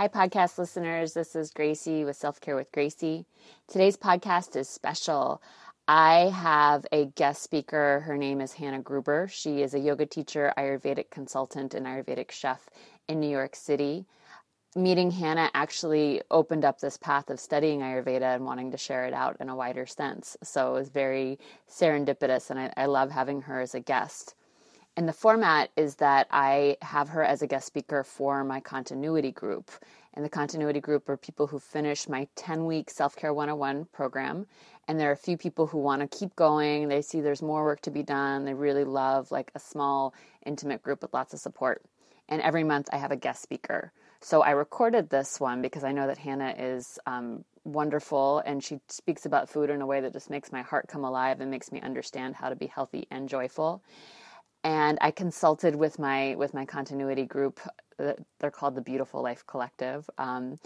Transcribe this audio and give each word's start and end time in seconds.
Hi, 0.00 0.08
podcast 0.08 0.56
listeners. 0.56 1.12
This 1.12 1.36
is 1.36 1.50
Gracie 1.50 2.06
with 2.06 2.16
Self 2.16 2.40
Care 2.40 2.56
with 2.56 2.72
Gracie. 2.72 3.26
Today's 3.68 3.98
podcast 3.98 4.56
is 4.56 4.66
special. 4.66 5.42
I 5.86 6.32
have 6.34 6.86
a 6.90 7.04
guest 7.16 7.42
speaker. 7.42 8.00
Her 8.06 8.16
name 8.16 8.40
is 8.40 8.54
Hannah 8.54 8.80
Gruber. 8.80 9.28
She 9.30 9.60
is 9.60 9.74
a 9.74 9.78
yoga 9.78 10.06
teacher, 10.06 10.54
Ayurvedic 10.56 11.10
consultant, 11.10 11.74
and 11.74 11.84
Ayurvedic 11.84 12.30
chef 12.30 12.70
in 13.08 13.20
New 13.20 13.28
York 13.28 13.54
City. 13.54 14.06
Meeting 14.74 15.10
Hannah 15.10 15.50
actually 15.52 16.22
opened 16.30 16.64
up 16.64 16.80
this 16.80 16.96
path 16.96 17.28
of 17.28 17.38
studying 17.38 17.80
Ayurveda 17.80 18.34
and 18.34 18.46
wanting 18.46 18.70
to 18.70 18.78
share 18.78 19.04
it 19.04 19.12
out 19.12 19.36
in 19.38 19.50
a 19.50 19.54
wider 19.54 19.84
sense. 19.84 20.34
So 20.42 20.70
it 20.70 20.78
was 20.78 20.88
very 20.88 21.38
serendipitous, 21.70 22.48
and 22.48 22.58
I, 22.58 22.72
I 22.74 22.86
love 22.86 23.10
having 23.10 23.42
her 23.42 23.60
as 23.60 23.74
a 23.74 23.80
guest. 23.80 24.34
And 24.96 25.08
the 25.08 25.12
format 25.12 25.70
is 25.76 25.96
that 25.96 26.26
I 26.30 26.76
have 26.82 27.10
her 27.10 27.22
as 27.22 27.42
a 27.42 27.46
guest 27.46 27.66
speaker 27.66 28.02
for 28.02 28.42
my 28.44 28.60
continuity 28.60 29.30
group. 29.30 29.70
And 30.14 30.24
the 30.24 30.28
continuity 30.28 30.80
group 30.80 31.08
are 31.08 31.16
people 31.16 31.46
who 31.46 31.60
finish 31.60 32.08
my 32.08 32.26
10 32.34 32.66
week 32.66 32.90
Self 32.90 33.14
Care 33.14 33.32
101 33.32 33.86
program. 33.92 34.46
And 34.88 34.98
there 34.98 35.08
are 35.08 35.12
a 35.12 35.16
few 35.16 35.36
people 35.36 35.68
who 35.68 35.78
want 35.78 36.02
to 36.02 36.18
keep 36.18 36.34
going. 36.34 36.88
They 36.88 37.02
see 37.02 37.20
there's 37.20 37.42
more 37.42 37.62
work 37.64 37.80
to 37.82 37.92
be 37.92 38.02
done. 38.02 38.44
They 38.44 38.54
really 38.54 38.84
love 38.84 39.30
like 39.30 39.52
a 39.54 39.60
small, 39.60 40.12
intimate 40.44 40.82
group 40.82 41.02
with 41.02 41.14
lots 41.14 41.32
of 41.32 41.40
support. 41.40 41.82
And 42.28 42.42
every 42.42 42.64
month 42.64 42.88
I 42.92 42.96
have 42.96 43.12
a 43.12 43.16
guest 43.16 43.42
speaker. 43.42 43.92
So 44.20 44.42
I 44.42 44.50
recorded 44.50 45.08
this 45.08 45.38
one 45.40 45.62
because 45.62 45.84
I 45.84 45.92
know 45.92 46.08
that 46.08 46.18
Hannah 46.18 46.54
is 46.58 46.98
um, 47.06 47.44
wonderful 47.64 48.42
and 48.44 48.62
she 48.62 48.80
speaks 48.88 49.24
about 49.24 49.48
food 49.48 49.70
in 49.70 49.80
a 49.80 49.86
way 49.86 50.00
that 50.00 50.12
just 50.12 50.28
makes 50.28 50.52
my 50.52 50.62
heart 50.62 50.88
come 50.88 51.04
alive 51.04 51.40
and 51.40 51.50
makes 51.50 51.70
me 51.70 51.80
understand 51.80 52.34
how 52.34 52.48
to 52.48 52.56
be 52.56 52.66
healthy 52.66 53.06
and 53.10 53.28
joyful 53.28 53.82
and 54.64 54.98
I 55.00 55.10
consulted 55.10 55.74
with 55.74 55.98
my 55.98 56.34
with 56.36 56.54
my 56.54 56.64
continuity 56.64 57.24
group. 57.24 57.60
Uh, 57.98 58.12
they're 58.38 58.50
called 58.50 58.74
the 58.74 58.80
Beautiful 58.80 59.22
Life 59.22 59.44
Collective, 59.46 60.08
um, 60.18 60.58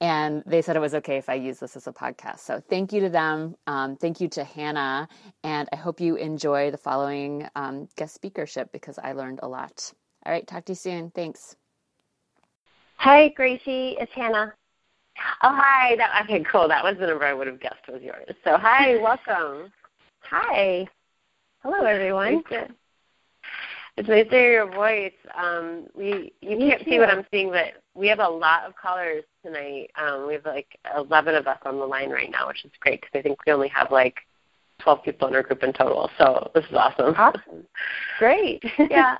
and 0.00 0.42
they 0.46 0.62
said 0.62 0.76
it 0.76 0.80
was 0.80 0.94
okay 0.94 1.16
if 1.16 1.28
I 1.28 1.34
use 1.34 1.58
this 1.58 1.76
as 1.76 1.86
a 1.86 1.92
podcast. 1.92 2.40
So 2.40 2.62
thank 2.68 2.92
you 2.92 3.00
to 3.00 3.08
them. 3.08 3.56
Um, 3.66 3.96
thank 3.96 4.20
you 4.20 4.28
to 4.28 4.44
Hannah, 4.44 5.08
and 5.44 5.68
I 5.72 5.76
hope 5.76 6.00
you 6.00 6.16
enjoy 6.16 6.70
the 6.70 6.78
following 6.78 7.48
um, 7.56 7.88
guest 7.96 8.14
speakership 8.14 8.72
because 8.72 8.98
I 8.98 9.12
learned 9.12 9.40
a 9.42 9.48
lot. 9.48 9.92
All 10.26 10.32
right, 10.32 10.46
talk 10.46 10.64
to 10.66 10.72
you 10.72 10.76
soon. 10.76 11.10
Thanks. 11.10 11.56
Hi, 12.96 13.28
Gracie. 13.28 13.96
It's 13.98 14.12
Hannah. 14.12 14.52
Oh, 15.42 15.54
hi. 15.54 15.96
That, 15.96 16.24
okay, 16.24 16.44
cool. 16.44 16.68
That 16.68 16.84
was 16.84 16.96
the 16.98 17.06
number 17.06 17.24
I 17.24 17.32
would 17.32 17.46
have 17.46 17.58
guessed 17.58 17.88
was 17.88 18.02
yours. 18.02 18.28
So, 18.44 18.58
hi, 18.58 18.96
welcome. 19.02 19.72
Hi. 20.20 20.86
Hello, 21.62 21.84
everyone. 21.84 22.42
It's 23.96 24.08
nice 24.08 24.24
to 24.24 24.30
hear 24.30 24.52
your 24.52 24.70
voice. 24.70 25.12
Um, 25.36 25.86
we 25.94 26.32
you 26.40 26.56
Me 26.56 26.70
can't 26.70 26.84
too. 26.84 26.90
see 26.90 26.98
what 26.98 27.10
I'm 27.10 27.26
seeing, 27.30 27.50
but 27.50 27.82
we 27.94 28.08
have 28.08 28.20
a 28.20 28.28
lot 28.28 28.64
of 28.64 28.74
callers 28.76 29.24
tonight. 29.44 29.90
Um, 29.96 30.26
we 30.26 30.34
have 30.34 30.46
like 30.46 30.78
11 30.96 31.34
of 31.34 31.46
us 31.46 31.58
on 31.64 31.78
the 31.78 31.84
line 31.84 32.10
right 32.10 32.30
now, 32.30 32.48
which 32.48 32.64
is 32.64 32.70
great 32.80 33.00
because 33.00 33.18
I 33.18 33.22
think 33.22 33.38
we 33.46 33.52
only 33.52 33.68
have 33.68 33.90
like 33.90 34.16
12 34.80 35.02
people 35.02 35.28
in 35.28 35.34
our 35.34 35.42
group 35.42 35.62
in 35.62 35.72
total. 35.72 36.10
So 36.18 36.50
this 36.54 36.64
is 36.64 36.74
awesome. 36.74 37.14
Awesome. 37.16 37.66
Great. 38.18 38.62
yeah. 38.90 39.18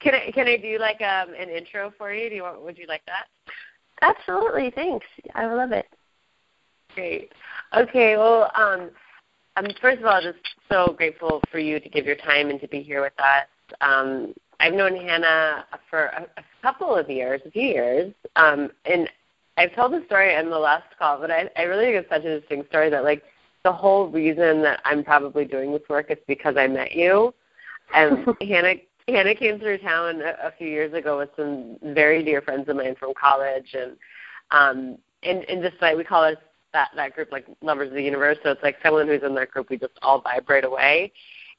Can 0.00 0.14
I 0.14 0.30
can 0.32 0.46
I 0.46 0.56
do 0.56 0.78
like 0.78 1.00
um, 1.00 1.34
an 1.34 1.48
intro 1.48 1.92
for 1.98 2.12
you? 2.12 2.28
Do 2.28 2.36
you 2.36 2.42
want? 2.42 2.62
Would 2.62 2.78
you 2.78 2.86
like 2.86 3.02
that? 3.06 3.26
Absolutely. 4.02 4.70
Thanks. 4.70 5.06
I 5.34 5.46
love 5.46 5.72
it. 5.72 5.86
Great. 6.94 7.32
Okay. 7.76 8.16
Well, 8.16 8.50
um, 8.54 8.90
I'm 9.56 9.66
first 9.80 9.98
of 9.98 10.04
all 10.06 10.20
just 10.22 10.38
so 10.70 10.94
grateful 10.96 11.42
for 11.50 11.58
you 11.58 11.80
to 11.80 11.88
give 11.88 12.06
your 12.06 12.14
time 12.14 12.50
and 12.50 12.60
to 12.60 12.68
be 12.68 12.80
here 12.80 13.02
with 13.02 13.18
us. 13.18 13.46
Um, 13.80 14.34
I've 14.60 14.74
known 14.74 14.96
Hannah 14.96 15.66
for 15.88 16.06
a, 16.06 16.26
a 16.36 16.44
couple 16.62 16.94
of 16.94 17.08
years, 17.08 17.40
a 17.46 17.50
few 17.50 17.62
years, 17.62 18.12
um, 18.36 18.70
and 18.84 19.08
I've 19.56 19.74
told 19.74 19.92
the 19.92 20.04
story 20.06 20.34
in 20.34 20.50
the 20.50 20.58
last 20.58 20.86
call, 20.98 21.18
but 21.18 21.30
I, 21.30 21.50
I 21.56 21.62
really 21.62 21.86
think 21.86 21.96
it's 21.96 22.08
such 22.08 22.24
a 22.24 22.36
interesting 22.36 22.64
story 22.68 22.90
that 22.90 23.04
like 23.04 23.22
the 23.64 23.72
whole 23.72 24.08
reason 24.08 24.62
that 24.62 24.80
I'm 24.84 25.02
probably 25.04 25.44
doing 25.44 25.72
this 25.72 25.82
work 25.88 26.10
is 26.10 26.18
because 26.26 26.56
I 26.56 26.68
met 26.68 26.92
you. 26.92 27.34
And 27.94 28.26
Hannah 28.40 28.76
Hannah 29.08 29.34
came 29.34 29.58
through 29.58 29.78
town 29.78 30.20
a, 30.20 30.48
a 30.48 30.52
few 30.56 30.68
years 30.68 30.92
ago 30.92 31.18
with 31.18 31.30
some 31.36 31.76
very 31.94 32.22
dear 32.22 32.40
friends 32.42 32.68
of 32.68 32.76
mine 32.76 32.94
from 32.98 33.14
college, 33.20 33.74
and 33.74 33.96
um, 34.50 34.98
and 35.22 35.44
and 35.48 35.62
just 35.62 35.80
like 35.80 35.96
we 35.96 36.04
call 36.04 36.24
it 36.24 36.38
that 36.72 36.90
that 36.94 37.14
group 37.14 37.32
like 37.32 37.46
lovers 37.60 37.88
of 37.88 37.94
the 37.94 38.02
universe. 38.02 38.38
So 38.42 38.50
it's 38.50 38.62
like 38.62 38.76
someone 38.82 39.08
who's 39.08 39.22
in 39.22 39.34
that 39.34 39.50
group, 39.50 39.70
we 39.70 39.78
just 39.78 39.98
all 40.02 40.20
vibrate 40.20 40.64
away 40.64 41.12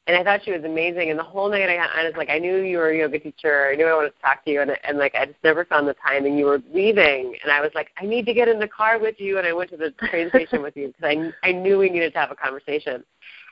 and 0.10 0.18
I 0.18 0.24
thought 0.24 0.44
she 0.44 0.52
was 0.52 0.64
amazing. 0.64 1.12
And 1.12 1.20
the 1.20 1.24
whole 1.24 1.52
night 1.52 1.70
I, 1.70 1.76
got 1.76 1.92
I 1.96 2.04
was 2.04 2.16
like, 2.18 2.32
I 2.32 2.40
knew 2.40 2.64
you 2.64 2.80
were 2.80 2.90
a 2.90 2.98
yoga 2.98 3.20
teacher. 3.20 3.70
I 3.72 3.76
knew 3.76 3.86
I 3.86 3.94
wanted 3.94 4.16
to 4.16 4.22
talk 4.22 4.44
to 4.44 4.50
you, 4.50 4.60
and 4.60 4.72
and 4.84 4.98
like 4.98 5.14
I 5.14 5.28
just 5.28 5.38
never 5.44 5.66
found 5.66 5.88
the 5.88 5.94
time. 5.94 6.26
And 6.26 6.36
you 6.36 6.46
were 6.46 6.64
leaving, 6.74 7.38
and 7.44 7.52
I 7.52 7.62
was 7.62 7.70
like, 7.76 7.92
I 8.02 8.06
need 8.08 8.26
to 8.26 8.34
get 8.34 8.48
in 8.48 8.60
the 8.60 8.68
car 8.68 8.98
with 8.98 9.20
you. 9.20 9.38
And 9.38 9.46
I 9.46 9.54
went 9.54 9.70
to 9.70 9.78
the 9.78 9.92
train 10.08 10.30
station 10.30 10.64
with 10.64 10.76
you 10.76 10.88
because 11.00 11.32
I 11.44 11.48
I 11.48 11.52
knew 11.52 11.78
we 11.78 11.92
needed 11.92 12.14
to 12.14 12.20
have 12.20 12.32
a 12.32 12.36
conversation. 12.36 13.04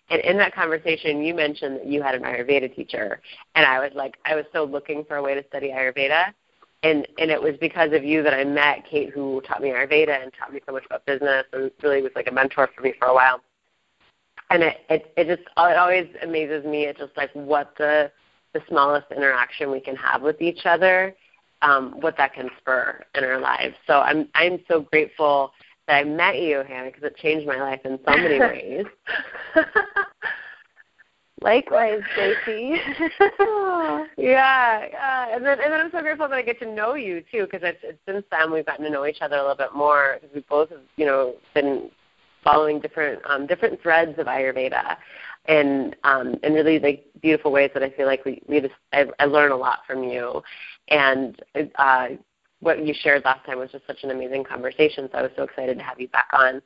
And 0.10 0.20
in 0.22 0.36
that 0.38 0.56
conversation, 0.56 1.22
you 1.22 1.36
mentioned 1.36 1.82
that 1.82 1.86
you 1.86 2.02
had 2.02 2.16
an 2.16 2.24
Ayurveda 2.24 2.76
teacher, 2.76 3.22
and 3.54 3.64
I 3.64 3.78
was 3.78 3.92
like, 3.94 4.18
I 4.26 4.34
was 4.34 4.46
so 4.52 4.64
looking 4.64 5.06
for 5.06 5.18
a 5.18 5.22
way 5.22 5.36
to 5.36 5.46
study 5.50 5.70
Ayurveda, 5.70 6.34
and 6.82 7.08
and 7.20 7.30
it 7.30 7.40
was 7.40 7.54
because 7.62 7.94
of 7.94 8.04
you 8.04 8.24
that 8.24 8.34
I 8.34 8.44
met 8.44 8.84
Kate, 8.90 9.12
who 9.12 9.42
taught 9.42 9.62
me 9.62 9.70
Ayurveda 9.70 10.24
and 10.24 10.32
taught 10.34 10.52
me 10.52 10.60
so 10.66 10.72
much 10.72 10.88
about 10.88 11.06
business, 11.06 11.46
and 11.54 11.70
really 11.84 12.02
was 12.02 12.14
like 12.16 12.28
a 12.28 12.34
mentor 12.34 12.68
for 12.76 12.82
me 12.82 12.96
for 12.98 13.10
a 13.10 13.14
while 13.14 13.42
and 14.50 14.64
it, 14.64 14.78
it 14.90 15.14
it 15.18 15.28
just 15.28 15.42
it 15.42 15.78
always 15.78 16.08
amazes 16.22 16.66
me 16.66 16.88
at 16.88 16.98
just 16.98 17.16
like 17.18 17.32
what 17.34 17.74
the 17.78 18.12
the 18.54 18.62
smallest 18.68 19.08
interaction 19.16 19.72
we 19.72 19.80
can 19.80 19.96
have 19.96 20.22
with 20.22 20.42
each 20.42 20.66
other, 20.66 21.14
um, 21.62 22.00
what 22.00 22.16
that 22.18 22.34
can 22.34 22.50
spur 22.60 23.04
in 23.16 23.24
our 23.24 23.40
lives. 23.40 23.76
So 23.86 24.00
I'm 24.00 24.30
I'm 24.36 24.60
so 24.68 24.82
grateful 24.82 25.52
that 25.88 25.96
I 25.98 26.04
met 26.04 26.40
you, 26.40 26.64
Hannah, 26.68 26.92
because 26.92 27.04
it 27.04 27.18
changed 27.18 27.48
my 27.48 27.60
life 27.60 27.82
in 27.86 28.00
so 28.06 28.16
many 28.16 28.40
ways. 28.40 28.86
Likewise, 31.42 32.02
Gracie. 32.16 32.78
yeah, 34.18 34.88
yeah, 34.92 35.36
and 35.36 35.46
then 35.46 35.60
and 35.60 35.72
then 35.72 35.82
I'm 35.82 35.92
so 35.92 36.02
grateful 36.02 36.28
that 36.28 36.36
I 36.36 36.42
get 36.42 36.60
to 36.60 36.74
know 36.74 36.96
you 36.96 37.24
too, 37.32 37.44
because 37.44 37.62
it's, 37.64 37.78
it's 37.84 38.00
since 38.08 38.26
then 38.32 38.52
we've 38.52 38.66
gotten 38.66 38.86
to 38.86 38.92
know 38.92 39.06
each 39.06 39.22
other 39.22 39.36
a 39.36 39.42
little 39.42 39.56
bit 39.56 39.76
more 39.76 40.18
because 40.20 40.34
we 40.34 40.44
both 40.50 40.70
have 40.70 40.82
you 40.96 41.06
know 41.06 41.36
been 41.54 41.92
following 42.44 42.80
different 42.80 43.22
um, 43.26 43.48
different 43.48 43.82
threads 43.82 44.18
of 44.18 44.28
Ayurveda, 44.28 44.98
and 45.46 45.96
um, 46.04 46.36
in 46.44 46.54
really 46.54 46.80
like 46.80 47.06
beautiful 47.22 47.52
ways 47.52 47.72
that 47.74 47.84
I 47.84 47.90
feel 47.92 48.06
like 48.06 48.26
we, 48.26 48.42
we 48.48 48.62
just 48.62 48.74
I, 48.94 49.06
I 49.20 49.26
learn 49.26 49.52
a 49.52 49.58
lot 49.58 49.80
from 49.88 50.04
you, 50.04 50.42
and 50.90 51.42
uh, 51.76 52.08
what 52.60 52.86
you 52.86 52.94
shared 53.02 53.24
last 53.26 53.46
time 53.46 53.60
was 53.60 53.72
just 53.72 53.86
such 53.86 54.04
an 54.04 54.12
amazing 54.12 54.44
conversation. 54.44 55.10
So 55.12 55.18
I 55.18 55.22
was 55.22 55.32
so 55.36 55.44
excited 55.44 55.78
to 55.78 55.84
have 55.84 56.00
you 56.00 56.08
back 56.08 56.28
on. 56.34 56.62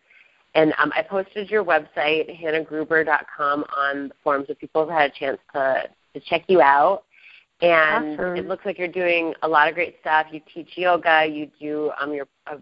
And 0.54 0.74
um, 0.78 0.92
I 0.96 1.02
posted 1.02 1.50
your 1.50 1.64
website, 1.64 2.42
hannahgruber.com, 2.42 3.66
on 3.78 4.10
the 4.10 4.14
forums 4.24 4.48
if 4.50 4.60
people 4.60 4.88
have 4.88 4.98
had 4.98 5.12
a 5.12 5.14
chance 5.14 5.38
to, 5.54 5.84
to 6.14 6.20
check 6.20 6.44
you 6.48 6.62
out. 6.62 7.04
And 7.62 8.20
awesome. 8.20 8.36
it 8.38 8.48
looks 8.48 8.66
like 8.66 8.78
you're 8.78 8.88
doing 8.88 9.34
a 9.44 9.48
lot 9.48 9.70
of 9.70 9.76
great 9.76 9.98
stuff. 10.02 10.28
You 10.32 10.42
teach 10.54 10.70
yoga. 10.76 11.26
You 11.26 11.50
do 11.60 11.92
um, 12.02 12.14
your 12.14 12.28
uh, 12.48 12.56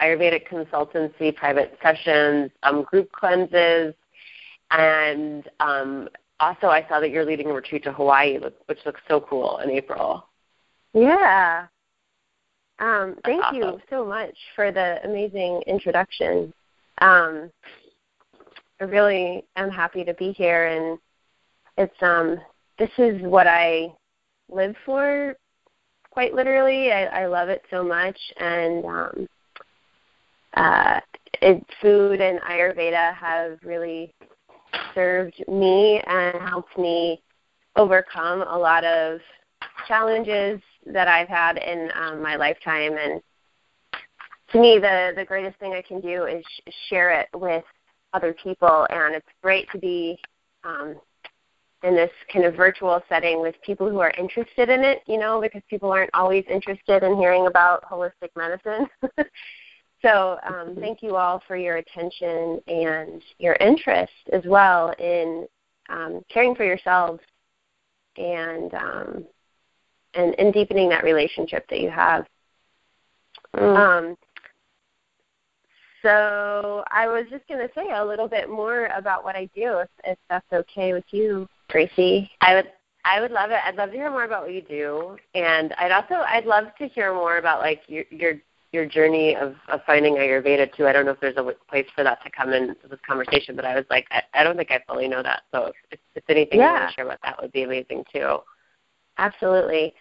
Ayurvedic 0.00 0.48
consultancy, 0.48 1.34
private 1.34 1.78
sessions, 1.82 2.50
um, 2.62 2.82
group 2.84 3.10
cleanses, 3.12 3.94
and 4.70 5.48
um, 5.60 6.08
also 6.38 6.68
I 6.68 6.86
saw 6.88 7.00
that 7.00 7.10
you're 7.10 7.24
leading 7.24 7.50
a 7.50 7.52
retreat 7.52 7.84
to 7.84 7.92
Hawaii, 7.92 8.38
which 8.66 8.78
looks 8.86 9.00
so 9.08 9.20
cool 9.20 9.58
in 9.58 9.70
April. 9.70 10.26
Yeah. 10.94 11.66
Um, 12.78 13.16
thank 13.24 13.44
awesome. 13.44 13.56
you 13.56 13.80
so 13.90 14.04
much 14.06 14.34
for 14.56 14.72
the 14.72 15.00
amazing 15.04 15.62
introduction. 15.66 16.52
Um, 17.02 17.50
I 18.80 18.84
really 18.84 19.44
am 19.56 19.70
happy 19.70 20.04
to 20.04 20.14
be 20.14 20.32
here, 20.32 20.66
and 20.66 20.98
it's 21.76 22.02
um, 22.02 22.38
this 22.78 22.90
is 22.96 23.20
what 23.22 23.46
I 23.46 23.92
live 24.50 24.74
for. 24.86 25.36
Quite 26.10 26.34
literally, 26.34 26.90
I, 26.90 27.04
I 27.22 27.26
love 27.26 27.50
it 27.50 27.62
so 27.70 27.84
much, 27.84 28.18
and 28.38 28.84
um, 28.84 29.28
uh, 30.56 31.00
it, 31.40 31.64
food 31.80 32.20
and 32.20 32.40
Ayurveda 32.40 33.14
have 33.14 33.58
really 33.64 34.12
served 34.94 35.42
me 35.48 36.00
and 36.06 36.40
helped 36.40 36.76
me 36.78 37.22
overcome 37.76 38.42
a 38.42 38.58
lot 38.58 38.84
of 38.84 39.20
challenges 39.86 40.60
that 40.86 41.08
I've 41.08 41.28
had 41.28 41.56
in 41.58 41.90
um, 41.94 42.22
my 42.22 42.36
lifetime. 42.36 42.96
And 42.98 43.20
to 44.52 44.60
me, 44.60 44.78
the 44.78 45.12
the 45.16 45.24
greatest 45.24 45.58
thing 45.58 45.72
I 45.72 45.82
can 45.82 46.00
do 46.00 46.24
is 46.24 46.44
sh- 46.44 46.72
share 46.88 47.10
it 47.10 47.28
with 47.34 47.64
other 48.12 48.34
people. 48.42 48.86
And 48.90 49.14
it's 49.14 49.26
great 49.42 49.70
to 49.72 49.78
be 49.78 50.18
um, 50.64 50.96
in 51.82 51.94
this 51.94 52.10
kind 52.32 52.44
of 52.44 52.54
virtual 52.54 53.00
setting 53.08 53.40
with 53.40 53.54
people 53.64 53.88
who 53.88 54.00
are 54.00 54.12
interested 54.18 54.68
in 54.68 54.82
it. 54.82 55.02
You 55.06 55.18
know, 55.18 55.40
because 55.40 55.62
people 55.70 55.92
aren't 55.92 56.10
always 56.14 56.44
interested 56.50 57.02
in 57.02 57.16
hearing 57.16 57.46
about 57.46 57.84
holistic 57.84 58.30
medicine. 58.36 58.88
So 60.02 60.38
um, 60.48 60.76
thank 60.80 61.02
you 61.02 61.16
all 61.16 61.42
for 61.46 61.56
your 61.56 61.76
attention 61.76 62.60
and 62.66 63.22
your 63.38 63.54
interest 63.54 64.12
as 64.32 64.42
well 64.46 64.94
in 64.98 65.46
um, 65.88 66.22
caring 66.32 66.54
for 66.54 66.64
yourselves 66.64 67.20
and, 68.16 68.72
um, 68.74 69.24
and 70.14 70.34
and 70.38 70.52
deepening 70.52 70.88
that 70.88 71.04
relationship 71.04 71.68
that 71.68 71.80
you 71.80 71.90
have 71.90 72.26
Mm. 73.56 73.76
Um, 73.76 74.16
so 76.02 76.84
I 76.90 77.06
was 77.06 77.26
just 77.30 77.46
going 77.48 77.60
to 77.60 77.72
say 77.74 77.90
a 77.92 78.04
little 78.04 78.28
bit 78.28 78.48
more 78.48 78.86
about 78.96 79.24
what 79.24 79.36
I 79.36 79.46
do, 79.54 79.78
if, 79.78 79.88
if 80.04 80.18
that's 80.28 80.46
okay 80.52 80.92
with 80.92 81.04
you, 81.10 81.48
Gracie. 81.68 82.30
I 82.40 82.54
would 82.54 82.70
I 83.04 83.20
would 83.20 83.30
love 83.30 83.50
it. 83.50 83.58
I'd 83.64 83.76
love 83.76 83.90
to 83.90 83.96
hear 83.96 84.10
more 84.10 84.24
about 84.24 84.42
what 84.42 84.52
you 84.52 84.62
do, 84.62 85.16
and 85.34 85.72
I'd 85.74 85.92
also 85.92 86.14
I'd 86.26 86.46
love 86.46 86.66
to 86.78 86.88
hear 86.88 87.14
more 87.14 87.38
about 87.38 87.60
like 87.60 87.82
your 87.86 88.04
your 88.10 88.34
your 88.72 88.86
journey 88.86 89.34
of, 89.34 89.56
of 89.68 89.80
finding 89.84 90.14
Ayurveda 90.14 90.74
too. 90.76 90.86
I 90.86 90.92
don't 90.92 91.04
know 91.04 91.12
if 91.12 91.20
there's 91.20 91.36
a 91.36 91.52
place 91.68 91.86
for 91.94 92.04
that 92.04 92.22
to 92.24 92.30
come 92.30 92.52
into 92.52 92.88
this 92.88 93.00
conversation, 93.06 93.56
but 93.56 93.64
I 93.64 93.74
was 93.74 93.84
like, 93.90 94.06
I, 94.10 94.22
I 94.32 94.44
don't 94.44 94.56
think 94.56 94.70
I 94.70 94.80
fully 94.86 95.08
know 95.08 95.22
that. 95.22 95.42
So 95.52 95.72
if, 95.90 95.98
if 96.14 96.24
anything 96.28 96.60
yeah. 96.60 96.66
you 96.66 96.74
want 96.74 96.88
to 96.90 96.94
share 96.94 97.04
about 97.06 97.18
that 97.24 97.42
would 97.42 97.52
be 97.52 97.64
amazing 97.64 98.04
too. 98.12 98.38
Absolutely. 99.18 99.92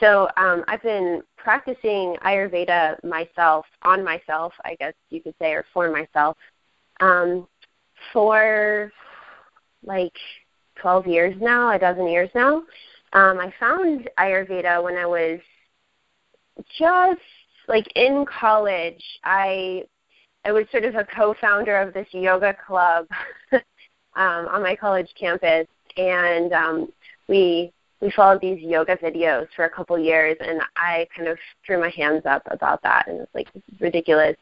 So 0.00 0.28
um, 0.38 0.64
I've 0.66 0.82
been 0.82 1.22
practicing 1.36 2.16
Ayurveda 2.24 3.02
myself, 3.04 3.66
on 3.82 4.02
myself, 4.02 4.54
I 4.64 4.76
guess 4.76 4.94
you 5.10 5.20
could 5.20 5.34
say, 5.38 5.52
or 5.52 5.66
for 5.74 5.90
myself, 5.90 6.38
um, 7.00 7.46
for 8.12 8.90
like 9.84 10.16
12 10.76 11.06
years 11.06 11.36
now, 11.40 11.70
a 11.70 11.78
dozen 11.78 12.08
years 12.08 12.30
now. 12.34 12.62
Um, 13.12 13.38
I 13.38 13.52
found 13.60 14.08
Ayurveda 14.18 14.82
when 14.82 14.96
I 14.96 15.06
was 15.06 15.38
just 16.78 17.20
like 17.68 17.86
in 17.94 18.24
college. 18.26 19.02
I 19.24 19.84
I 20.44 20.52
was 20.52 20.66
sort 20.70 20.84
of 20.84 20.94
a 20.94 21.04
co-founder 21.04 21.80
of 21.80 21.94
this 21.94 22.06
yoga 22.12 22.54
club 22.66 23.06
um, 23.52 23.62
on 24.14 24.62
my 24.62 24.76
college 24.76 25.08
campus, 25.18 25.66
and 25.96 26.52
um, 26.52 26.92
we 27.28 27.72
we 28.00 28.10
followed 28.10 28.40
these 28.40 28.60
yoga 28.60 28.96
videos 28.96 29.46
for 29.56 29.64
a 29.64 29.70
couple 29.70 29.98
years, 29.98 30.36
and 30.40 30.60
I 30.76 31.06
kind 31.16 31.28
of 31.28 31.38
threw 31.64 31.80
my 31.80 31.90
hands 31.90 32.22
up 32.26 32.42
about 32.50 32.82
that, 32.82 33.08
and 33.08 33.18
was 33.18 33.28
like, 33.34 33.50
this 33.54 33.62
is 33.72 33.80
ridiculous. 33.80 34.36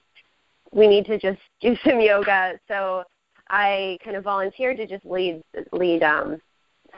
We 0.72 0.88
need 0.88 1.06
to 1.06 1.18
just 1.18 1.40
do 1.60 1.76
some 1.84 2.00
yoga. 2.00 2.58
So 2.66 3.04
I 3.48 3.98
kind 4.04 4.16
of 4.16 4.24
volunteered 4.24 4.78
to 4.78 4.86
just 4.86 5.04
lead 5.04 5.42
lead 5.72 6.02
um, 6.02 6.40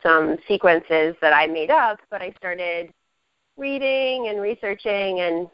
some 0.02 0.38
sequences 0.48 1.14
that 1.20 1.32
I 1.32 1.46
made 1.46 1.70
up, 1.70 1.98
but 2.10 2.22
I 2.22 2.32
started 2.38 2.90
reading 3.56 4.28
and 4.28 4.40
researching, 4.40 5.20
and 5.20 5.48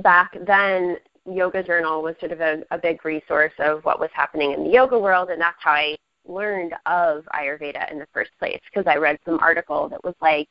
back 0.00 0.36
then 0.46 0.96
Yoga 1.26 1.62
Journal 1.62 2.02
was 2.02 2.14
sort 2.18 2.32
of 2.32 2.40
a, 2.40 2.62
a 2.70 2.78
big 2.78 3.04
resource 3.04 3.52
of 3.58 3.84
what 3.84 4.00
was 4.00 4.10
happening 4.12 4.52
in 4.52 4.64
the 4.64 4.70
yoga 4.70 4.98
world, 4.98 5.30
and 5.30 5.40
that's 5.40 5.56
how 5.60 5.72
I 5.72 5.96
learned 6.26 6.74
of 6.86 7.24
Ayurveda 7.34 7.90
in 7.90 7.98
the 7.98 8.08
first 8.12 8.30
place 8.38 8.60
because 8.72 8.90
I 8.90 8.96
read 8.96 9.18
some 9.24 9.38
article 9.40 9.88
that 9.88 10.02
was 10.04 10.14
like, 10.20 10.48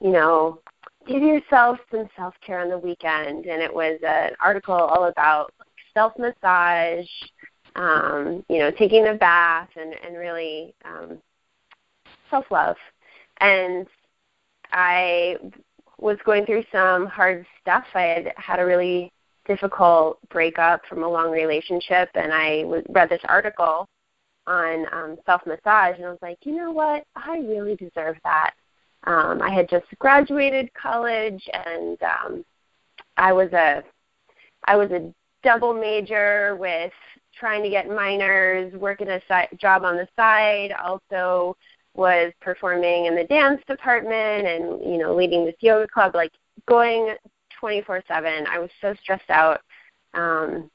you 0.00 0.10
know, 0.10 0.60
give 1.06 1.22
yourself 1.22 1.78
some 1.90 2.08
self 2.16 2.34
care 2.44 2.60
on 2.60 2.70
the 2.70 2.78
weekend, 2.78 3.46
and 3.46 3.62
it 3.62 3.72
was 3.72 3.98
an 4.06 4.32
article 4.40 4.74
all 4.74 5.04
about 5.04 5.52
self 5.92 6.12
massage, 6.18 7.08
um, 7.76 8.44
you 8.48 8.58
know, 8.58 8.70
taking 8.70 9.08
a 9.08 9.14
bath, 9.14 9.70
and 9.76 9.94
and 10.04 10.16
really 10.16 10.74
um, 10.84 11.18
self 12.30 12.44
love. 12.50 12.76
And 13.40 13.86
I 14.72 15.36
was 15.98 16.18
going 16.24 16.46
through 16.46 16.64
some 16.72 17.06
hard 17.06 17.46
stuff. 17.60 17.84
I 17.94 18.02
had 18.02 18.32
had 18.36 18.60
a 18.60 18.66
really 18.66 19.12
difficult 19.46 20.18
breakup 20.30 20.84
from 20.86 21.02
a 21.02 21.08
long 21.08 21.30
relationship, 21.30 22.08
and 22.14 22.32
I 22.32 22.64
read 22.88 23.10
this 23.10 23.22
article 23.28 23.88
on 24.46 24.86
um, 24.92 25.16
self 25.26 25.42
massage, 25.46 25.96
and 25.96 26.06
I 26.06 26.10
was 26.10 26.18
like, 26.22 26.38
you 26.42 26.56
know 26.56 26.70
what, 26.70 27.04
I 27.16 27.38
really 27.38 27.76
deserve 27.76 28.16
that. 28.24 28.52
Um, 29.04 29.42
I 29.42 29.50
had 29.50 29.68
just 29.68 29.86
graduated 29.98 30.72
college, 30.74 31.42
and 31.52 31.98
um, 32.02 32.44
I 33.16 33.32
was 33.32 33.52
a 33.52 33.82
I 34.66 34.76
was 34.76 34.90
a 34.90 35.12
double 35.42 35.74
major 35.74 36.56
with 36.58 36.92
trying 37.38 37.62
to 37.62 37.68
get 37.68 37.88
minors, 37.88 38.72
working 38.74 39.08
a 39.08 39.20
si- 39.28 39.56
job 39.56 39.84
on 39.84 39.96
the 39.96 40.08
side, 40.16 40.72
also 40.72 41.56
was 41.94 42.32
performing 42.40 43.06
in 43.06 43.14
the 43.14 43.24
dance 43.24 43.60
department 43.68 44.46
and 44.46 44.80
you 44.82 44.98
know 44.98 45.14
leading 45.14 45.44
this 45.44 45.54
yoga 45.60 45.86
club 45.88 46.14
like 46.14 46.32
going 46.66 47.14
24/7 47.60 48.46
I 48.46 48.58
was 48.58 48.70
so 48.80 48.94
stressed 49.02 49.30
out 49.30 49.60
um 50.14 50.70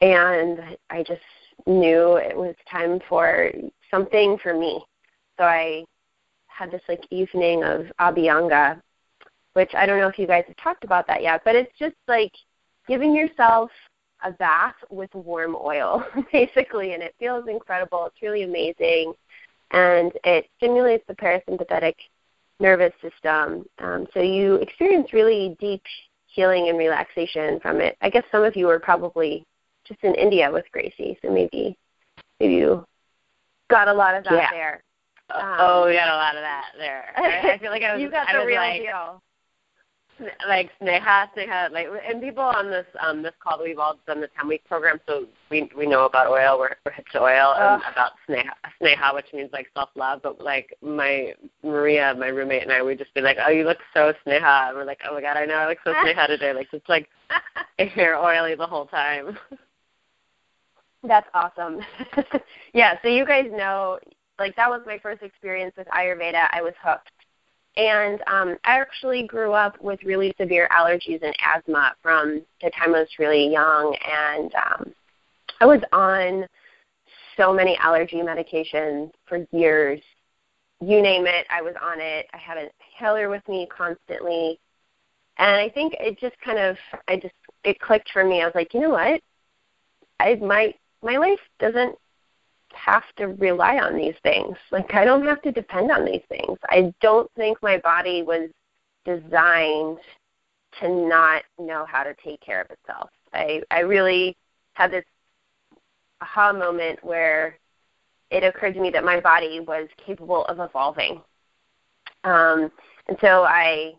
and 0.00 0.76
I 0.88 1.02
just 1.02 1.20
knew 1.66 2.16
it 2.16 2.36
was 2.36 2.54
time 2.70 3.00
for 3.08 3.50
something 3.90 4.38
for 4.42 4.54
me. 4.54 4.82
So 5.38 5.44
I 5.44 5.84
had 6.46 6.70
this 6.70 6.82
like 6.88 7.04
evening 7.10 7.64
of 7.64 7.86
Abhyanga, 8.00 8.80
which 9.54 9.70
I 9.74 9.86
don't 9.86 9.98
know 9.98 10.08
if 10.08 10.18
you 10.18 10.26
guys 10.26 10.44
have 10.46 10.56
talked 10.56 10.84
about 10.84 11.06
that 11.06 11.22
yet, 11.22 11.42
but 11.44 11.56
it's 11.56 11.72
just 11.78 11.96
like 12.08 12.32
giving 12.88 13.14
yourself 13.14 13.70
a 14.22 14.32
bath 14.32 14.74
with 14.90 15.12
warm 15.14 15.56
oil, 15.58 16.04
basically, 16.32 16.92
and 16.92 17.02
it 17.02 17.14
feels 17.18 17.48
incredible. 17.48 18.06
It's 18.06 18.22
really 18.22 18.42
amazing, 18.42 19.14
and 19.72 20.12
it 20.24 20.48
stimulates 20.56 21.04
the 21.06 21.14
parasympathetic 21.14 21.94
nervous 22.58 22.92
system. 23.00 23.64
Um, 23.78 24.06
so 24.12 24.20
you 24.20 24.56
experience 24.56 25.12
really 25.12 25.56
deep 25.60 25.82
healing 26.26 26.68
and 26.68 26.78
relaxation 26.78 27.58
from 27.60 27.80
it. 27.80 27.96
I 28.00 28.10
guess 28.10 28.24
some 28.30 28.44
of 28.44 28.56
you 28.56 28.68
are 28.68 28.78
probably 28.78 29.44
just 29.84 30.02
in 30.02 30.14
India 30.14 30.50
with 30.50 30.64
Gracie, 30.72 31.18
so 31.22 31.30
maybe 31.30 31.76
maybe 32.38 32.54
you 32.54 32.84
got 33.68 33.88
a 33.88 33.92
lot 33.92 34.14
of 34.14 34.24
that 34.24 34.32
yeah. 34.32 34.50
there. 34.50 34.82
Um, 35.34 35.56
oh, 35.58 35.86
we 35.86 35.94
got 35.94 36.08
a 36.08 36.16
lot 36.16 36.36
of 36.36 36.42
that 36.42 36.64
there. 36.76 37.12
I, 37.16 37.52
I 37.54 37.58
feel 37.58 37.70
like 37.70 37.82
I 37.82 37.94
was. 37.94 38.02
you 38.02 38.10
got 38.10 38.28
I 38.28 38.38
the 38.38 38.46
real 38.46 38.60
like, 38.60 38.82
deal. 38.82 39.22
Like 40.46 40.70
Sneha, 40.80 41.28
Sneha, 41.36 41.70
like, 41.72 41.86
and 42.06 42.20
people 42.20 42.42
on 42.42 42.70
this 42.70 42.86
um 43.00 43.22
this 43.22 43.32
call, 43.40 43.58
that 43.58 43.64
we've 43.64 43.78
all 43.78 43.98
done 44.06 44.20
the 44.20 44.28
ten 44.36 44.48
week 44.48 44.64
program, 44.66 45.00
so 45.06 45.26
we 45.50 45.70
we 45.76 45.86
know 45.86 46.04
about 46.04 46.28
oil. 46.28 46.58
We're, 46.58 46.76
we're 46.84 46.92
hip 46.92 47.06
to 47.12 47.22
oil 47.22 47.54
and 47.56 47.82
about 47.90 48.12
Sneha, 48.28 48.50
Sneha, 48.80 49.14
which 49.14 49.26
means 49.32 49.50
like 49.52 49.68
self 49.74 49.90
love. 49.94 50.20
But 50.22 50.40
like 50.40 50.76
my 50.82 51.34
Maria, 51.62 52.14
my 52.18 52.28
roommate, 52.28 52.62
and 52.62 52.72
I, 52.72 52.82
would 52.82 52.98
just 52.98 53.14
be 53.14 53.20
like, 53.20 53.38
"Oh, 53.44 53.50
you 53.50 53.64
look 53.64 53.78
so 53.94 54.12
Sneha," 54.26 54.68
and 54.68 54.76
we're 54.76 54.84
like, 54.84 55.00
"Oh 55.08 55.14
my 55.14 55.20
god, 55.20 55.36
I 55.36 55.46
know 55.46 55.54
I 55.54 55.68
look 55.68 55.78
so 55.84 55.92
Sneha 56.04 56.26
today." 56.26 56.52
Like 56.52 56.70
just 56.70 56.88
like 56.88 57.08
hair 57.78 58.16
oily 58.16 58.54
the 58.54 58.66
whole 58.66 58.86
time. 58.86 59.38
That's 61.02 61.28
awesome. 61.32 61.80
yeah, 62.74 62.98
so 63.02 63.08
you 63.08 63.24
guys 63.24 63.46
know, 63.50 63.98
like 64.38 64.54
that 64.56 64.68
was 64.68 64.82
my 64.86 64.98
first 64.98 65.22
experience 65.22 65.74
with 65.76 65.86
Ayurveda. 65.88 66.48
I 66.52 66.60
was 66.60 66.74
hooked. 66.82 67.10
And 67.76 68.20
um, 68.26 68.56
I 68.64 68.80
actually 68.80 69.26
grew 69.26 69.52
up 69.52 69.80
with 69.80 70.02
really 70.02 70.34
severe 70.38 70.68
allergies 70.72 71.22
and 71.22 71.34
asthma 71.42 71.94
from 72.02 72.42
the 72.62 72.70
time 72.70 72.94
I 72.94 73.00
was 73.00 73.08
really 73.18 73.50
young. 73.50 73.96
And 74.06 74.52
um, 74.54 74.94
I 75.60 75.66
was 75.66 75.80
on 75.92 76.46
so 77.36 77.52
many 77.52 77.76
allergy 77.76 78.16
medications 78.16 79.12
for 79.26 79.46
years. 79.52 80.00
You 80.80 81.00
name 81.00 81.26
it, 81.26 81.46
I 81.50 81.62
was 81.62 81.74
on 81.80 82.00
it. 82.00 82.26
I 82.32 82.38
had 82.38 82.58
an 82.58 82.70
inhaler 82.90 83.28
with 83.28 83.46
me 83.48 83.68
constantly. 83.74 84.58
And 85.38 85.56
I 85.56 85.68
think 85.68 85.94
it 86.00 86.18
just 86.18 86.38
kind 86.40 86.58
of, 86.58 86.76
I 87.08 87.16
just, 87.16 87.34
it 87.64 87.80
clicked 87.80 88.10
for 88.12 88.24
me. 88.24 88.42
I 88.42 88.46
was 88.46 88.54
like, 88.54 88.74
you 88.74 88.80
know 88.80 88.90
what? 88.90 89.20
I 90.18 90.34
might 90.34 90.76
my 91.02 91.16
life 91.16 91.40
doesn't 91.58 91.96
have 92.74 93.04
to 93.16 93.28
rely 93.28 93.78
on 93.78 93.96
these 93.96 94.14
things. 94.22 94.56
Like 94.70 94.94
I 94.94 95.04
don't 95.04 95.26
have 95.26 95.42
to 95.42 95.52
depend 95.52 95.90
on 95.90 96.04
these 96.04 96.22
things. 96.28 96.58
I 96.68 96.92
don't 97.00 97.30
think 97.36 97.58
my 97.62 97.78
body 97.78 98.22
was 98.22 98.50
designed 99.04 99.98
to 100.80 100.88
not 100.88 101.42
know 101.58 101.84
how 101.88 102.04
to 102.04 102.14
take 102.24 102.40
care 102.40 102.60
of 102.60 102.70
itself. 102.70 103.10
I 103.32 103.62
I 103.70 103.80
really 103.80 104.36
had 104.74 104.90
this 104.90 105.04
aha 106.20 106.52
moment 106.52 107.02
where 107.02 107.58
it 108.30 108.44
occurred 108.44 108.74
to 108.74 108.80
me 108.80 108.90
that 108.90 109.04
my 109.04 109.20
body 109.20 109.60
was 109.60 109.88
capable 110.04 110.44
of 110.46 110.60
evolving. 110.60 111.20
Um, 112.24 112.70
and 113.08 113.16
so 113.20 113.44
I 113.44 113.94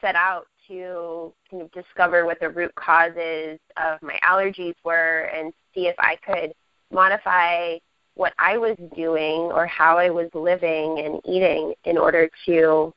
set 0.00 0.14
out 0.14 0.46
to 0.68 1.32
kind 1.50 1.62
of 1.62 1.72
discover 1.72 2.24
what 2.24 2.38
the 2.38 2.48
root 2.48 2.74
causes 2.76 3.58
of 3.76 4.00
my 4.02 4.18
allergies 4.22 4.74
were 4.84 5.30
and 5.34 5.52
see 5.74 5.86
if 5.86 5.96
I 5.98 6.16
could 6.24 6.52
modify 6.92 7.78
what 8.14 8.34
I 8.38 8.58
was 8.58 8.76
doing 8.94 9.50
or 9.52 9.66
how 9.66 9.98
I 9.98 10.10
was 10.10 10.28
living 10.34 11.00
and 11.00 11.20
eating 11.24 11.74
in 11.84 11.96
order 11.96 12.28
to 12.46 12.92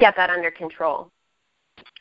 get 0.00 0.14
that 0.16 0.30
under 0.30 0.50
control. 0.50 1.10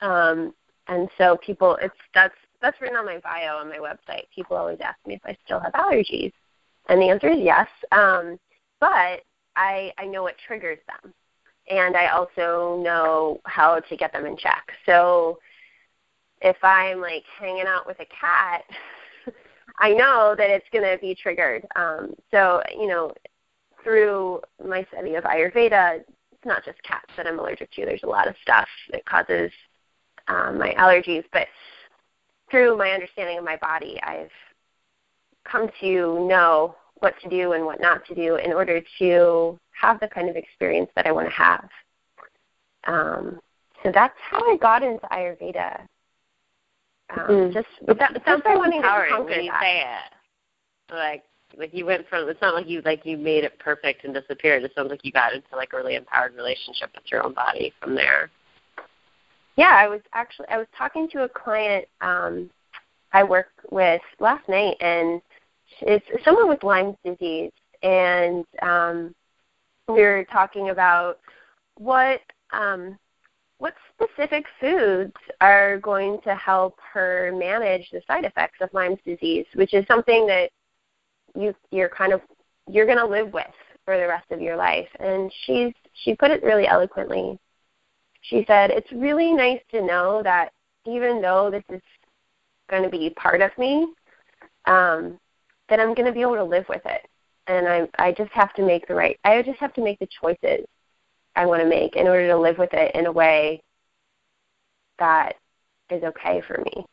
Um, 0.01 0.53
and 0.88 1.10
so 1.17 1.38
people, 1.38 1.77
it's 1.82 1.96
that's 2.13 2.36
that's 2.62 2.79
written 2.82 2.98
on 2.98 3.05
my 3.05 3.20
bio 3.20 3.58
on 3.58 3.70
my 3.70 3.77
website. 3.77 4.24
People 4.34 4.58
always 4.58 4.79
ask 4.84 4.98
me 5.05 5.15
if 5.15 5.22
I 5.25 5.38
still 5.46 5.60
have 5.60 5.74
allergies, 5.74 6.34
and 6.89 7.01
the 7.01 7.10
answer 7.10 7.29
is 7.29 7.39
yes. 7.39 7.67
Um, 7.91 8.39
but 8.79 9.22
I 9.55 9.91
I 9.98 10.05
know 10.05 10.24
what 10.24 10.36
triggers 10.48 10.79
them 10.88 11.13
and 11.70 11.96
I 11.96 12.08
also 12.08 12.79
know 12.84 13.39
how 13.46 13.79
to 13.79 13.98
get 13.98 14.13
them 14.13 14.25
in 14.25 14.38
check. 14.38 14.72
So 14.86 15.39
if 16.41 16.58
I'm 16.63 17.01
like 17.01 17.24
hanging 17.39 17.65
out 17.67 17.88
with 17.88 18.00
a 18.00 18.05
cat, 18.05 18.63
I 19.79 19.91
know 19.94 20.36
that 20.38 20.50
it's 20.50 20.67
going 20.72 20.86
to 20.86 20.98
be 21.00 21.15
triggered. 21.15 21.65
Um, 21.75 22.13
so 22.32 22.62
you 22.72 22.88
know, 22.88 23.13
through 23.84 24.41
my 24.65 24.86
study 24.91 25.15
of 25.15 25.24
Ayurveda, 25.24 26.00
it's 26.00 26.46
not 26.46 26.63
just 26.65 26.82
cats 26.84 27.12
that 27.17 27.27
I'm 27.27 27.39
allergic 27.39 27.72
to. 27.72 27.86
There's 27.86 28.03
a 28.03 28.08
lot 28.08 28.27
of 28.27 28.36
stuff 28.41 28.67
that 28.91 29.05
causes 29.05 29.51
um, 30.27 30.58
my 30.58 30.74
allergies, 30.74 31.24
but 31.32 31.48
through 32.50 32.77
my 32.77 32.91
understanding 32.91 33.38
of 33.38 33.44
my 33.44 33.58
body, 33.58 34.00
I've 34.03 34.32
come 35.44 35.70
to 35.82 36.27
know 36.27 36.75
what 37.00 37.13
to 37.22 37.29
do 37.29 37.53
and 37.53 37.65
what 37.65 37.82
not 37.82 38.05
to 38.05 38.15
do 38.15 38.36
in 38.36 38.53
order 38.53 38.82
to 39.00 39.60
have 39.79 40.00
the 40.00 40.08
kind 40.08 40.29
of 40.29 40.36
experience 40.36 40.89
that 40.96 41.05
I 41.05 41.12
want 41.12 41.27
to 41.27 41.34
have. 41.34 41.70
Um, 42.88 43.39
so 43.84 43.91
that's 43.94 44.15
how 44.29 44.39
I 44.39 44.58
got 44.58 44.84
into 44.84 45.05
Ayurveda. 45.12 45.86
Um, 47.12 47.28
mm. 47.28 47.54
Just 47.54 47.68
that, 47.88 47.98
that's 48.00 48.14
just 48.14 48.26
so 48.26 48.34
empowering 48.34 49.26
when 49.26 49.44
you 49.44 49.52
that. 49.52 49.62
say 49.62 49.82
it. 49.82 50.94
Like 50.94 51.24
like 51.58 51.74
you 51.74 51.86
went 51.86 52.08
from 52.08 52.28
it's 52.30 52.42
not 52.42 52.54
like 52.54 52.68
you 52.68 52.82
like 52.84 53.06
you 53.06 53.18
made 53.18 53.44
it 53.44 53.58
perfect 53.60 54.04
and 54.04 54.14
disappeared. 54.14 54.64
It 54.64 54.72
sounds 54.76 54.90
like 54.90 55.04
you 55.04 55.12
got 55.12 55.34
into 55.34 55.56
like 55.56 55.74
a 55.74 55.78
really 55.78 55.96
empowered 55.96 56.36
relationship 56.36 56.92
with 56.96 57.06
your 57.12 57.24
own 57.24 57.34
body 57.34 57.74
from 57.80 57.96
there. 57.96 58.30
Yeah, 59.56 59.72
I 59.74 59.88
was 59.88 60.02
actually 60.14 60.48
I 60.50 60.58
was 60.58 60.68
talking 60.78 61.08
to 61.10 61.24
a 61.24 61.30
client 61.30 61.86
um 62.02 62.50
I 63.14 63.24
work 63.24 63.50
with 63.72 64.02
last 64.20 64.48
night 64.50 64.78
and 64.82 65.22
it's 65.82 66.06
someone 66.24 66.50
with 66.50 66.64
Lyme 66.64 66.96
disease 67.06 67.52
and 67.84 68.46
um 68.62 69.16
we 69.88 70.02
were 70.02 70.26
talking 70.32 70.70
about 70.70 71.20
what 71.78 72.22
um 72.52 72.98
what 73.58 73.74
specific 73.94 74.46
foods 74.60 75.14
are 75.42 75.80
going 75.80 76.20
to 76.24 76.36
help 76.36 76.78
her 76.94 77.34
manage 77.38 77.90
the 77.92 78.02
side 78.08 78.26
effects 78.26 78.58
of 78.62 78.70
Lyme's 78.74 79.00
disease, 79.06 79.46
which 79.54 79.74
is 79.74 79.86
something 79.88 80.28
that 80.28 80.50
you 81.36 81.54
you're 81.72 81.90
kind 81.90 82.14
of 82.14 82.22
you're 82.70 82.86
going 82.86 82.98
to 82.98 83.06
live 83.06 83.32
with 83.34 83.46
for 83.86 83.98
the 83.98 84.08
rest 84.08 84.32
of 84.32 84.42
your 84.42 84.58
life. 84.58 84.88
And 85.00 85.32
she's 85.46 85.74
she 85.94 86.16
put 86.16 86.32
it 86.32 86.44
really 86.44 86.68
eloquently. 86.68 87.40
She 88.22 88.44
said, 88.48 88.72
"It's 88.72 88.92
really 88.92 89.32
nice 89.34 89.62
to 89.72 89.82
know 89.82 90.22
that 90.24 90.52
even 90.86 91.22
though 91.22 91.50
this 91.50 91.64
is 91.70 91.82
going 92.70 92.84
to 92.84 92.90
be 92.90 93.10
part 93.12 93.42
of 93.42 93.52
me, 93.58 93.88
um, 94.66 95.20
that 95.70 95.80
I'm 95.80 95.94
going 95.94 96.08
to 96.08 96.12
be 96.12 96.22
able 96.22 96.36
to 96.36 96.44
live 96.44 96.66
with 96.68 96.86
it, 96.86 97.08
and 97.48 97.68
I 97.68 97.88
I 97.98 98.12
just 98.12 98.32
have 98.32 98.54
to 98.56 98.64
make 98.66 98.88
the 98.88 98.96
right. 98.96 99.18
I 99.24 99.42
just 99.44 99.60
have 99.60 99.74
to 99.76 99.84
make 99.84 100.00
the 100.00 100.08
choices 100.22 100.66
I 101.36 101.46
want 101.46 101.62
to 101.62 101.70
make 101.70 101.96
in 101.96 102.08
order 102.08 102.27
to 102.27 102.38
live 102.38 102.58
with 102.58 102.74
it 102.74 102.96
in 102.96 103.06
a 103.06 103.12
way 103.12 103.62
that 105.00 105.36
is 105.89 106.04
okay 106.04 106.42
for 106.48 106.58
me." 106.60 106.86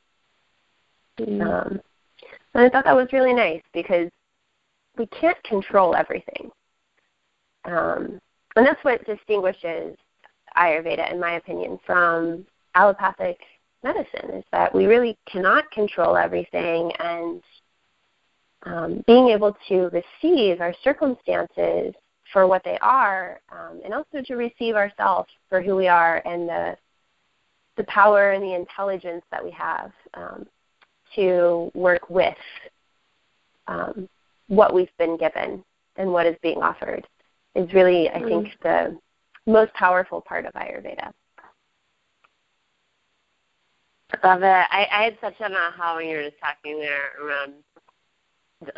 Mm-hmm. 1.20 1.42
Um, 1.42 1.80
and 2.54 2.64
I 2.64 2.68
thought 2.68 2.84
that 2.84 2.96
was 2.96 3.12
really 3.12 3.34
nice 3.34 3.62
because 3.72 4.10
we 4.96 5.06
can't 5.06 5.42
control 5.44 5.94
everything. 5.94 6.50
Um, 7.64 8.20
and 8.56 8.66
that's 8.66 8.82
what 8.84 9.04
distinguishes 9.06 9.96
Ayurveda, 10.56 11.10
in 11.10 11.20
my 11.20 11.34
opinion, 11.34 11.78
from 11.86 12.44
allopathic 12.74 13.38
medicine 13.82 14.30
is 14.30 14.44
that 14.52 14.74
we 14.74 14.86
really 14.86 15.16
cannot 15.26 15.70
control 15.70 16.16
everything 16.16 16.92
and 17.00 17.42
um, 18.64 19.04
being 19.06 19.28
able 19.28 19.56
to 19.68 19.90
receive 19.90 20.60
our 20.60 20.74
circumstances 20.84 21.94
for 22.32 22.46
what 22.46 22.64
they 22.64 22.78
are 22.78 23.40
um, 23.50 23.80
and 23.84 23.92
also 23.92 24.22
to 24.24 24.34
receive 24.34 24.74
ourselves 24.74 25.28
for 25.48 25.60
who 25.60 25.76
we 25.76 25.88
are 25.88 26.22
and 26.24 26.48
the 26.48 26.76
the 27.76 27.84
power 27.84 28.32
and 28.32 28.42
the 28.42 28.54
intelligence 28.54 29.24
that 29.30 29.42
we 29.42 29.50
have 29.50 29.92
um, 30.14 30.46
to 31.14 31.70
work 31.74 32.10
with 32.10 32.36
um, 33.66 34.08
what 34.48 34.74
we've 34.74 34.94
been 34.98 35.16
given 35.16 35.64
and 35.96 36.12
what 36.12 36.26
is 36.26 36.36
being 36.42 36.58
offered 36.58 37.06
is 37.54 37.72
really, 37.72 38.10
I 38.10 38.18
mm. 38.18 38.28
think, 38.28 38.48
the 38.62 38.98
most 39.46 39.72
powerful 39.74 40.20
part 40.20 40.46
of 40.46 40.52
Ayurveda. 40.54 41.12
I 44.22 44.26
love 44.26 44.42
it. 44.42 44.46
I, 44.46 44.86
I 44.92 45.02
had 45.04 45.18
such 45.20 45.34
an 45.40 45.54
aha 45.54 45.96
when 45.96 46.06
you 46.06 46.16
were 46.16 46.24
just 46.24 46.36
talking 46.40 46.78
there 46.78 47.12
around. 47.22 47.54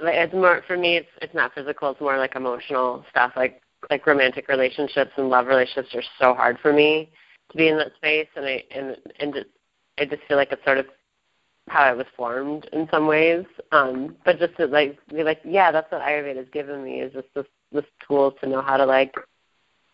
Like 0.03 0.15
it's 0.15 0.33
more 0.33 0.63
for 0.67 0.77
me. 0.77 0.97
It's 0.97 1.09
it's 1.21 1.35
not 1.35 1.55
physical. 1.55 1.91
It's 1.91 2.01
more 2.01 2.19
like 2.19 2.37
emotional 2.37 3.05
stuff. 3.11 3.33
Like 3.37 3.61
like 3.91 4.07
romantic 4.07 4.49
relationships 4.49 5.13
and 5.17 5.29
love 5.29 5.47
relationships 5.47 5.95
are 5.95 6.03
so 6.19 6.35
hard 6.35 6.59
for 6.61 6.73
me 6.73 7.11
to 7.51 7.57
be 7.57 7.69
in 7.69 7.77
that 7.79 7.95
space, 7.97 8.29
and 8.37 8.45
I 8.45 8.65
and 8.71 8.97
and 9.21 9.45
I 9.99 10.05
just 10.05 10.23
feel 10.27 10.37
like 10.37 10.53
it's 10.53 10.65
sort 10.65 10.79
of 10.79 10.87
how 11.69 11.83
I 11.83 11.93
was 11.93 12.07
formed 12.17 12.69
in 12.73 12.89
some 12.91 13.07
ways. 13.07 13.45
Um, 13.73 14.17
but 14.25 14.39
just 14.39 14.57
to 14.57 14.67
like 14.67 14.99
be 15.09 15.23
like, 15.23 15.41
yeah, 15.45 15.71
that's 15.71 15.91
what 15.91 16.03
Ayurveda 16.03 16.37
has 16.37 16.49
given 16.53 16.85
me 16.85 17.01
is 17.01 17.13
just 17.13 17.29
this 17.35 17.47
this 17.73 17.85
tool 18.07 18.33
to 18.41 18.49
know 18.49 18.63
how 18.63 18.77
to 18.77 18.87
like 18.87 19.15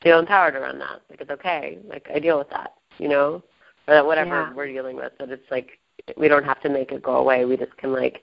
feel 0.02 0.18
empowered 0.18 0.54
around 0.54 0.78
that. 0.78 1.00
Like 1.08 1.20
it's 1.20 1.30
okay. 1.30 1.78
Like 1.88 2.08
I 2.14 2.18
deal 2.18 2.38
with 2.38 2.50
that, 2.50 2.74
you 2.98 3.08
know? 3.08 3.42
Or 3.88 3.94
that 3.94 4.06
whatever 4.06 4.42
yeah. 4.42 4.52
we're 4.52 4.68
dealing 4.68 4.96
with, 4.96 5.12
that 5.18 5.30
it's 5.30 5.50
like 5.50 5.78
we 6.16 6.28
don't 6.28 6.44
have 6.44 6.60
to 6.62 6.68
make 6.68 6.92
it 6.92 7.02
go 7.02 7.16
away. 7.16 7.44
We 7.44 7.56
just 7.56 7.76
can 7.76 7.92
like 7.92 8.22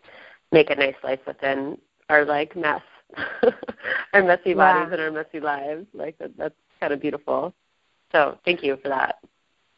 make 0.51 0.69
a 0.69 0.75
nice 0.75 0.95
life 1.03 1.19
within 1.25 1.77
our 2.09 2.25
like 2.25 2.55
mess. 2.55 2.81
our 4.13 4.23
messy 4.23 4.53
bodies 4.53 4.87
yeah. 4.87 4.93
and 4.93 5.01
our 5.01 5.11
messy 5.11 5.39
lives. 5.39 5.85
Like 5.93 6.17
that 6.17 6.37
that's 6.37 6.55
kind 6.79 6.93
of 6.93 7.01
beautiful. 7.01 7.53
So 8.11 8.37
thank 8.45 8.63
you 8.63 8.77
for 8.81 8.89
that. 8.89 9.17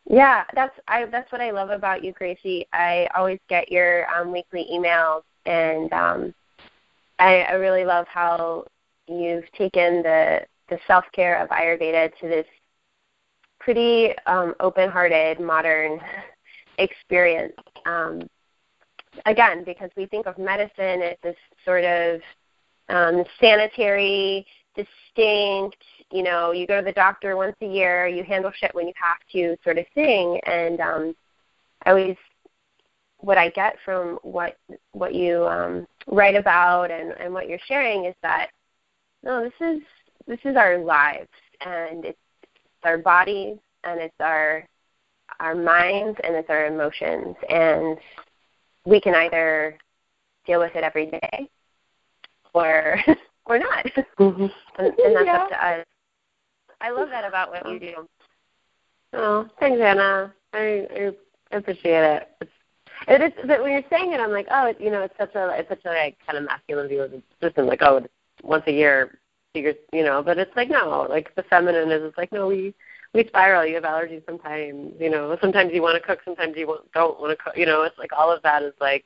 Yeah, 0.09 0.43
that's 0.55 0.77
I 0.87 1.05
that's 1.05 1.31
what 1.31 1.41
I 1.41 1.51
love 1.51 1.69
about 1.69 2.03
you, 2.03 2.11
Gracie. 2.13 2.65
I 2.73 3.07
always 3.15 3.39
get 3.47 3.71
your 3.71 4.11
um, 4.13 4.31
weekly 4.31 4.67
emails, 4.71 5.21
and 5.45 5.91
um, 5.93 6.33
I, 7.19 7.41
I 7.41 7.53
really 7.53 7.85
love 7.85 8.07
how 8.07 8.65
you've 9.07 9.49
taken 9.51 10.01
the 10.01 10.41
the 10.69 10.79
self 10.87 11.05
care 11.13 11.41
of 11.41 11.49
Ayurveda 11.49 12.11
to 12.19 12.27
this 12.27 12.45
pretty 13.59 14.15
um, 14.25 14.55
open 14.59 14.89
hearted 14.89 15.39
modern 15.39 15.99
experience. 16.79 17.53
Um, 17.85 18.27
again, 19.25 19.63
because 19.63 19.89
we 19.95 20.05
think 20.05 20.25
of 20.25 20.37
medicine 20.37 21.01
as 21.01 21.17
this 21.23 21.35
sort 21.65 21.83
of 21.83 22.21
um, 22.89 23.23
sanitary, 23.39 24.45
distinct, 24.75 25.77
you 26.11 26.23
know, 26.23 26.51
you 26.51 26.65
go 26.65 26.79
to 26.79 26.85
the 26.85 26.91
doctor 26.91 27.35
once 27.35 27.55
a 27.61 27.65
year, 27.65 28.07
you 28.07 28.23
handle 28.23 28.51
shit 28.55 28.73
when 28.73 28.87
you 28.87 28.93
have 28.95 29.17
to, 29.31 29.55
sort 29.63 29.77
of 29.77 29.85
thing. 29.93 30.39
And 30.45 30.79
um, 30.79 31.15
I 31.85 31.91
always, 31.91 32.17
what 33.19 33.37
I 33.37 33.49
get 33.49 33.75
from 33.83 34.17
what 34.23 34.57
what 34.93 35.13
you 35.13 35.45
um, 35.45 35.85
write 36.07 36.35
about 36.35 36.89
and, 36.89 37.11
and 37.19 37.33
what 37.33 37.49
you're 37.49 37.59
sharing 37.67 38.05
is 38.05 38.15
that 38.21 38.49
no, 39.23 39.43
this 39.43 39.53
is 39.59 39.81
this 40.25 40.39
is 40.45 40.55
our 40.55 40.77
lives, 40.77 41.27
and 41.65 42.05
it's, 42.05 42.17
it's 42.43 42.85
our 42.85 42.97
bodies, 42.97 43.57
and 43.83 43.99
it's 43.99 44.15
our 44.19 44.65
our 45.39 45.55
minds, 45.55 46.17
and 46.23 46.35
it's 46.35 46.49
our 46.49 46.67
emotions, 46.67 47.35
and 47.49 47.97
we 48.85 48.99
can 48.99 49.15
either 49.15 49.77
deal 50.45 50.59
with 50.59 50.75
it 50.75 50.83
every 50.83 51.07
day, 51.07 51.49
or 52.53 52.97
or 53.45 53.59
not, 53.59 53.85
mm-hmm. 54.19 54.41
and, 54.41 54.51
and 54.99 55.15
that's 55.15 55.25
yeah. 55.25 55.37
up 55.37 55.49
to 55.49 55.65
us. 55.65 55.85
I 56.81 56.91
love 56.91 57.09
that 57.09 57.25
about 57.25 57.51
what 57.51 57.69
you 57.69 57.79
do. 57.79 58.07
Oh, 59.13 59.49
thanks, 59.59 59.79
Hannah. 59.79 60.33
I, 60.53 61.13
I 61.51 61.55
appreciate 61.55 62.03
it. 62.03 62.29
It's, 62.41 62.51
it 63.07 63.21
is, 63.21 63.31
but 63.47 63.61
when 63.61 63.71
you're 63.71 63.83
saying 63.89 64.13
it, 64.13 64.19
I'm 64.19 64.31
like, 64.31 64.47
oh, 64.51 64.67
it, 64.67 64.77
you 64.79 64.91
know, 64.91 65.01
it's 65.01 65.17
such 65.17 65.33
a, 65.35 65.49
it's 65.57 65.69
such 65.69 65.83
a 65.85 65.89
like, 65.89 66.17
kind 66.25 66.37
of 66.37 66.45
masculine 66.45 66.87
view 66.87 67.01
of 67.01 67.11
the 67.11 67.21
system. 67.41 67.65
Like, 67.65 67.81
oh, 67.81 68.05
once 68.43 68.63
a 68.67 68.71
year, 68.71 69.19
figures, 69.53 69.75
you 69.93 70.03
know. 70.03 70.21
But 70.23 70.37
it's 70.37 70.55
like 70.55 70.69
no, 70.69 71.07
like 71.09 71.33
the 71.35 71.43
feminine 71.43 71.91
is, 71.91 72.03
it's 72.03 72.17
like 72.17 72.31
no, 72.31 72.47
we 72.47 72.73
we 73.13 73.25
spiral. 73.27 73.65
You 73.65 73.75
have 73.75 73.83
allergies 73.83 74.25
sometimes, 74.25 74.93
you 74.99 75.09
know. 75.09 75.37
Sometimes 75.41 75.71
you 75.73 75.81
want 75.81 76.01
to 76.01 76.07
cook, 76.07 76.19
sometimes 76.23 76.55
you 76.55 76.65
don't 76.93 77.19
want 77.19 77.37
to 77.37 77.43
cook. 77.43 77.57
You 77.57 77.65
know, 77.65 77.83
it's 77.83 77.97
like 77.97 78.11
all 78.17 78.31
of 78.31 78.41
that 78.43 78.63
is 78.63 78.73
like 78.79 79.05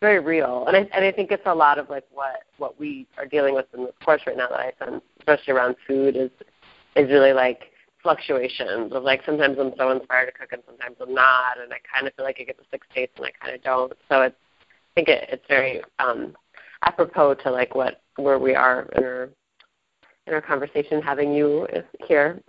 very 0.00 0.18
real, 0.18 0.64
and 0.66 0.76
I 0.76 0.80
and 0.92 1.04
I 1.04 1.12
think 1.12 1.30
it's 1.30 1.46
a 1.46 1.54
lot 1.54 1.78
of 1.78 1.88
like 1.88 2.04
what 2.10 2.44
what 2.58 2.78
we 2.78 3.06
are 3.16 3.26
dealing 3.26 3.54
with 3.54 3.66
in 3.74 3.84
this 3.84 3.94
course 4.04 4.22
right 4.26 4.36
now 4.36 4.48
that 4.48 4.58
I 4.58 4.72
sense, 4.84 5.02
especially 5.20 5.54
around 5.54 5.76
food, 5.86 6.16
is 6.16 6.30
is 6.96 7.10
really 7.10 7.32
like 7.32 7.72
fluctuations 8.02 8.92
of 8.92 9.02
like 9.02 9.22
sometimes 9.24 9.58
I'm 9.58 9.72
so 9.76 9.90
inspired 9.90 10.26
to 10.26 10.32
cook 10.32 10.52
and 10.52 10.62
sometimes 10.66 10.96
I'm 11.00 11.14
not, 11.14 11.58
and 11.62 11.72
I 11.72 11.78
kind 11.92 12.06
of 12.06 12.14
feel 12.14 12.24
like 12.24 12.38
I 12.40 12.44
get 12.44 12.58
the 12.58 12.64
six 12.70 12.86
taste 12.94 13.12
and 13.16 13.26
I 13.26 13.30
kind 13.42 13.54
of 13.54 13.62
don't. 13.62 13.92
So 14.08 14.22
it's 14.22 14.36
I 14.36 14.94
think 14.94 15.08
it, 15.08 15.28
it's 15.30 15.44
very 15.48 15.82
um, 15.98 16.34
apropos 16.82 17.34
to 17.34 17.50
like 17.50 17.74
what 17.74 18.00
where 18.16 18.38
we 18.38 18.54
are 18.54 18.88
in 18.96 19.04
our 19.04 19.28
in 20.26 20.34
our 20.34 20.40
conversation, 20.42 21.00
having 21.00 21.32
you 21.32 21.66
here, 22.06 22.42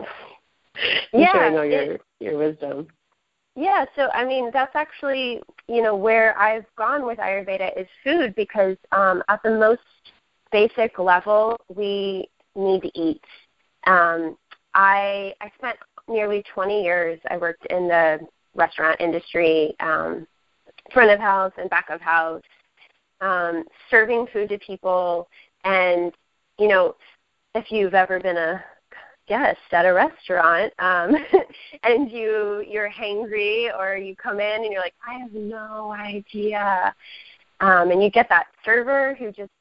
yeah, 1.12 1.32
sharing 1.32 1.58
all 1.58 1.64
your 1.64 1.94
it, 1.94 2.02
your 2.20 2.38
wisdom. 2.38 2.88
Yeah, 3.56 3.84
so 3.96 4.08
I 4.12 4.24
mean 4.24 4.50
that's 4.52 4.74
actually 4.74 5.42
you 5.68 5.82
know 5.82 5.96
where 5.96 6.38
I've 6.38 6.66
gone 6.76 7.06
with 7.06 7.18
Ayurveda 7.18 7.78
is 7.78 7.88
food 8.04 8.34
because 8.34 8.76
um, 8.92 9.22
at 9.28 9.42
the 9.42 9.50
most 9.50 9.80
basic 10.52 10.98
level 10.98 11.56
we 11.68 12.28
need 12.54 12.82
to 12.82 12.90
eat 12.98 13.22
um, 13.86 14.36
I 14.74 15.34
I 15.40 15.50
spent 15.58 15.78
nearly 16.08 16.42
20 16.52 16.82
years. 16.82 17.18
I 17.30 17.36
worked 17.36 17.66
in 17.66 17.88
the 17.88 18.20
restaurant 18.54 19.00
industry, 19.00 19.74
um, 19.80 20.26
front 20.92 21.10
of 21.10 21.20
house 21.20 21.52
and 21.56 21.70
back 21.70 21.88
of 21.90 22.00
house, 22.00 22.42
um, 23.20 23.64
serving 23.90 24.26
food 24.32 24.48
to 24.50 24.58
people. 24.58 25.28
And 25.64 26.12
you 26.58 26.68
know, 26.68 26.96
if 27.54 27.70
you've 27.70 27.94
ever 27.94 28.20
been 28.20 28.36
a 28.36 28.62
guest 29.30 29.60
at 29.70 29.86
a 29.86 29.92
restaurant 29.92 30.72
um, 30.80 31.14
and 31.84 32.10
you 32.10 32.64
you're 32.68 32.90
hangry 32.90 33.68
or 33.78 33.96
you 33.96 34.16
come 34.16 34.40
in 34.40 34.64
and 34.64 34.72
you're 34.72 34.82
like 34.82 34.94
i 35.08 35.14
have 35.14 35.32
no 35.32 35.92
idea. 35.92 36.92
Um, 37.60 37.90
and 37.90 38.02
you 38.02 38.10
get 38.10 38.28
that 38.30 38.46
server 38.64 39.14
who 39.14 39.30
just 39.30 39.52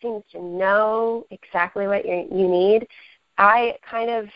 seems 0.00 0.24
to 0.32 0.42
know 0.42 1.24
exactly 1.30 1.86
what 1.86 2.04
you 2.04 2.26
you 2.32 2.48
need. 2.48 2.88
I 3.38 3.76
kind 3.88 4.10
of 4.10 4.26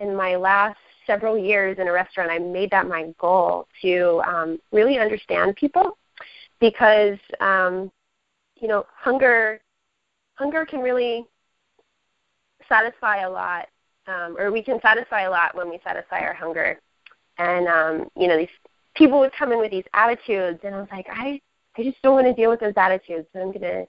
in 0.00 0.16
my 0.16 0.34
last 0.34 0.78
several 1.06 1.38
years 1.38 1.78
in 1.78 1.88
a 1.88 1.92
restaurant 1.92 2.30
i 2.30 2.38
made 2.38 2.70
that 2.70 2.86
my 2.86 3.14
goal 3.18 3.66
to 3.82 4.20
um, 4.26 4.58
really 4.72 4.98
understand 4.98 5.56
people 5.56 5.96
because 6.60 7.18
um, 7.40 7.90
you 8.60 8.66
know 8.66 8.84
hunger 8.96 9.60
hunger 10.34 10.66
can 10.66 10.80
really 10.80 11.24
satisfy 12.68 13.22
a 13.22 13.30
lot, 13.30 13.66
um, 14.08 14.36
or 14.38 14.50
we 14.50 14.62
can 14.62 14.80
satisfy 14.80 15.22
a 15.22 15.30
lot 15.30 15.54
when 15.54 15.68
we 15.68 15.78
satisfy 15.84 16.20
our 16.20 16.34
hunger. 16.34 16.80
And 17.38 17.68
um, 17.68 18.08
you 18.16 18.26
know, 18.26 18.36
these 18.36 18.48
people 18.94 19.20
would 19.20 19.32
come 19.38 19.52
in 19.52 19.58
with 19.58 19.70
these 19.70 19.84
attitudes, 19.94 20.60
and 20.64 20.74
I 20.74 20.80
was 20.80 20.88
like, 20.90 21.06
I, 21.10 21.40
I 21.76 21.82
just 21.84 22.00
don't 22.02 22.14
want 22.14 22.26
to 22.26 22.34
deal 22.34 22.50
with 22.50 22.60
those 22.60 22.74
attitudes. 22.76 23.26
So 23.32 23.40
I'm 23.40 23.52
gonna 23.52 23.84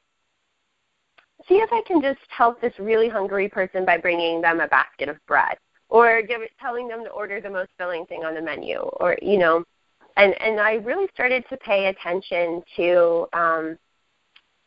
see 1.48 1.56
if 1.56 1.72
I 1.72 1.82
can 1.88 2.02
just 2.02 2.20
help 2.30 2.62
this 2.62 2.74
really 2.78 3.10
hungry 3.10 3.50
person 3.50 3.86
by 3.86 3.98
bringing 3.98 4.42
them 4.42 4.60
a 4.60 4.68
basket 4.68 5.10
of 5.10 5.18
bread, 5.26 5.58
or 5.90 6.22
give 6.22 6.42
telling 6.60 6.88
them 6.88 7.04
to 7.04 7.10
order 7.10 7.42
the 7.42 7.50
most 7.50 7.70
filling 7.78 8.06
thing 8.06 8.24
on 8.24 8.36
the 8.36 8.42
menu, 8.42 8.78
or 8.78 9.18
you 9.22 9.40
know, 9.40 9.64
and 10.18 10.40
and 10.42 10.60
I 10.60 10.74
really 10.74 11.08
started 11.14 11.44
to 11.50 11.58
pay 11.58 11.88
attention 11.88 12.62
to 12.76 13.28
um, 13.34 13.78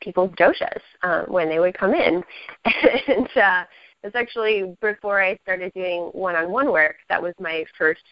people's 0.00 0.32
doshas 0.32 0.80
um, 1.02 1.26
when 1.28 1.48
they 1.48 1.60
would 1.60 1.78
come 1.78 1.94
in, 1.94 2.24
and 3.06 3.28
uh, 3.36 3.64
it's 4.02 4.16
actually 4.16 4.76
before 4.80 5.22
I 5.22 5.36
started 5.42 5.72
doing 5.74 6.10
one-on-one 6.12 6.72
work. 6.72 6.96
That 7.08 7.22
was 7.22 7.34
my 7.38 7.64
first 7.78 8.02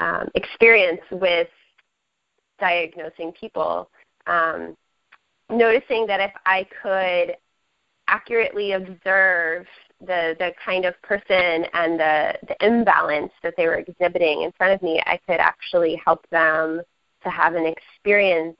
um, 0.00 0.28
experience 0.34 1.00
with 1.10 1.48
diagnosing 2.58 3.32
people. 3.32 3.90
Um, 4.26 4.76
noticing 5.50 6.06
that 6.06 6.20
if 6.20 6.32
I 6.46 6.66
could 6.82 7.36
accurately 8.08 8.72
observe 8.72 9.66
the 10.00 10.34
the 10.38 10.52
kind 10.64 10.84
of 10.84 11.00
person 11.02 11.64
and 11.72 11.98
the 11.98 12.34
the 12.48 12.66
imbalance 12.66 13.32
that 13.42 13.54
they 13.56 13.66
were 13.66 13.76
exhibiting 13.76 14.42
in 14.42 14.52
front 14.52 14.72
of 14.72 14.82
me, 14.82 15.00
I 15.06 15.18
could 15.26 15.40
actually 15.40 16.00
help 16.04 16.28
them 16.30 16.82
to 17.22 17.30
have 17.30 17.54
an 17.54 17.66
experience 17.66 18.56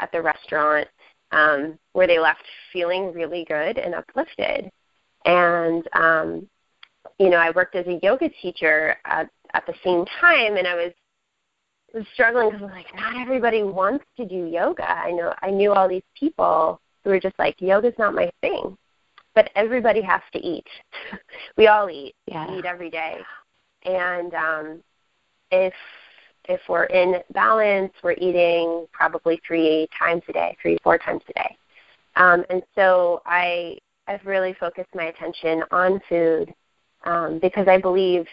at 0.00 0.10
the 0.12 0.22
restaurant 0.22 0.88
um, 1.32 1.78
where 1.92 2.06
they 2.06 2.18
left 2.18 2.44
feeling 2.72 3.12
really 3.12 3.44
good 3.44 3.76
and 3.78 3.94
uplifted. 3.94 4.70
And 5.24 5.88
um, 5.94 6.48
you 7.18 7.30
know, 7.30 7.36
I 7.36 7.50
worked 7.50 7.74
as 7.74 7.86
a 7.86 7.98
yoga 8.02 8.28
teacher 8.40 8.96
at, 9.04 9.28
at 9.54 9.66
the 9.66 9.74
same 9.84 10.04
time, 10.20 10.56
and 10.56 10.66
I 10.66 10.74
was 10.74 10.92
was 11.94 12.04
struggling 12.12 12.50
because 12.50 12.62
I 12.62 12.64
was 12.66 12.74
like, 12.74 12.94
not 12.94 13.16
everybody 13.16 13.62
wants 13.62 14.04
to 14.16 14.26
do 14.26 14.46
yoga. 14.46 14.88
I 14.88 15.10
know 15.10 15.34
I 15.42 15.50
knew 15.50 15.72
all 15.72 15.88
these 15.88 16.02
people 16.18 16.80
who 17.02 17.10
were 17.10 17.20
just 17.20 17.38
like, 17.38 17.60
yoga's 17.60 17.94
not 17.98 18.14
my 18.14 18.30
thing. 18.40 18.76
But 19.34 19.50
everybody 19.54 20.02
has 20.02 20.20
to 20.32 20.38
eat. 20.38 20.66
we 21.56 21.68
all 21.68 21.88
eat. 21.88 22.14
Yeah. 22.26 22.50
We 22.50 22.58
eat 22.58 22.64
every 22.64 22.90
day. 22.90 23.18
And 23.84 24.34
um, 24.34 24.82
if 25.50 25.74
if 26.48 26.60
we're 26.68 26.84
in 26.84 27.16
balance, 27.32 27.92
we're 28.02 28.12
eating 28.12 28.86
probably 28.92 29.40
three 29.46 29.86
times 29.96 30.22
a 30.28 30.32
day, 30.32 30.56
three 30.60 30.76
four 30.82 30.98
times 30.98 31.22
a 31.28 31.32
day. 31.34 31.56
Um, 32.16 32.44
and 32.50 32.62
so 32.74 33.22
I 33.26 33.78
I've 34.08 34.24
really 34.24 34.54
focused 34.58 34.88
my 34.94 35.04
attention 35.04 35.62
on 35.70 36.00
food 36.08 36.52
um, 37.04 37.38
because 37.40 37.68
I 37.68 37.78
believe 37.78 38.26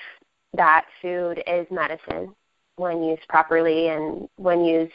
that 0.54 0.86
food 1.02 1.44
is 1.46 1.68
medicine 1.70 2.34
when 2.78 3.04
used 3.04 3.28
properly, 3.28 3.90
and 3.90 4.28
when 4.38 4.64
used 4.64 4.94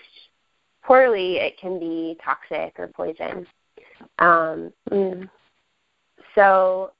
poorly, 0.83 1.37
it 1.37 1.59
can 1.59 1.79
be 1.79 2.17
toxic 2.25 2.75
or 2.79 2.89
poison. 2.89 3.47
Um, 4.19 4.73
mm. 4.91 5.29
So 6.35 6.93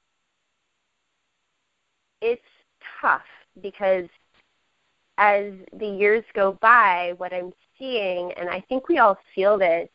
it's 2.21 2.41
tough 3.01 3.21
because 3.61 4.07
as 5.17 5.53
the 5.79 5.87
years 5.87 6.23
go 6.33 6.57
by, 6.61 7.13
what 7.17 7.33
I'm 7.33 7.51
seeing, 7.77 8.31
and 8.33 8.49
I 8.49 8.63
think 8.69 8.87
we 8.87 8.99
all 8.99 9.17
feel 9.35 9.57
this, 9.57 9.89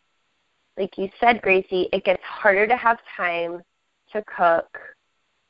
like 0.77 0.99
you 0.99 1.09
said, 1.21 1.41
Gracie, 1.43 1.89
it 1.93 2.05
gets 2.05 2.23
harder 2.23 2.67
to 2.67 2.77
have 2.77 2.99
time 3.17 3.63
to 4.12 4.23
cook. 4.25 4.79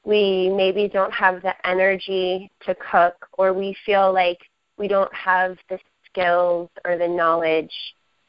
We 0.04 0.48
maybe 0.50 0.88
don't 0.88 1.12
have 1.12 1.42
the 1.42 1.54
energy 1.66 2.50
to 2.64 2.74
cook, 2.76 3.28
or 3.36 3.52
we 3.52 3.76
feel 3.84 4.12
like 4.12 4.38
we 4.78 4.88
don't 4.88 5.12
have 5.14 5.56
the 5.68 5.78
skills 6.06 6.70
or 6.84 6.96
the 6.96 7.08
knowledge 7.08 7.72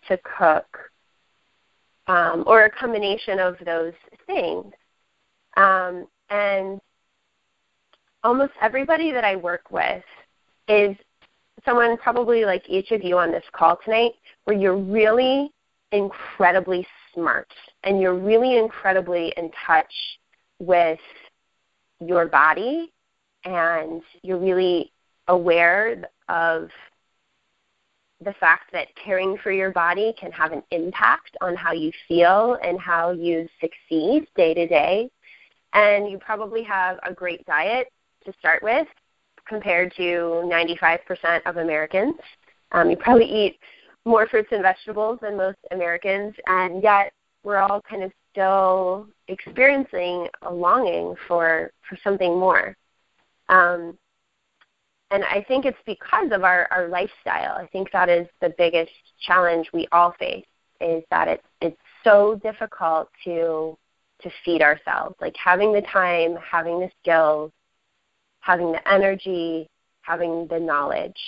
to 0.07 0.17
cook, 0.37 0.65
um, 2.07 2.43
or 2.47 2.65
a 2.65 2.69
combination 2.69 3.39
of 3.39 3.55
those 3.63 3.93
things. 4.25 4.73
Um, 5.55 6.07
and 6.29 6.79
almost 8.23 8.53
everybody 8.61 9.11
that 9.11 9.23
I 9.23 9.35
work 9.35 9.71
with 9.71 10.03
is 10.67 10.95
someone 11.65 11.97
probably 11.97 12.45
like 12.45 12.67
each 12.67 12.91
of 12.91 13.03
you 13.03 13.17
on 13.17 13.31
this 13.31 13.43
call 13.51 13.77
tonight, 13.83 14.13
where 14.45 14.57
you're 14.57 14.77
really 14.77 15.51
incredibly 15.91 16.85
smart 17.17 17.47
and 17.83 17.99
you're 17.99 18.17
really 18.17 18.57
incredibly 18.57 19.33
in 19.37 19.49
touch 19.65 19.93
with 20.59 20.99
your 21.99 22.27
body 22.27 22.93
and 23.43 24.01
you're 24.21 24.37
really 24.37 24.91
aware 25.27 26.03
of 26.29 26.69
the 28.23 28.33
fact 28.39 28.71
that 28.71 28.87
caring 28.95 29.37
for 29.43 29.51
your 29.51 29.71
body 29.71 30.13
can 30.19 30.31
have 30.31 30.51
an 30.51 30.63
impact 30.71 31.37
on 31.41 31.55
how 31.55 31.71
you 31.71 31.91
feel 32.07 32.57
and 32.63 32.79
how 32.79 33.11
you 33.11 33.47
succeed 33.61 34.27
day 34.35 34.53
to 34.53 34.67
day. 34.67 35.09
And 35.73 36.09
you 36.09 36.17
probably 36.17 36.63
have 36.63 36.97
a 37.03 37.13
great 37.13 37.45
diet 37.45 37.91
to 38.25 38.33
start 38.39 38.63
with 38.63 38.87
compared 39.47 39.93
to 39.97 40.01
95% 40.45 41.41
of 41.45 41.57
Americans. 41.57 42.15
Um, 42.71 42.89
you 42.89 42.97
probably 42.97 43.25
eat 43.25 43.59
more 44.07 44.27
fruits 44.27 44.49
and 44.51 44.61
vegetables 44.61 45.19
than 45.21 45.37
most 45.37 45.57
Americans, 45.71 46.33
and 46.47 46.81
yet 46.81 47.11
we're 47.43 47.57
all 47.57 47.81
kind 47.81 48.03
of 48.03 48.11
still 48.31 49.07
experiencing 49.27 50.27
a 50.43 50.53
longing 50.53 51.15
for 51.27 51.71
for 51.87 51.97
something 52.03 52.37
more. 52.39 52.75
Um, 53.49 53.97
and 55.11 55.23
I 55.23 55.45
think 55.47 55.65
it's 55.65 55.77
because 55.85 56.31
of 56.31 56.43
our, 56.43 56.67
our 56.69 56.89
lifestyle. 56.89 57.55
I 57.55 57.67
think 57.71 57.91
that 57.91 58.09
is 58.09 58.27
the 58.41 58.53
biggest 58.57 58.91
challenge 59.25 59.69
we 59.73 59.87
all 59.91 60.13
face 60.19 60.45
is 60.81 61.03
that 61.09 61.27
it's 61.27 61.47
it's 61.61 61.81
so 62.03 62.39
difficult 62.43 63.09
to 63.23 63.77
to 64.21 64.31
feed 64.43 64.61
ourselves. 64.61 65.15
Like 65.21 65.35
having 65.43 65.71
the 65.73 65.81
time, 65.81 66.37
having 66.37 66.79
the 66.79 66.89
skills, 67.01 67.51
having 68.39 68.71
the 68.71 68.91
energy, 68.91 69.67
having 70.01 70.47
the 70.47 70.59
knowledge. 70.59 71.19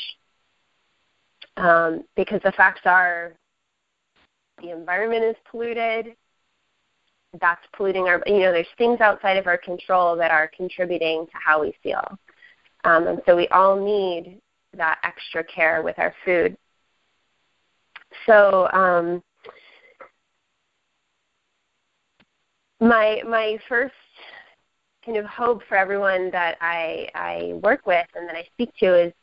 Um, 1.59 2.05
because 2.15 2.39
the 2.43 2.53
facts 2.53 2.81
are 2.85 3.33
the 4.61 4.71
environment 4.71 5.23
is 5.23 5.35
polluted. 5.49 6.15
That's 7.39 7.61
polluting 7.75 8.07
our, 8.07 8.23
you 8.25 8.39
know, 8.39 8.51
there's 8.51 8.65
things 8.77 9.01
outside 9.01 9.37
of 9.37 9.45
our 9.45 9.57
control 9.57 10.15
that 10.15 10.31
are 10.31 10.49
contributing 10.55 11.25
to 11.25 11.31
how 11.33 11.61
we 11.61 11.73
feel. 11.83 12.17
Um, 12.85 13.07
and 13.07 13.21
so 13.25 13.35
we 13.35 13.47
all 13.49 13.75
need 13.75 14.39
that 14.77 14.99
extra 15.03 15.43
care 15.43 15.83
with 15.83 15.99
our 15.99 16.13
food. 16.23 16.57
So, 18.25 18.69
um, 18.71 19.21
my 22.79 23.21
my 23.27 23.57
first 23.67 23.93
kind 25.05 25.17
of 25.17 25.25
hope 25.25 25.61
for 25.67 25.75
everyone 25.75 26.31
that 26.31 26.57
I 26.61 27.09
I 27.13 27.53
work 27.61 27.85
with 27.85 28.07
and 28.15 28.27
that 28.29 28.35
I 28.35 28.47
speak 28.53 28.71
to 28.79 29.07
is 29.07 29.13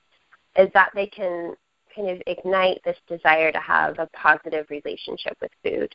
is 0.56 0.68
that 0.74 0.90
they 0.94 1.06
can 1.06 1.54
kind 1.96 2.10
of 2.10 2.22
ignite 2.26 2.80
this 2.84 2.98
desire 3.08 3.50
to 3.50 3.58
have 3.58 3.98
a 3.98 4.08
positive 4.08 4.66
relationship 4.70 5.36
with 5.40 5.50
food. 5.64 5.94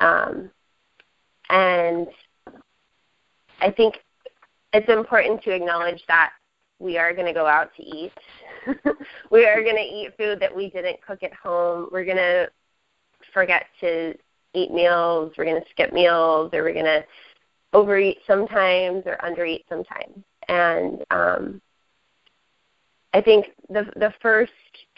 Um, 0.00 0.50
and 1.50 2.06
I 3.60 3.70
think 3.70 3.96
it's 4.72 4.88
important 4.88 5.42
to 5.42 5.54
acknowledge 5.54 6.02
that 6.08 6.32
we 6.78 6.98
are 6.98 7.12
going 7.12 7.26
to 7.26 7.32
go 7.32 7.46
out 7.46 7.70
to 7.76 7.82
eat. 7.82 8.12
we 9.30 9.46
are 9.46 9.62
going 9.62 9.76
to 9.76 9.82
eat 9.82 10.14
food 10.16 10.40
that 10.40 10.54
we 10.54 10.70
didn't 10.70 11.02
cook 11.02 11.22
at 11.22 11.32
home. 11.34 11.88
We're 11.92 12.04
going 12.04 12.16
to 12.16 12.48
forget 13.32 13.66
to 13.80 14.14
eat 14.54 14.70
meals. 14.70 15.32
We're 15.36 15.44
going 15.44 15.60
to 15.60 15.70
skip 15.70 15.92
meals, 15.92 16.50
or 16.52 16.62
we're 16.62 16.72
going 16.72 16.84
to 16.84 17.04
overeat 17.72 18.18
sometimes 18.26 19.02
or 19.06 19.18
undereat 19.22 19.64
sometimes. 19.68 20.24
And 20.48 21.04
um, 21.10 21.60
I 23.14 23.20
think 23.20 23.46
the 23.70 23.84
the 23.96 24.12
first 24.20 24.52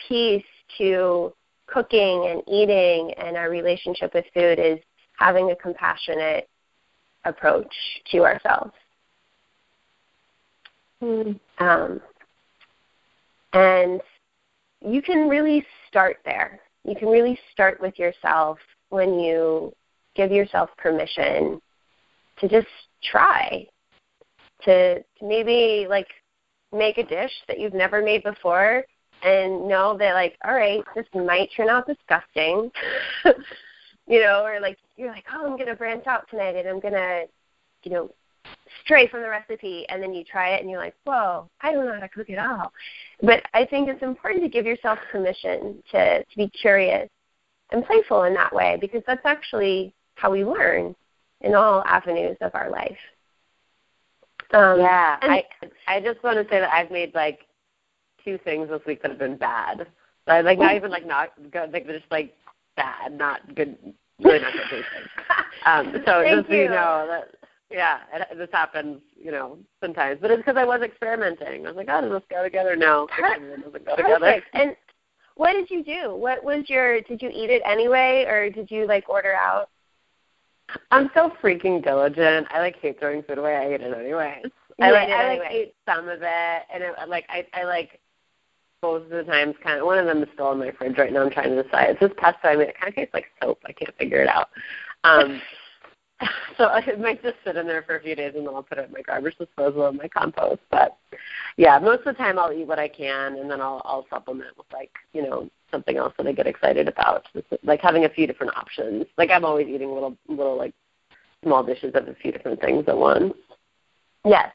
piece 0.08 0.42
to 0.78 1.32
cooking 1.66 2.28
and 2.30 2.42
eating 2.48 3.12
and 3.18 3.36
our 3.36 3.50
relationship 3.50 4.14
with 4.14 4.24
food 4.32 4.58
is 4.58 4.78
having 5.18 5.50
a 5.50 5.56
compassionate 5.56 6.48
approach 7.24 7.72
to 8.10 8.24
ourselves. 8.24 8.72
Mm. 11.02 11.38
Um, 11.58 12.00
and 13.52 14.00
you 14.80 15.02
can 15.02 15.28
really 15.28 15.64
start 15.88 16.18
there. 16.24 16.60
You 16.84 16.94
can 16.96 17.08
really 17.08 17.38
start 17.52 17.80
with 17.80 17.98
yourself 17.98 18.58
when 18.88 19.18
you 19.18 19.74
give 20.14 20.30
yourself 20.30 20.70
permission 20.78 21.60
to 22.38 22.48
just 22.48 22.68
try 23.02 23.66
to, 24.62 25.00
to 25.00 25.04
maybe 25.20 25.86
like 25.88 26.06
make 26.76 26.98
a 26.98 27.04
dish 27.04 27.32
that 27.48 27.58
you've 27.58 27.74
never 27.74 28.02
made 28.02 28.22
before 28.22 28.84
and 29.22 29.66
know 29.66 29.96
that 29.98 30.14
like 30.14 30.36
all 30.44 30.54
right 30.54 30.82
this 30.94 31.06
might 31.14 31.50
turn 31.56 31.68
out 31.68 31.86
disgusting. 31.86 32.70
You 34.08 34.20
know 34.20 34.44
or 34.44 34.60
like 34.60 34.78
you're 34.96 35.10
like 35.10 35.24
oh 35.32 35.44
i'm 35.44 35.56
going 35.56 35.66
to 35.66 35.74
branch 35.74 36.06
out 36.06 36.30
tonight 36.30 36.54
and 36.54 36.68
i'm 36.68 36.78
going 36.78 36.94
to 36.94 37.24
you 37.82 37.90
know 37.90 38.10
stray 38.84 39.08
from 39.08 39.22
the 39.22 39.28
recipe. 39.28 39.84
And 39.88 40.00
then 40.00 40.14
you 40.14 40.22
try 40.22 40.50
it 40.50 40.60
and 40.60 40.70
you're 40.70 40.78
like 40.78 40.94
whoa 41.04 41.50
i 41.60 41.72
don't 41.72 41.86
know 41.86 41.94
how 41.94 41.98
to 41.98 42.08
cook 42.08 42.30
at 42.30 42.38
all. 42.38 42.72
But 43.22 43.42
i 43.52 43.64
think 43.64 43.88
it's 43.88 44.04
important 44.04 44.44
to 44.44 44.48
give 44.48 44.64
yourself 44.64 45.00
permission 45.10 45.82
to 45.90 46.22
to 46.22 46.36
be 46.36 46.48
curious 46.50 47.08
and 47.72 47.84
playful 47.84 48.22
in 48.22 48.34
that 48.34 48.54
way 48.54 48.78
because 48.80 49.02
that's 49.08 49.24
actually 49.26 49.92
how 50.14 50.30
we 50.30 50.44
learn 50.44 50.94
in 51.40 51.56
all 51.56 51.82
avenues 51.84 52.36
of 52.40 52.52
our 52.54 52.70
life 52.70 52.96
um, 54.52 54.80
yeah, 54.80 55.18
I 55.22 55.44
I 55.88 56.00
just 56.00 56.22
want 56.22 56.36
to 56.36 56.44
say 56.44 56.60
that 56.60 56.72
I've 56.72 56.90
made 56.90 57.14
like 57.14 57.40
two 58.24 58.38
things 58.44 58.68
this 58.68 58.80
week 58.86 59.02
that 59.02 59.10
have 59.10 59.18
been 59.18 59.36
bad. 59.36 59.86
But 60.26 60.44
like 60.44 60.58
not 60.58 60.74
even 60.74 60.90
like 60.90 61.06
not 61.06 61.30
good, 61.52 61.72
like 61.72 61.86
just 61.86 62.04
like 62.10 62.34
bad, 62.76 63.16
not 63.16 63.54
good, 63.54 63.76
really 64.22 64.40
not 64.40 64.52
good 64.52 64.70
things. 64.70 64.84
Um, 65.64 65.92
so 66.06 66.22
Thank 66.22 66.36
just 66.36 66.48
so 66.48 66.54
you 66.54 66.68
know 66.68 67.06
that 67.08 67.34
yeah, 67.70 67.98
it, 68.12 68.38
this 68.38 68.48
happens, 68.52 69.00
you 69.20 69.32
know, 69.32 69.58
sometimes. 69.82 70.18
But 70.20 70.30
it's 70.30 70.38
because 70.38 70.56
I 70.56 70.64
was 70.64 70.80
experimenting. 70.82 71.66
I 71.66 71.70
was 71.70 71.76
like, 71.76 71.88
oh, 71.90 72.00
does 72.02 72.12
this 72.12 72.22
go 72.30 72.44
together? 72.44 72.76
No, 72.76 73.08
it 73.18 73.62
doesn't 73.64 73.84
go 73.84 73.96
together. 73.96 74.42
And 74.52 74.76
what 75.34 75.54
did 75.54 75.70
you 75.70 75.82
do? 75.82 76.14
What 76.14 76.44
was 76.44 76.64
your? 76.68 77.00
Did 77.02 77.20
you 77.20 77.30
eat 77.30 77.50
it 77.50 77.62
anyway, 77.64 78.24
or 78.28 78.48
did 78.50 78.70
you 78.70 78.86
like 78.86 79.08
order 79.08 79.34
out? 79.34 79.70
I'm 80.90 81.10
so 81.14 81.32
freaking 81.42 81.82
diligent. 81.82 82.46
I 82.50 82.60
like 82.60 82.76
hate 82.80 82.98
throwing 82.98 83.22
food 83.22 83.38
away. 83.38 83.56
I 83.56 83.66
ate 83.66 83.80
it 83.80 83.96
anyway. 83.96 84.42
I 84.80 84.90
like 84.90 85.08
I 85.08 85.38
like 85.38 85.50
ate 85.50 85.74
some 85.86 86.08
of 86.08 86.20
it, 86.22 86.62
and 86.72 86.82
it, 86.82 86.94
like 87.08 87.24
I 87.28 87.46
I 87.54 87.64
like 87.64 88.00
both 88.82 89.04
of 89.04 89.08
the 89.08 89.24
times 89.24 89.54
kind 89.62 89.80
of 89.80 89.86
one 89.86 89.98
of 89.98 90.06
them 90.06 90.22
is 90.22 90.28
still 90.34 90.52
in 90.52 90.58
my 90.58 90.70
fridge 90.72 90.98
right 90.98 91.12
now. 91.12 91.22
I'm 91.22 91.30
trying 91.30 91.50
to 91.50 91.62
decide. 91.62 91.90
It's 91.90 92.00
this 92.00 92.12
pesto. 92.18 92.48
I 92.48 92.56
mean, 92.56 92.68
it 92.68 92.78
kind 92.78 92.90
of 92.90 92.94
tastes 92.96 93.14
like 93.14 93.26
soap. 93.42 93.58
I 93.64 93.72
can't 93.72 93.96
figure 93.96 94.22
it 94.22 94.28
out. 94.28 94.48
Um, 95.04 95.40
so 96.56 96.68
it 96.74 96.98
might 96.98 97.22
just 97.22 97.36
sit 97.44 97.56
in 97.56 97.66
there 97.66 97.82
for 97.82 97.96
a 97.96 98.02
few 98.02 98.14
days, 98.14 98.32
and 98.36 98.46
then 98.46 98.54
I'll 98.54 98.62
put 98.62 98.78
it 98.78 98.86
in 98.86 98.92
my 98.92 99.02
garbage 99.02 99.36
disposal 99.38 99.86
and 99.86 99.98
my 99.98 100.08
compost. 100.08 100.60
But 100.70 100.96
yeah, 101.56 101.78
most 101.78 102.00
of 102.00 102.04
the 102.04 102.12
time 102.14 102.38
I'll 102.38 102.52
eat 102.52 102.66
what 102.66 102.78
I 102.78 102.88
can, 102.88 103.36
and 103.36 103.50
then 103.50 103.60
I'll 103.60 103.82
I'll 103.84 104.06
supplement 104.08 104.56
with 104.56 104.66
like 104.72 104.92
you 105.12 105.22
know 105.22 105.50
something 105.70 105.96
else 105.96 106.14
that 106.16 106.26
I 106.26 106.32
get 106.32 106.46
excited 106.46 106.88
about, 106.88 107.26
like 107.62 107.80
having 107.80 108.04
a 108.04 108.08
few 108.08 108.26
different 108.26 108.56
options. 108.56 109.04
Like 109.18 109.30
I'm 109.30 109.44
always 109.44 109.68
eating 109.68 109.92
little 109.92 110.16
little 110.28 110.56
like 110.56 110.74
small 111.42 111.62
dishes 111.62 111.92
of 111.94 112.08
a 112.08 112.14
few 112.14 112.32
different 112.32 112.60
things 112.60 112.84
at 112.88 112.96
once. 112.96 113.34
Yes. 114.24 114.52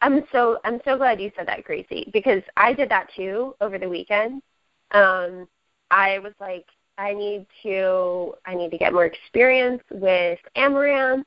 I'm 0.00 0.24
so 0.32 0.58
I'm 0.64 0.80
so 0.84 0.96
glad 0.96 1.20
you 1.20 1.30
said 1.36 1.46
that, 1.46 1.62
Gracie, 1.64 2.10
because 2.12 2.42
I 2.56 2.72
did 2.72 2.88
that 2.90 3.08
too 3.14 3.54
over 3.60 3.78
the 3.78 3.88
weekend. 3.88 4.42
Um, 4.90 5.46
I 5.90 6.18
was 6.18 6.32
like, 6.40 6.66
I 6.98 7.14
need 7.14 7.46
to 7.62 8.34
I 8.46 8.54
need 8.54 8.70
to 8.70 8.78
get 8.78 8.92
more 8.92 9.06
experience 9.06 9.82
with 9.90 10.38
amaranth. 10.56 11.26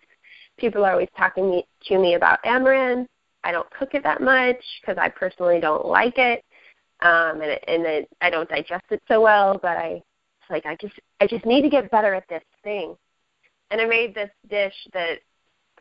People 0.58 0.86
are 0.86 0.92
always 0.92 1.10
talking 1.18 1.50
me, 1.50 1.68
to 1.88 2.00
me 2.00 2.14
about 2.16 2.40
amaranth. 2.46 3.10
I 3.44 3.52
don't 3.52 3.70
cook 3.72 3.94
it 3.94 4.04
that 4.04 4.22
much 4.22 4.58
because 4.82 4.98
I 4.98 5.10
personally 5.10 5.60
don't 5.60 5.86
like 5.86 6.18
it, 6.18 6.44
um, 7.02 7.42
and 7.42 7.52
it, 7.52 7.64
and 7.68 7.86
it, 7.86 8.10
I 8.22 8.30
don't 8.30 8.50
digest 8.50 8.86
it 8.90 9.04
so 9.08 9.22
well. 9.22 9.60
But 9.62 9.78
I 9.78 10.02
it's 10.42 10.50
like 10.50 10.66
I 10.66 10.76
just 10.80 10.96
I 11.20 11.28
just 11.28 11.46
need 11.46 11.62
to 11.64 11.70
get 11.70 11.92
better 11.92 12.14
at 12.14 12.28
this 12.30 12.44
thing. 12.64 12.96
And 13.72 13.82
I 13.82 13.86
made 13.86 14.16
this 14.16 14.30
dish 14.50 14.74
that 14.94 15.20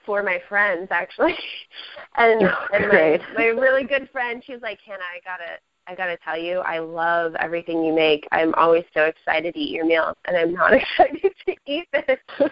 for 0.05 0.23
my 0.23 0.41
friends 0.49 0.89
actually, 0.91 1.37
and 2.17 2.43
oh, 2.43 2.67
and 2.73 2.89
my 2.89 3.21
my 3.37 3.47
really 3.47 3.85
good 3.85 4.09
friend, 4.11 4.43
she 4.45 4.53
was 4.53 4.63
like, 4.63 4.79
Hannah, 4.85 5.03
I 5.03 5.21
gotta 5.25 5.59
I 5.87 5.95
gotta 5.95 6.17
tell 6.25 6.39
you, 6.39 6.61
I 6.61 6.79
love 6.79 7.35
everything 7.37 7.85
you 7.85 7.93
make. 7.93 8.27
I'm 8.33 8.55
always 8.55 8.85
so 8.95 9.05
excited 9.05 9.55
to 9.55 9.61
eat 9.61 9.71
your 9.71 9.85
meals, 9.85 10.17
and 10.25 10.37
I'm 10.37 10.55
not 10.55 10.73
excited 10.99 11.33
to 11.47 11.57
eat 11.67 11.87
this. 11.93 12.19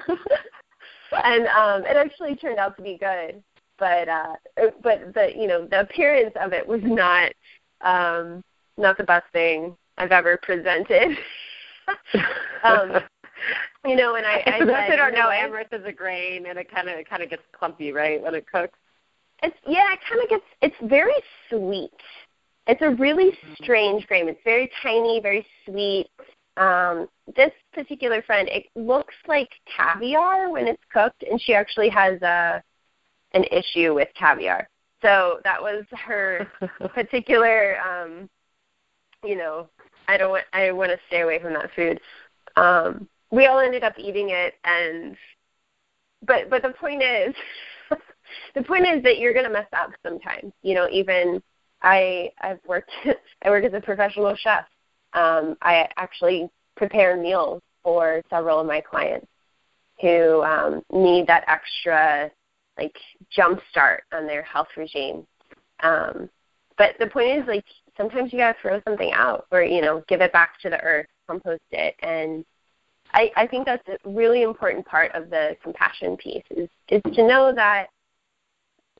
and 1.25 1.47
um, 1.47 1.85
it 1.85 1.97
actually 1.97 2.37
turned 2.37 2.59
out 2.59 2.77
to 2.77 2.83
be 2.83 2.99
good, 2.99 3.43
but 3.79 4.09
uh, 4.09 4.35
but 4.83 5.15
the 5.15 5.33
you 5.35 5.47
know 5.47 5.67
the 5.67 5.81
appearance 5.81 6.35
of 6.41 6.53
it 6.53 6.67
was 6.67 6.81
not 6.83 7.33
um, 7.81 8.43
not 8.77 8.99
the 8.99 9.05
best 9.05 9.27
thing 9.33 9.77
I've 9.97 10.13
ever 10.13 10.39
presented. 10.43 11.17
um, 12.65 13.01
you 13.85 13.97
know, 13.97 14.15
and 14.15 14.27
I, 14.27 14.43
I 14.47 14.65
those 14.65 14.91
who 14.91 14.97
don't 14.97 15.15
know, 15.15 15.31
amaranth 15.31 15.73
is 15.73 15.85
a 15.85 15.93
grain, 15.93 16.47
and 16.47 16.59
it 16.59 16.71
kind 16.71 16.89
of 16.89 16.99
it 16.99 17.09
kind 17.09 17.23
of 17.23 17.31
gets 17.31 17.43
clumpy, 17.53 17.93
right, 17.93 18.23
when 18.23 18.35
it 18.35 18.47
cooks. 18.51 18.79
It's 19.43 19.57
yeah, 19.67 19.93
it 19.93 19.99
kind 20.09 20.23
of 20.23 20.29
gets. 20.29 20.45
It's 20.61 20.91
very 20.91 21.15
sweet. 21.49 21.91
It's 22.67 22.83
a 22.83 22.91
really 22.91 23.37
strange 23.57 24.07
grain. 24.07 24.29
It's 24.29 24.41
very 24.45 24.71
tiny, 24.83 25.21
very 25.21 25.47
sweet. 25.65 26.09
Um, 26.57 27.09
this 27.35 27.53
particular 27.73 28.23
friend, 28.23 28.49
it 28.49 28.67
looks 28.77 29.15
like 29.27 29.49
caviar 29.77 30.51
when 30.51 30.69
it's 30.69 30.83
cooked, 30.93 31.25
and 31.29 31.41
she 31.41 31.55
actually 31.55 31.89
has 31.89 32.21
a 32.23 32.63
an 33.35 33.45
issue 33.45 33.95
with 33.95 34.09
caviar. 34.15 34.69
So 35.01 35.41
that 35.45 35.61
was 35.61 35.85
her 35.93 36.47
particular. 36.95 37.77
Um, 37.81 38.29
you 39.25 39.37
know, 39.37 39.69
I 40.09 40.17
don't 40.17 40.31
want. 40.31 40.45
I 40.53 40.71
want 40.73 40.91
to 40.91 40.99
stay 41.09 41.23
away 41.23 41.41
from 41.41 41.55
that 41.55 41.71
food. 41.75 42.01
Um, 42.57 43.09
we 43.33 43.47
all 43.47 43.59
ended 43.59 43.83
up 43.83 43.95
eating 43.99 44.29
it 44.31 44.55
and 44.65 45.17
but 46.25 46.49
but 46.49 46.63
the 46.63 46.71
point 46.71 47.03
is 47.03 47.35
the 48.55 48.63
point 48.63 48.87
is 48.87 49.03
that 49.03 49.19
you're 49.19 49.33
going 49.33 49.47
to 49.47 49.51
mess 49.51 49.67
up 49.73 49.91
sometimes 50.05 50.53
you 50.63 50.75
know 50.75 50.89
even 50.91 51.43
i 51.83 52.31
i've 52.41 52.61
worked 52.67 52.91
i 53.43 53.51
work 53.51 53.65
as 53.65 53.75
a 53.75 53.81
professional 53.81 54.35
chef. 54.37 54.65
Um 55.15 55.57
i 55.63 55.89
actually 55.97 56.49
prepare 56.77 57.17
meals 57.17 57.61
for 57.83 58.23
several 58.31 58.61
of 58.61 58.67
my 58.67 58.81
clients 58.81 59.27
who 60.01 60.43
um 60.43 60.83
need 60.93 61.27
that 61.27 61.45
extra 61.49 62.31
like 62.79 62.97
jump 63.31 63.61
start 63.71 64.05
on 64.13 64.27
their 64.27 64.43
health 64.43 64.69
regime. 64.77 65.27
Um 65.83 66.29
but 66.79 66.95
the 66.99 67.07
point 67.07 67.39
is 67.39 67.47
like 67.47 67.65
sometimes 67.97 68.33
you 68.33 68.39
got 68.39 68.55
to 68.55 68.63
throw 68.63 68.81
something 68.89 69.13
out 69.13 69.47
or 69.51 69.63
you 69.63 69.83
know 69.83 70.03
give 70.09 70.21
it 70.21 70.33
back 70.33 70.59
to 70.61 70.71
the 70.71 70.81
earth 70.81 71.07
compost 71.29 71.63
it. 71.71 71.95
And 72.03 72.45
I, 73.15 73.31
I 73.37 73.47
think 73.47 73.67
that's 73.67 73.87
a 73.89 74.09
really 74.09 74.43
important 74.43 74.87
part 74.87 75.13
of 75.13 75.31
the 75.31 75.57
compassion 75.63 76.17
piece 76.17 76.45
is, 76.51 76.69
is 76.89 77.03
to 77.15 77.27
know 77.27 77.53
that 77.55 77.89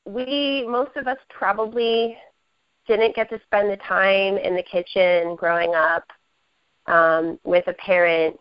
we, 0.05 0.65
most 0.67 0.95
of 0.95 1.07
us 1.07 1.17
probably 1.29 2.17
didn't 2.87 3.15
get 3.15 3.29
to 3.29 3.39
spend 3.45 3.69
the 3.69 3.77
time 3.77 4.37
in 4.37 4.55
the 4.55 4.63
kitchen 4.63 5.35
growing 5.35 5.73
up 5.75 6.03
um, 6.87 7.39
with 7.43 7.67
a 7.67 7.73
parent 7.73 8.37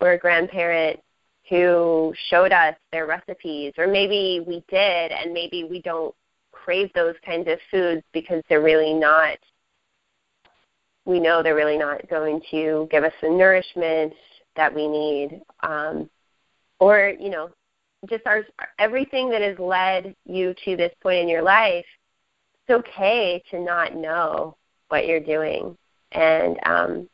or 0.00 0.12
a 0.12 0.18
grandparent 0.18 1.00
who 1.48 2.12
showed 2.28 2.52
us 2.52 2.74
their 2.92 3.06
recipes, 3.06 3.72
or 3.78 3.86
maybe 3.86 4.44
we 4.46 4.64
did, 4.68 5.12
and 5.12 5.32
maybe 5.32 5.64
we 5.64 5.80
don't 5.82 6.14
crave 6.52 6.90
those 6.94 7.14
kinds 7.24 7.48
of 7.48 7.58
foods 7.70 8.02
because 8.12 8.42
they're 8.48 8.62
really 8.62 8.92
not. 8.92 9.38
We 11.04 11.20
know 11.20 11.42
they're 11.42 11.54
really 11.54 11.78
not 11.78 12.08
going 12.10 12.40
to 12.50 12.88
give 12.90 13.04
us 13.04 13.12
the 13.22 13.28
nourishment 13.28 14.12
that 14.56 14.74
we 14.74 14.88
need, 14.88 15.40
um, 15.62 16.10
or 16.80 17.14
you 17.20 17.30
know, 17.30 17.50
just 18.08 18.26
our 18.26 18.42
everything 18.78 19.30
that 19.30 19.42
has 19.42 19.58
led 19.58 20.16
you 20.24 20.54
to 20.64 20.76
this 20.76 20.92
point 21.00 21.20
in 21.20 21.28
your 21.28 21.42
life. 21.42 21.86
It's 22.68 22.78
okay 22.78 23.42
to 23.50 23.60
not 23.60 23.94
know 23.94 24.56
what 24.88 25.06
you're 25.06 25.20
doing, 25.20 25.76
and 26.12 26.58
um, 26.66 27.08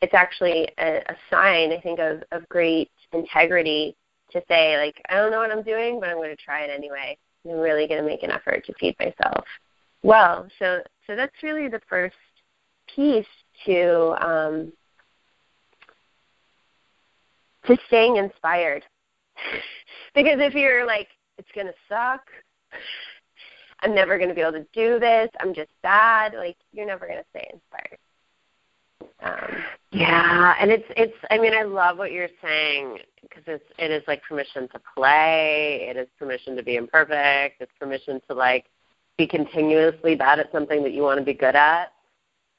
it's 0.00 0.14
actually 0.14 0.68
a, 0.78 0.98
a 0.98 1.16
sign, 1.30 1.72
I 1.72 1.80
think, 1.80 1.98
of, 1.98 2.22
of 2.32 2.48
great 2.48 2.90
integrity 3.12 3.96
to 4.32 4.42
say, 4.48 4.76
like, 4.76 5.00
I 5.08 5.14
don't 5.14 5.30
know 5.30 5.38
what 5.38 5.50
I'm 5.50 5.62
doing, 5.62 5.98
but 6.00 6.08
I'm 6.08 6.16
going 6.16 6.34
to 6.34 6.42
try 6.42 6.62
it 6.62 6.70
anyway. 6.70 7.16
I'm 7.48 7.58
really 7.58 7.88
going 7.88 8.00
to 8.00 8.06
make 8.06 8.22
an 8.22 8.30
effort 8.30 8.64
to 8.66 8.74
feed 8.74 8.96
myself 9.00 9.44
well. 10.02 10.46
So, 10.58 10.82
so 11.06 11.16
that's 11.16 11.42
really 11.42 11.68
the 11.68 11.80
first 11.88 12.16
piece 12.94 13.26
to 13.64 14.14
um, 14.20 14.72
to 17.66 17.76
staying 17.86 18.16
inspired. 18.16 18.84
because 20.14 20.38
if 20.40 20.54
you're 20.54 20.86
like, 20.86 21.08
it's 21.38 21.48
going 21.54 21.66
to 21.66 21.74
suck, 21.88 22.22
I'm 23.80 23.94
never 23.94 24.16
going 24.18 24.28
to 24.28 24.34
be 24.34 24.40
able 24.40 24.52
to 24.52 24.66
do 24.72 24.98
this, 24.98 25.30
I'm 25.40 25.54
just 25.54 25.70
bad, 25.82 26.34
like, 26.34 26.56
you're 26.72 26.86
never 26.86 27.06
going 27.06 27.18
to 27.18 27.24
stay 27.30 27.48
inspired. 27.52 27.98
Um, 29.20 29.56
yeah, 29.90 30.54
and 30.60 30.70
it's 30.70 30.84
it's. 30.90 31.16
I 31.30 31.38
mean, 31.38 31.52
I 31.52 31.64
love 31.64 31.98
what 31.98 32.12
you're 32.12 32.28
saying 32.40 32.98
because 33.20 33.42
it's 33.48 33.64
it 33.76 33.90
is 33.90 34.02
like 34.06 34.22
permission 34.22 34.68
to 34.68 34.80
play. 34.94 35.88
It 35.90 35.96
is 35.96 36.06
permission 36.18 36.54
to 36.56 36.62
be 36.62 36.76
imperfect. 36.76 37.60
It's 37.60 37.72
permission 37.80 38.20
to 38.28 38.34
like 38.34 38.66
be 39.16 39.26
continuously 39.26 40.14
bad 40.14 40.38
at 40.38 40.52
something 40.52 40.84
that 40.84 40.92
you 40.92 41.02
want 41.02 41.18
to 41.18 41.24
be 41.24 41.34
good 41.34 41.56
at 41.56 41.92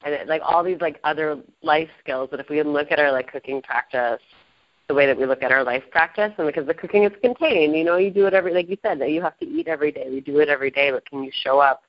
and 0.02 0.14
it, 0.14 0.28
like 0.28 0.42
all 0.44 0.62
these 0.62 0.80
like 0.80 0.98
other 1.04 1.38
life 1.62 1.88
skills 2.02 2.28
that 2.30 2.40
if 2.40 2.48
we 2.48 2.58
can 2.58 2.72
look 2.72 2.90
at 2.90 2.98
our 2.98 3.12
like 3.12 3.30
cooking 3.30 3.60
practice 3.62 4.20
the 4.90 4.94
way 4.94 5.06
that 5.06 5.16
we 5.16 5.24
look 5.24 5.44
at 5.44 5.52
our 5.52 5.62
life 5.62 5.84
practice 5.92 6.32
and 6.36 6.48
because 6.48 6.66
the 6.66 6.74
cooking 6.74 7.04
is 7.04 7.12
contained. 7.22 7.76
You 7.76 7.84
know 7.84 7.96
you 7.96 8.10
do 8.10 8.26
it 8.26 8.34
every 8.34 8.52
like 8.52 8.68
you 8.68 8.76
said 8.82 9.00
that 9.00 9.12
you 9.12 9.22
have 9.22 9.38
to 9.38 9.46
eat 9.46 9.68
every 9.68 9.92
day. 9.92 10.08
We 10.10 10.20
do 10.20 10.40
it 10.40 10.48
every 10.48 10.72
day 10.72 10.90
but 10.90 11.08
can 11.08 11.22
you 11.22 11.30
show 11.44 11.60
up 11.60 11.82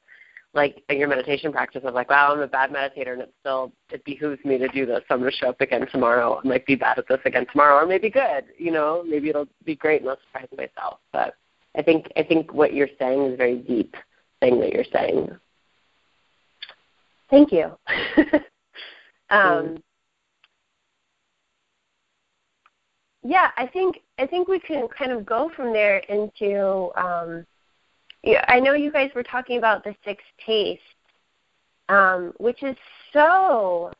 like 0.53 0.83
in 0.87 0.99
your 0.99 1.07
meditation 1.07 1.51
practice 1.51 1.81
of 1.83 1.95
like 1.95 2.11
wow 2.11 2.31
i'm 2.31 2.41
a 2.41 2.47
bad 2.47 2.69
meditator 2.69 3.13
and 3.13 3.23
it 3.23 3.33
still 3.39 3.71
it 3.89 4.05
behooves 4.05 4.45
me 4.45 4.59
to 4.59 4.67
do 4.67 4.85
this. 4.85 5.01
So 5.07 5.15
i'm 5.15 5.21
going 5.21 5.31
to 5.31 5.37
show 5.37 5.49
up 5.49 5.61
again 5.61 5.87
tomorrow. 5.91 6.37
And 6.37 6.51
like 6.51 6.67
be 6.67 6.75
bad 6.75 6.99
at 6.99 7.07
this 7.07 7.17
again 7.25 7.47
tomorrow 7.51 7.83
or 7.83 7.87
maybe 7.87 8.11
good 8.11 8.43
you 8.59 8.69
know? 8.69 9.03
Maybe 9.03 9.29
it'll 9.29 9.47
be 9.65 9.75
great 9.75 10.01
and 10.01 10.11
i'll 10.11 10.19
surprise 10.27 10.47
myself. 10.55 10.99
But 11.11 11.33
i 11.75 11.81
think 11.81 12.05
i 12.17 12.21
think 12.21 12.53
what 12.53 12.75
you're 12.75 12.87
saying 12.99 13.25
is 13.25 13.33
a 13.33 13.37
very 13.37 13.57
deep 13.57 13.95
thing 14.41 14.59
that 14.59 14.73
you're 14.73 14.85
saying. 14.93 15.27
Thank 17.31 17.51
you. 17.51 17.71
um, 19.31 19.81
yeah, 23.23 23.51
I 23.57 23.67
think 23.67 23.99
I 24.17 24.25
think 24.27 24.47
we 24.47 24.59
can 24.59 24.87
kind 24.87 25.11
of 25.11 25.25
go 25.25 25.51
from 25.55 25.73
there 25.73 25.97
into. 25.97 26.89
Um, 26.95 27.45
yeah, 28.23 28.45
I 28.47 28.59
know 28.59 28.73
you 28.73 28.91
guys 28.91 29.09
were 29.15 29.23
talking 29.23 29.57
about 29.57 29.83
the 29.83 29.95
six 30.05 30.23
tastes, 30.45 30.83
um, 31.89 32.33
which 32.37 32.61
is 32.63 32.75
so 33.13 33.91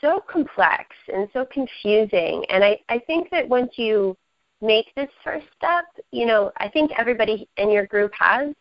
so 0.00 0.22
complex 0.28 0.94
and 1.12 1.28
so 1.32 1.46
confusing. 1.46 2.44
And 2.50 2.62
I, 2.64 2.78
I 2.88 2.98
think 2.98 3.30
that 3.30 3.48
once 3.48 3.72
you 3.76 4.16
make 4.60 4.94
this 4.94 5.08
first 5.22 5.46
step, 5.56 5.84
you 6.10 6.26
know, 6.26 6.50
I 6.58 6.68
think 6.68 6.90
everybody 6.98 7.48
in 7.56 7.70
your 7.70 7.86
group 7.86 8.12
has. 8.18 8.54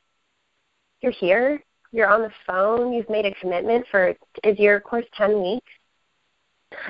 You're 1.01 1.11
here 1.11 1.61
you're 1.93 2.09
on 2.09 2.23
the 2.23 2.31
phone, 2.45 2.91
you've 2.91 3.09
made 3.09 3.25
a 3.25 3.33
commitment 3.35 3.85
for 3.89 4.15
is 4.43 4.59
your 4.59 4.79
course 4.81 5.05
ten 5.15 5.41
weeks? 5.41 5.71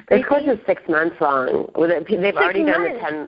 This 0.10 0.26
course 0.26 0.44
is 0.46 0.60
six 0.66 0.82
months 0.88 1.16
long. 1.20 1.68
They've 1.76 2.36
already 2.36 2.64
months. 2.64 2.78
done 2.78 2.94
the 2.94 3.00
ten 3.00 3.28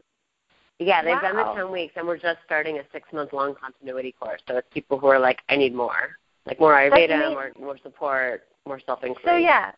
yeah, 0.80 1.02
they've 1.02 1.13
wow. 1.13 1.22
done 1.22 1.36
the 1.38 1.54
ten 1.54 1.72
weeks 1.72 1.94
and 1.96 2.06
we're 2.06 2.18
just 2.18 2.39
starting 2.46 2.80
a 2.80 2.84
six 2.91 3.08
month 3.13 3.32
long 3.34 3.56
continuity 3.56 4.12
course. 4.12 4.41
So 4.48 4.58
it's 4.58 4.68
people 4.74 5.00
who 5.00 5.08
are 5.08 5.20
like, 5.20 5.39
I 5.48 5.56
need 5.56 5.74
more. 5.74 6.18
Like 6.46 6.60
more 6.60 6.74
Ayurveda, 6.74 7.32
more 7.32 7.52
more 7.60 7.78
support, 7.82 8.44
more 8.68 8.80
self 8.86 9.04
inquiry. 9.04 9.24
So 9.26 9.38
yeah. 9.38 9.72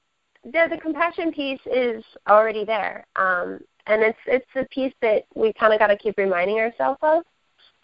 The 0.44 0.68
the 0.70 0.78
compassion 0.78 1.32
piece 1.32 1.60
is 1.66 2.04
already 2.28 2.66
there. 2.66 3.06
Um 3.16 3.60
and 3.86 4.02
it's 4.02 4.20
it's 4.26 4.48
the 4.56 4.68
piece 4.72 4.94
that 5.02 5.26
we 5.36 5.54
kinda 5.54 5.78
gotta 5.78 5.98
keep 5.98 6.18
reminding 6.18 6.60
ourselves 6.60 7.00
of. 7.02 7.24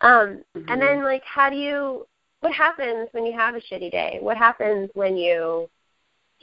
Um 0.02 0.44
mm-hmm. 0.58 0.70
and 0.70 0.82
then 0.82 1.04
like 1.04 1.24
how 1.24 1.50
do 1.50 1.56
you 1.56 2.06
what 2.44 2.52
happens 2.52 3.08
when 3.14 3.26
you 3.26 3.32
have 3.32 3.56
a 3.56 3.60
shitty 3.60 3.90
day? 3.90 4.18
What 4.20 4.36
happens 4.36 4.90
when 4.96 5.16
you, 5.16 5.70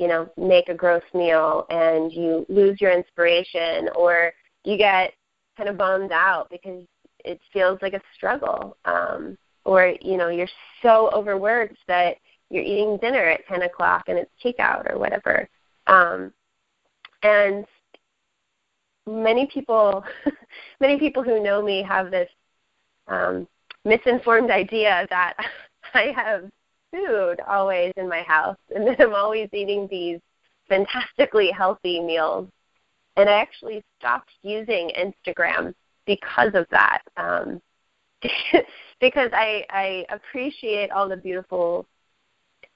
you 0.00 0.08
know, 0.08 0.30
make 0.38 0.70
a 0.70 0.74
gross 0.74 1.02
meal 1.12 1.66
and 1.68 2.10
you 2.10 2.46
lose 2.48 2.80
your 2.80 2.90
inspiration 2.90 3.90
or 3.94 4.32
you 4.64 4.78
get 4.78 5.12
kind 5.58 5.68
of 5.68 5.76
bummed 5.76 6.10
out 6.10 6.48
because 6.50 6.86
it 7.22 7.38
feels 7.52 7.78
like 7.82 7.92
a 7.92 8.00
struggle? 8.16 8.78
Um, 8.86 9.36
or, 9.66 9.94
you 10.00 10.16
know, 10.16 10.30
you're 10.30 10.48
so 10.80 11.10
overworked 11.12 11.76
that 11.86 12.16
you're 12.48 12.64
eating 12.64 12.96
dinner 13.02 13.24
at 13.26 13.46
10 13.46 13.60
o'clock 13.62 14.04
and 14.08 14.16
it's 14.16 14.30
takeout 14.42 14.90
or 14.90 14.98
whatever. 14.98 15.46
Um, 15.86 16.32
and 17.22 17.66
many 19.06 19.50
people, 19.52 20.02
many 20.80 20.98
people 20.98 21.22
who 21.22 21.42
know 21.42 21.60
me 21.60 21.82
have 21.82 22.10
this 22.10 22.30
um, 23.06 23.46
misinformed 23.84 24.50
idea 24.50 25.06
that 25.10 25.34
I 25.94 26.14
have 26.16 26.50
food 26.90 27.40
always 27.46 27.92
in 27.96 28.08
my 28.08 28.22
house, 28.22 28.56
and 28.74 28.86
then 28.86 28.96
I'm 28.98 29.14
always 29.14 29.48
eating 29.52 29.88
these 29.90 30.20
fantastically 30.68 31.50
healthy 31.50 32.00
meals. 32.00 32.48
And 33.16 33.28
I 33.28 33.40
actually 33.40 33.82
stopped 33.98 34.30
using 34.42 34.90
Instagram 34.98 35.74
because 36.06 36.52
of 36.54 36.66
that, 36.70 37.02
um, 37.16 37.60
because 39.00 39.30
I, 39.32 39.64
I 39.70 40.06
appreciate 40.10 40.90
all 40.90 41.08
the 41.08 41.16
beautiful 41.16 41.86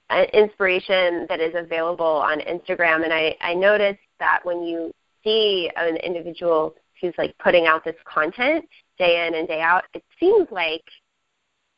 uh, 0.09 0.25
inspiration 0.33 1.25
that 1.29 1.39
is 1.39 1.55
available 1.55 2.05
on 2.05 2.39
Instagram, 2.41 3.03
and 3.03 3.13
I, 3.13 3.35
I 3.41 3.53
noticed 3.53 3.99
that 4.19 4.41
when 4.43 4.63
you 4.63 4.91
see 5.23 5.71
an 5.75 5.97
individual 5.97 6.75
who's 7.01 7.13
like 7.17 7.35
putting 7.39 7.65
out 7.65 7.83
this 7.83 7.95
content 8.05 8.65
day 8.97 9.25
in 9.27 9.35
and 9.35 9.47
day 9.47 9.61
out, 9.61 9.83
it 9.93 10.03
seems 10.19 10.47
like 10.51 10.83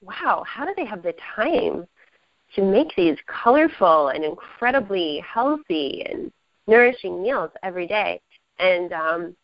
wow, 0.02 0.44
how 0.46 0.66
do 0.66 0.74
they 0.76 0.86
have 0.86 1.02
the 1.02 1.14
time 1.36 1.88
to 2.58 2.64
make 2.64 2.94
these 2.98 3.18
colorful 3.28 4.10
and 4.10 4.26
incredibly 4.26 5.24
healthy 5.26 6.04
and 6.10 6.32
nourishing 6.68 7.22
meals 7.22 7.52
every 7.64 7.88
day? 7.88 8.20
And 8.60 8.92
um, 8.92 9.36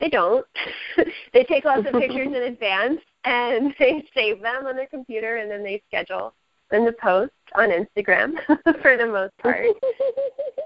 they 0.00 0.08
don't. 0.08 0.46
they 1.32 1.44
take 1.44 1.64
lots 1.64 1.86
of 1.86 1.92
pictures 1.92 2.28
in 2.28 2.34
advance 2.42 3.00
and 3.24 3.74
they 3.78 4.04
save 4.14 4.40
them 4.40 4.66
on 4.66 4.76
their 4.76 4.86
computer 4.86 5.36
and 5.36 5.50
then 5.50 5.62
they 5.62 5.82
schedule 5.86 6.34
them 6.70 6.86
to 6.86 6.92
post 6.92 7.32
on 7.54 7.68
Instagram 7.68 8.34
for 8.82 8.96
the 8.96 9.06
most 9.06 9.36
part. 9.38 9.66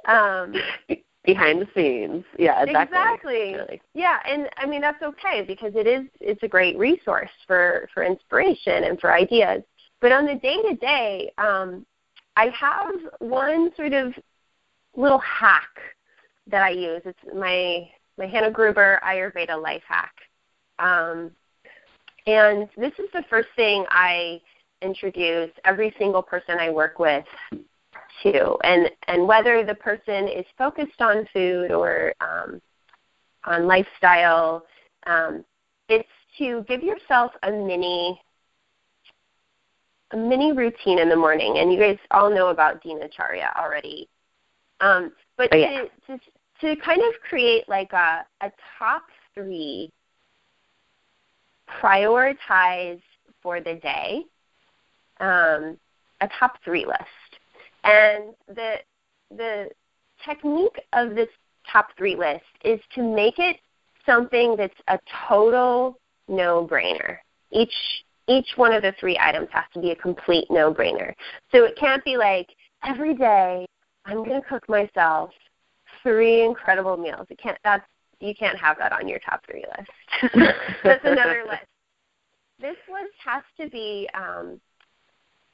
Um, 0.06 0.54
behind 1.24 1.60
the 1.60 1.68
scenes. 1.74 2.24
Yeah, 2.38 2.62
exactly. 2.62 3.50
exactly. 3.50 3.82
Yeah, 3.92 4.18
and 4.26 4.48
I 4.56 4.64
mean 4.64 4.80
that's 4.80 5.02
okay 5.02 5.44
because 5.46 5.72
it 5.74 5.86
is 5.86 6.06
it's 6.20 6.42
a 6.42 6.48
great 6.48 6.78
resource 6.78 7.30
for 7.46 7.88
for 7.92 8.02
inspiration 8.02 8.84
and 8.84 8.98
for 8.98 9.12
ideas. 9.12 9.62
But 10.00 10.12
on 10.12 10.26
the 10.26 10.36
day 10.36 10.56
to 10.62 10.74
day, 10.74 11.32
um, 11.38 11.84
I 12.36 12.46
have 12.48 12.94
one 13.18 13.70
sort 13.76 13.92
of 13.92 14.14
little 14.96 15.18
hack 15.18 15.68
that 16.46 16.62
I 16.62 16.70
use. 16.70 17.02
It's 17.04 17.18
my 17.34 17.88
my 18.16 18.26
Hannah 18.26 18.50
Gruber 18.50 19.00
Ayurveda 19.04 19.60
life 19.60 19.82
hack. 19.86 20.14
Um, 20.78 21.30
and 22.26 22.68
this 22.76 22.92
is 22.98 23.08
the 23.12 23.24
first 23.30 23.48
thing 23.56 23.84
I 23.90 24.40
introduce 24.82 25.50
every 25.64 25.94
single 25.98 26.22
person 26.22 26.58
I 26.58 26.70
work 26.70 26.98
with 26.98 27.24
too, 28.22 28.56
and 28.64 28.90
and 29.06 29.26
whether 29.26 29.64
the 29.64 29.74
person 29.74 30.28
is 30.28 30.44
focused 30.56 31.00
on 31.00 31.26
food 31.32 31.70
or 31.70 32.12
um, 32.20 32.60
on 33.44 33.66
lifestyle, 33.66 34.64
um, 35.06 35.44
it's 35.88 36.08
to 36.38 36.64
give 36.68 36.82
yourself 36.82 37.32
a 37.42 37.50
mini 37.50 38.20
a 40.12 40.16
mini 40.16 40.52
routine 40.52 40.98
in 40.98 41.08
the 41.08 41.16
morning. 41.16 41.58
And 41.58 41.72
you 41.72 41.78
guys 41.78 41.98
all 42.10 42.30
know 42.30 42.48
about 42.48 42.82
Dinacharya 42.82 43.54
already, 43.56 44.08
um, 44.80 45.12
but 45.36 45.48
oh, 45.52 45.56
yeah. 45.56 45.84
to, 46.06 46.18
to 46.18 46.20
to 46.60 46.76
kind 46.82 47.00
of 47.00 47.20
create 47.28 47.68
like 47.68 47.92
a 47.92 48.24
a 48.40 48.50
top 48.78 49.02
three 49.34 49.90
prioritize 51.80 53.00
for 53.42 53.60
the 53.60 53.74
day, 53.74 54.24
um, 55.20 55.76
a 56.20 56.28
top 56.38 56.56
three 56.64 56.86
list. 56.86 57.02
And 57.84 58.34
the 58.48 58.76
the 59.30 59.70
technique 60.24 60.80
of 60.92 61.14
this 61.14 61.28
top 61.70 61.88
three 61.96 62.16
list 62.16 62.44
is 62.64 62.80
to 62.94 63.02
make 63.02 63.38
it 63.38 63.56
something 64.06 64.56
that's 64.56 64.74
a 64.88 64.98
total 65.28 65.98
no-brainer. 66.28 67.18
Each 67.50 67.74
each 68.28 68.48
one 68.56 68.72
of 68.72 68.82
the 68.82 68.94
three 69.00 69.18
items 69.20 69.48
has 69.52 69.64
to 69.74 69.80
be 69.80 69.90
a 69.90 69.96
complete 69.96 70.46
no-brainer. 70.50 71.14
So 71.50 71.64
it 71.64 71.76
can't 71.76 72.04
be 72.04 72.16
like 72.16 72.48
every 72.84 73.14
day 73.14 73.66
I'm 74.04 74.24
going 74.24 74.40
to 74.40 74.48
cook 74.48 74.68
myself 74.68 75.30
three 76.02 76.44
incredible 76.44 76.96
meals. 76.96 77.26
It 77.30 77.38
can't. 77.38 77.58
That's 77.64 77.84
you 78.20 78.34
can't 78.34 78.58
have 78.58 78.78
that 78.78 78.92
on 78.92 79.06
your 79.06 79.20
top 79.20 79.44
three 79.46 79.64
list. 79.76 80.54
that's 80.82 81.04
another 81.04 81.44
list. 81.48 81.62
This 82.60 82.76
list 82.90 83.14
has 83.24 83.44
to 83.60 83.70
be 83.70 84.08
um, 84.14 84.60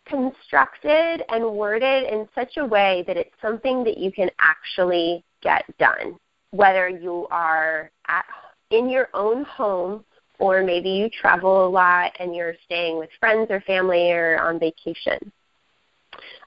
constructed 0.06 1.22
and 1.28 1.44
worded 1.52 2.04
in 2.10 2.26
such 2.34 2.56
a 2.56 2.64
way 2.64 3.04
that 3.06 3.16
it's 3.16 3.34
something 3.42 3.84
that 3.84 3.98
you 3.98 4.10
can 4.10 4.30
actually 4.38 5.22
get 5.42 5.64
done, 5.78 6.16
whether 6.52 6.88
you 6.88 7.26
are 7.30 7.90
at 8.08 8.24
in 8.70 8.88
your 8.88 9.08
own 9.12 9.44
home 9.44 10.04
or 10.38 10.62
maybe 10.62 10.90
you 10.90 11.08
travel 11.10 11.66
a 11.66 11.68
lot 11.68 12.12
and 12.18 12.34
you're 12.34 12.54
staying 12.64 12.98
with 12.98 13.10
friends 13.20 13.48
or 13.50 13.60
family 13.62 14.10
or 14.10 14.40
on 14.40 14.58
vacation. 14.58 15.32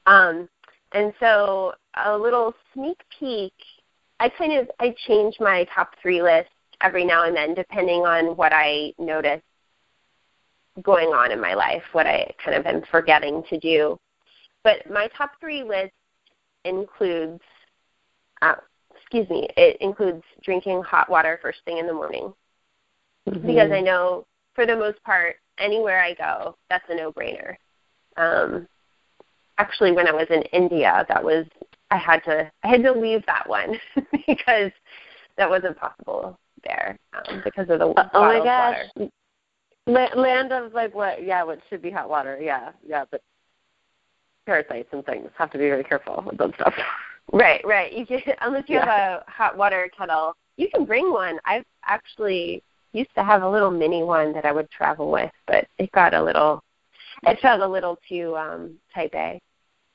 Um, 0.05 0.49
and 0.93 1.13
so 1.19 1.73
a 2.05 2.17
little 2.17 2.53
sneak 2.73 2.99
peek, 3.19 3.53
I 4.19 4.29
kind 4.29 4.53
of 4.53 4.69
I 4.79 4.95
change 5.07 5.35
my 5.39 5.65
top 5.73 5.91
three 6.01 6.21
list 6.21 6.49
every 6.81 7.05
now 7.05 7.25
and 7.25 7.35
then 7.35 7.53
depending 7.53 8.01
on 8.01 8.37
what 8.37 8.53
I 8.53 8.93
notice 8.97 9.41
going 10.83 11.09
on 11.09 11.31
in 11.31 11.41
my 11.41 11.53
life, 11.53 11.83
what 11.91 12.05
I 12.05 12.31
kind 12.43 12.57
of 12.57 12.65
am 12.65 12.83
forgetting 12.91 13.43
to 13.49 13.59
do. 13.59 13.97
But 14.63 14.89
my 14.89 15.07
top 15.17 15.31
three 15.39 15.63
list 15.63 15.93
includes, 16.65 17.41
uh, 18.41 18.55
excuse 18.95 19.29
me, 19.29 19.47
it 19.57 19.77
includes 19.81 20.23
drinking 20.43 20.83
hot 20.83 21.09
water 21.09 21.39
first 21.41 21.59
thing 21.65 21.77
in 21.77 21.87
the 21.87 21.93
morning. 21.93 22.33
Mm-hmm. 23.27 23.47
Because 23.47 23.71
I 23.71 23.81
know 23.81 24.25
for 24.55 24.65
the 24.65 24.75
most 24.75 25.01
part, 25.03 25.35
anywhere 25.59 26.01
I 26.01 26.13
go, 26.13 26.55
that's 26.69 26.85
a 26.89 26.95
no 26.95 27.11
brainer. 27.11 27.55
Um, 28.15 28.67
actually 29.57 29.91
when 29.91 30.07
I 30.07 30.11
was 30.11 30.27
in 30.29 30.41
India, 30.53 31.05
that 31.07 31.23
was 31.23 31.45
I 31.91 31.97
had 31.97 32.23
to 32.25 32.51
I 32.63 32.67
had 32.67 32.83
to 32.83 32.91
leave 32.91 33.25
that 33.25 33.47
one 33.47 33.79
because 34.27 34.71
that 35.37 35.49
wasn't 35.49 35.77
possible 35.77 36.37
there 36.63 36.97
um, 37.13 37.41
because 37.43 37.69
of 37.69 37.79
the 37.79 37.87
uh, 37.87 38.09
oh 38.13 38.21
my 38.21 38.43
gosh. 38.43 39.09
Water. 39.85 40.15
land 40.15 40.51
of 40.51 40.73
like 40.73 40.93
what? 40.93 41.23
Yeah, 41.23 41.43
what 41.43 41.59
should 41.69 41.81
be 41.81 41.91
hot 41.91 42.09
water? 42.09 42.39
Yeah, 42.41 42.71
yeah, 42.85 43.05
but 43.09 43.21
parasites 44.45 44.89
and 44.91 45.05
things 45.05 45.29
have 45.37 45.51
to 45.51 45.57
be 45.57 45.65
very 45.65 45.83
careful 45.83 46.23
with 46.25 46.37
that 46.37 46.53
stuff. 46.55 46.73
Right, 47.33 47.59
right. 47.65 47.91
You 47.91 48.05
can 48.05 48.21
unless 48.39 48.63
you 48.69 48.75
yeah. 48.75 48.85
have 48.85 49.21
a 49.27 49.29
hot 49.29 49.57
water 49.57 49.89
kettle, 49.97 50.33
you 50.55 50.69
can 50.73 50.85
bring 50.85 51.11
one. 51.11 51.39
I've 51.43 51.65
actually 51.83 52.63
used 52.93 53.13
to 53.15 53.23
have 53.23 53.43
a 53.43 53.49
little 53.49 53.71
mini 53.71 54.03
one 54.03 54.33
that 54.33 54.45
I 54.45 54.51
would 54.51 54.69
travel 54.71 55.11
with, 55.11 55.31
but 55.45 55.67
it 55.77 55.91
got 55.91 56.13
a 56.13 56.23
little 56.23 56.63
it 57.23 57.39
felt 57.41 57.61
a 57.61 57.67
little 57.67 57.97
too 58.07 58.35
um 58.37 58.77
type 58.93 59.13
A 59.15 59.41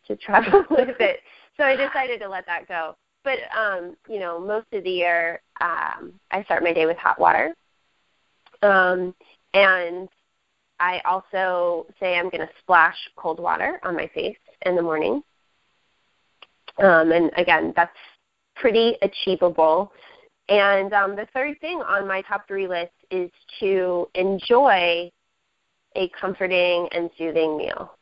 to 0.07 0.17
travel 0.27 0.65
with 0.71 1.01
it. 1.01 1.21
So 1.57 1.65
I 1.65 1.77
decided 1.77 2.21
to 2.21 2.29
let 2.29 2.47
that 2.47 2.67
go. 2.67 2.97
But 3.25 3.39
um, 3.57 3.97
you 4.09 4.19
know, 4.19 4.41
most 4.41 4.67
of 4.73 4.85
the 4.85 4.91
year 4.91 5.41
um 5.61 6.13
I 6.31 6.43
start 6.45 6.63
my 6.63 6.73
day 6.73 6.87
with 6.87 6.97
hot 6.97 7.21
water. 7.21 7.55
Um 8.63 9.15
and 9.55 10.09
I 10.83 11.01
also 11.05 11.87
say 12.01 12.19
I'm 12.19 12.29
going 12.29 12.41
to 12.41 12.51
splash 12.61 12.97
cold 13.17 13.39
water 13.39 13.79
on 13.85 13.95
my 13.95 14.11
face 14.15 14.37
in 14.67 14.75
the 14.75 14.83
morning. 14.83 15.23
Um, 16.83 17.13
and 17.13 17.31
again, 17.37 17.73
that's 17.77 17.97
pretty 18.57 18.97
achievable. 19.01 19.93
And 20.49 20.93
um, 20.93 21.17
the 21.17 21.27
third 21.33 21.61
thing 21.61 21.79
on 21.79 22.07
my 22.07 22.23
top 22.23 22.47
three 22.49 22.67
list 22.67 22.93
is 23.11 23.31
to 23.61 24.09
enjoy 24.15 25.11
a 25.95 26.09
comforting 26.21 26.89
and 26.93 27.11
soothing 27.17 27.57
meal. 27.57 27.93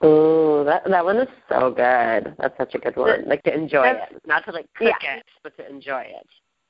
Oh, 0.00 0.64
that 0.64 0.82
that 0.88 1.04
one 1.04 1.18
is 1.18 1.28
so 1.48 1.70
good. 1.70 2.34
That's 2.38 2.56
such 2.56 2.74
a 2.74 2.78
good 2.78 2.96
one. 2.96 3.26
Like 3.26 3.42
to 3.44 3.54
enjoy 3.54 3.86
it, 3.88 4.22
not 4.26 4.44
to 4.46 4.52
like 4.52 4.66
cook 4.76 4.92
yeah. 5.02 5.16
it, 5.16 5.24
but 5.42 5.56
to 5.56 5.68
enjoy 5.68 6.02
it. 6.02 6.26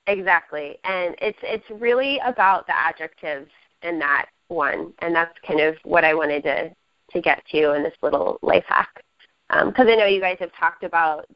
Exactly, 0.07 0.79
and 0.85 1.14
it's 1.20 1.38
it's 1.42 1.64
really 1.81 2.20
about 2.24 2.66
the 2.66 2.77
adjectives 2.77 3.50
in 3.83 3.98
that 4.00 4.27
one, 4.48 4.92
and 5.00 5.14
that's 5.14 5.33
kind 5.46 5.61
of 5.61 5.77
what 5.85 6.05
I 6.05 6.14
wanted 6.14 6.42
to 6.44 6.70
to 7.12 7.20
get 7.20 7.44
to 7.53 7.74
in 7.74 7.83
this 7.83 7.94
little 8.03 8.38
life 8.42 8.64
hack. 8.68 9.03
Because 9.48 9.87
um, 9.87 9.88
I 9.88 9.94
know 9.94 10.07
you 10.07 10.20
guys 10.20 10.37
have 10.40 10.55
talked 10.59 10.85
about 10.85 11.27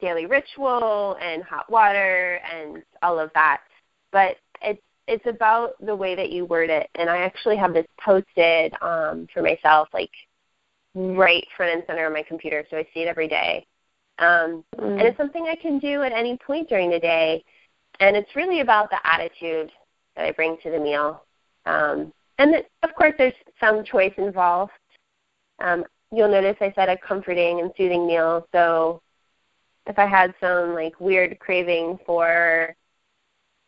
daily 0.00 0.26
ritual 0.26 1.16
and 1.20 1.42
hot 1.42 1.70
water 1.70 2.40
and 2.52 2.82
all 3.02 3.18
of 3.18 3.30
that, 3.34 3.60
but 4.12 4.36
it's 4.62 4.82
it's 5.06 5.26
about 5.26 5.72
the 5.84 5.96
way 5.96 6.14
that 6.14 6.30
you 6.30 6.44
word 6.44 6.68
it. 6.68 6.90
And 6.94 7.08
I 7.08 7.18
actually 7.18 7.56
have 7.56 7.72
this 7.72 7.86
posted 8.04 8.74
um, 8.82 9.26
for 9.32 9.42
myself, 9.42 9.88
like 9.94 10.10
right 10.94 11.46
front 11.56 11.72
and 11.72 11.82
center 11.86 12.06
on 12.06 12.12
my 12.12 12.22
computer, 12.22 12.64
so 12.70 12.76
I 12.76 12.86
see 12.92 13.00
it 13.00 13.08
every 13.08 13.28
day. 13.28 13.66
Um, 14.18 14.64
mm. 14.76 14.98
And 14.98 15.02
it's 15.02 15.16
something 15.16 15.46
I 15.46 15.54
can 15.54 15.78
do 15.78 16.02
at 16.02 16.12
any 16.12 16.36
point 16.36 16.68
during 16.68 16.90
the 16.90 16.98
day. 16.98 17.44
And 18.00 18.16
it's 18.16 18.36
really 18.36 18.60
about 18.60 18.90
the 18.90 18.98
attitude 19.04 19.70
that 20.14 20.26
I 20.26 20.32
bring 20.32 20.58
to 20.62 20.70
the 20.70 20.78
meal. 20.78 21.24
Um, 21.66 22.12
and 22.38 22.52
that, 22.52 22.66
of 22.82 22.94
course, 22.94 23.14
there's 23.18 23.34
some 23.60 23.84
choice 23.84 24.12
involved. 24.18 24.72
Um, 25.60 25.84
you'll 26.12 26.30
notice 26.30 26.56
I 26.60 26.72
said 26.74 26.88
a 26.88 26.98
comforting 26.98 27.60
and 27.60 27.72
soothing 27.76 28.06
meal. 28.06 28.46
So 28.52 29.00
if 29.88 29.98
I 29.98 30.06
had 30.06 30.34
some 30.38 30.74
like 30.74 31.00
weird 31.00 31.38
craving 31.40 31.98
for, 32.04 32.76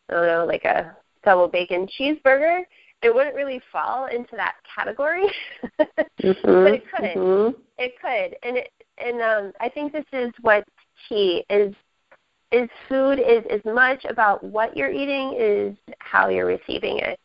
I 0.08 0.12
don't 0.12 0.26
know, 0.26 0.44
like 0.44 0.64
a 0.64 0.96
double 1.24 1.48
bacon 1.48 1.88
cheeseburger, 1.98 2.62
it 3.02 3.14
wouldn't 3.14 3.34
really 3.34 3.60
fall 3.72 4.06
into 4.06 4.36
that 4.36 4.56
category, 4.74 5.26
mm-hmm, 5.80 6.30
but 6.42 6.74
it 6.74 6.84
could. 6.94 7.16
Mm-hmm. 7.16 7.60
It 7.78 7.94
could, 8.00 8.36
and 8.46 8.58
it, 8.58 8.70
and 8.98 9.22
um, 9.22 9.52
I 9.58 9.70
think 9.70 9.92
this 9.92 10.04
is 10.12 10.30
what's 10.42 10.68
key 11.08 11.44
is 11.48 11.74
is 12.52 12.68
food 12.88 13.18
is 13.18 13.44
as 13.50 13.60
much 13.64 14.04
about 14.04 14.42
what 14.44 14.76
you're 14.76 14.90
eating 14.90 15.34
is 15.38 15.74
how 16.00 16.28
you're 16.28 16.46
receiving 16.46 16.98
it, 16.98 17.18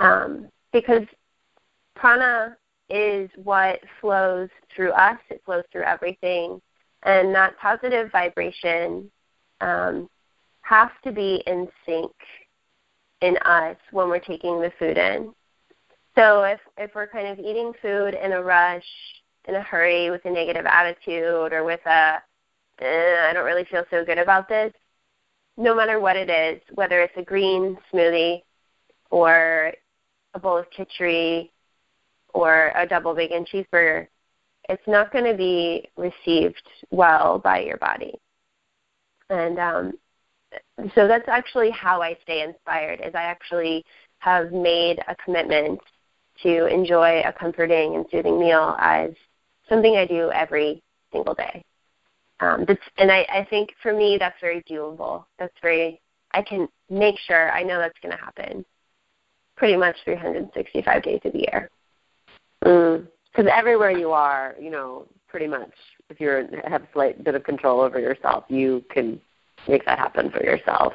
um, 0.00 0.48
because 0.72 1.04
prana 1.94 2.56
is 2.88 3.30
what 3.44 3.78
flows 4.00 4.48
through 4.74 4.90
us. 4.90 5.18
It 5.28 5.40
flows 5.44 5.62
through 5.70 5.84
everything, 5.84 6.60
and 7.02 7.34
that 7.34 7.58
positive 7.58 8.10
vibration 8.12 9.10
um, 9.60 10.08
has 10.62 10.90
to 11.04 11.12
be 11.12 11.42
in 11.46 11.68
sync 11.86 12.12
in 13.20 13.36
us 13.38 13.76
when 13.92 14.08
we're 14.08 14.18
taking 14.18 14.60
the 14.60 14.72
food 14.78 14.96
in. 14.96 15.32
So 16.16 16.42
if 16.42 16.60
if 16.76 16.90
we're 16.94 17.06
kind 17.06 17.28
of 17.28 17.38
eating 17.38 17.72
food 17.80 18.14
in 18.14 18.32
a 18.32 18.42
rush, 18.42 18.84
in 19.46 19.54
a 19.54 19.62
hurry, 19.62 20.10
with 20.10 20.24
a 20.24 20.30
negative 20.30 20.66
attitude, 20.66 21.52
or 21.52 21.64
with 21.64 21.80
a 21.86 22.18
eh, 22.80 23.28
I 23.28 23.32
don't 23.32 23.44
really 23.44 23.64
feel 23.64 23.84
so 23.90 24.04
good 24.04 24.18
about 24.18 24.48
this, 24.48 24.72
no 25.56 25.74
matter 25.74 26.00
what 26.00 26.16
it 26.16 26.30
is, 26.30 26.60
whether 26.74 27.00
it's 27.02 27.16
a 27.16 27.22
green 27.22 27.76
smoothie 27.92 28.42
or 29.10 29.72
a 30.34 30.38
bowl 30.38 30.58
of 30.58 30.66
khichdi 30.70 31.50
or 32.34 32.72
a 32.74 32.86
double 32.86 33.14
bacon 33.14 33.44
cheeseburger, 33.44 34.06
it's 34.68 34.86
not 34.86 35.12
going 35.12 35.24
to 35.24 35.36
be 35.36 35.88
received 35.96 36.62
well 36.90 37.38
by 37.38 37.60
your 37.60 37.76
body. 37.78 38.14
And 39.28 39.58
um, 39.58 39.92
so 40.94 41.06
that's 41.06 41.28
actually 41.28 41.70
how 41.70 42.02
I 42.02 42.16
stay 42.22 42.42
inspired. 42.42 43.00
Is 43.04 43.14
I 43.14 43.22
actually 43.22 43.84
have 44.18 44.52
made 44.52 45.00
a 45.08 45.16
commitment 45.16 45.80
to 46.42 46.66
enjoy 46.66 47.22
a 47.24 47.32
comforting 47.32 47.96
and 47.96 48.06
soothing 48.10 48.38
meal 48.38 48.76
as 48.78 49.10
something 49.68 49.96
I 49.96 50.06
do 50.06 50.30
every 50.32 50.82
single 51.12 51.34
day. 51.34 51.64
Um, 52.40 52.64
that's, 52.66 52.80
and 52.96 53.10
I, 53.12 53.26
I 53.32 53.46
think 53.50 53.70
for 53.82 53.92
me 53.92 54.16
that's 54.18 54.40
very 54.40 54.62
doable. 54.62 55.24
That's 55.38 55.54
very 55.62 56.00
I 56.32 56.42
can 56.42 56.68
make 56.88 57.18
sure 57.18 57.50
I 57.52 57.62
know 57.62 57.78
that's 57.78 57.98
going 58.02 58.16
to 58.16 58.22
happen 58.22 58.64
pretty 59.56 59.76
much 59.76 59.96
365 60.04 61.02
days 61.02 61.20
of 61.24 61.32
the 61.32 61.38
year. 61.38 61.70
Because 63.32 63.50
everywhere 63.54 63.90
you 63.90 64.10
are, 64.10 64.54
you 64.60 64.70
know, 64.70 65.06
pretty 65.28 65.46
much, 65.46 65.70
if 66.08 66.20
you 66.20 66.48
have 66.66 66.82
a 66.82 66.88
slight 66.92 67.22
bit 67.22 67.34
of 67.34 67.44
control 67.44 67.80
over 67.80 67.98
yourself, 67.98 68.44
you 68.48 68.84
can 68.90 69.20
make 69.68 69.84
that 69.84 69.98
happen 69.98 70.30
for 70.30 70.42
yourself. 70.42 70.92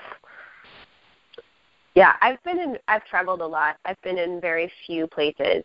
Yeah, 1.96 2.14
I've 2.22 2.44
been 2.44 2.60
in. 2.60 2.78
I've 2.90 3.06
traveled 3.06 3.40
a 3.40 3.48
lot. 3.48 3.78
I've 3.86 4.02
been 4.02 4.18
in 4.18 4.42
very 4.42 4.70
few 4.86 5.08
places. 5.08 5.64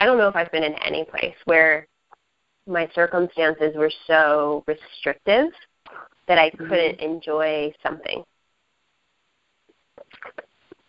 I 0.00 0.06
don't 0.06 0.16
know 0.16 0.28
if 0.28 0.36
I've 0.36 0.50
been 0.50 0.64
in 0.64 0.74
any 0.76 1.04
place 1.04 1.34
where 1.44 1.86
my 2.66 2.88
circumstances 2.94 3.74
were 3.76 3.92
so 4.06 4.64
restrictive 4.66 5.50
that 6.26 6.38
I 6.38 6.48
mm-hmm. 6.50 6.68
couldn't 6.68 7.00
enjoy 7.00 7.72
something. 7.82 8.24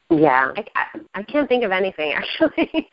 Yeah, 0.10 0.52
I, 0.56 0.66
I, 0.76 1.00
I 1.16 1.24
can't 1.24 1.50
think 1.50 1.64
of 1.64 1.72
anything 1.72 2.14
actually. 2.16 2.90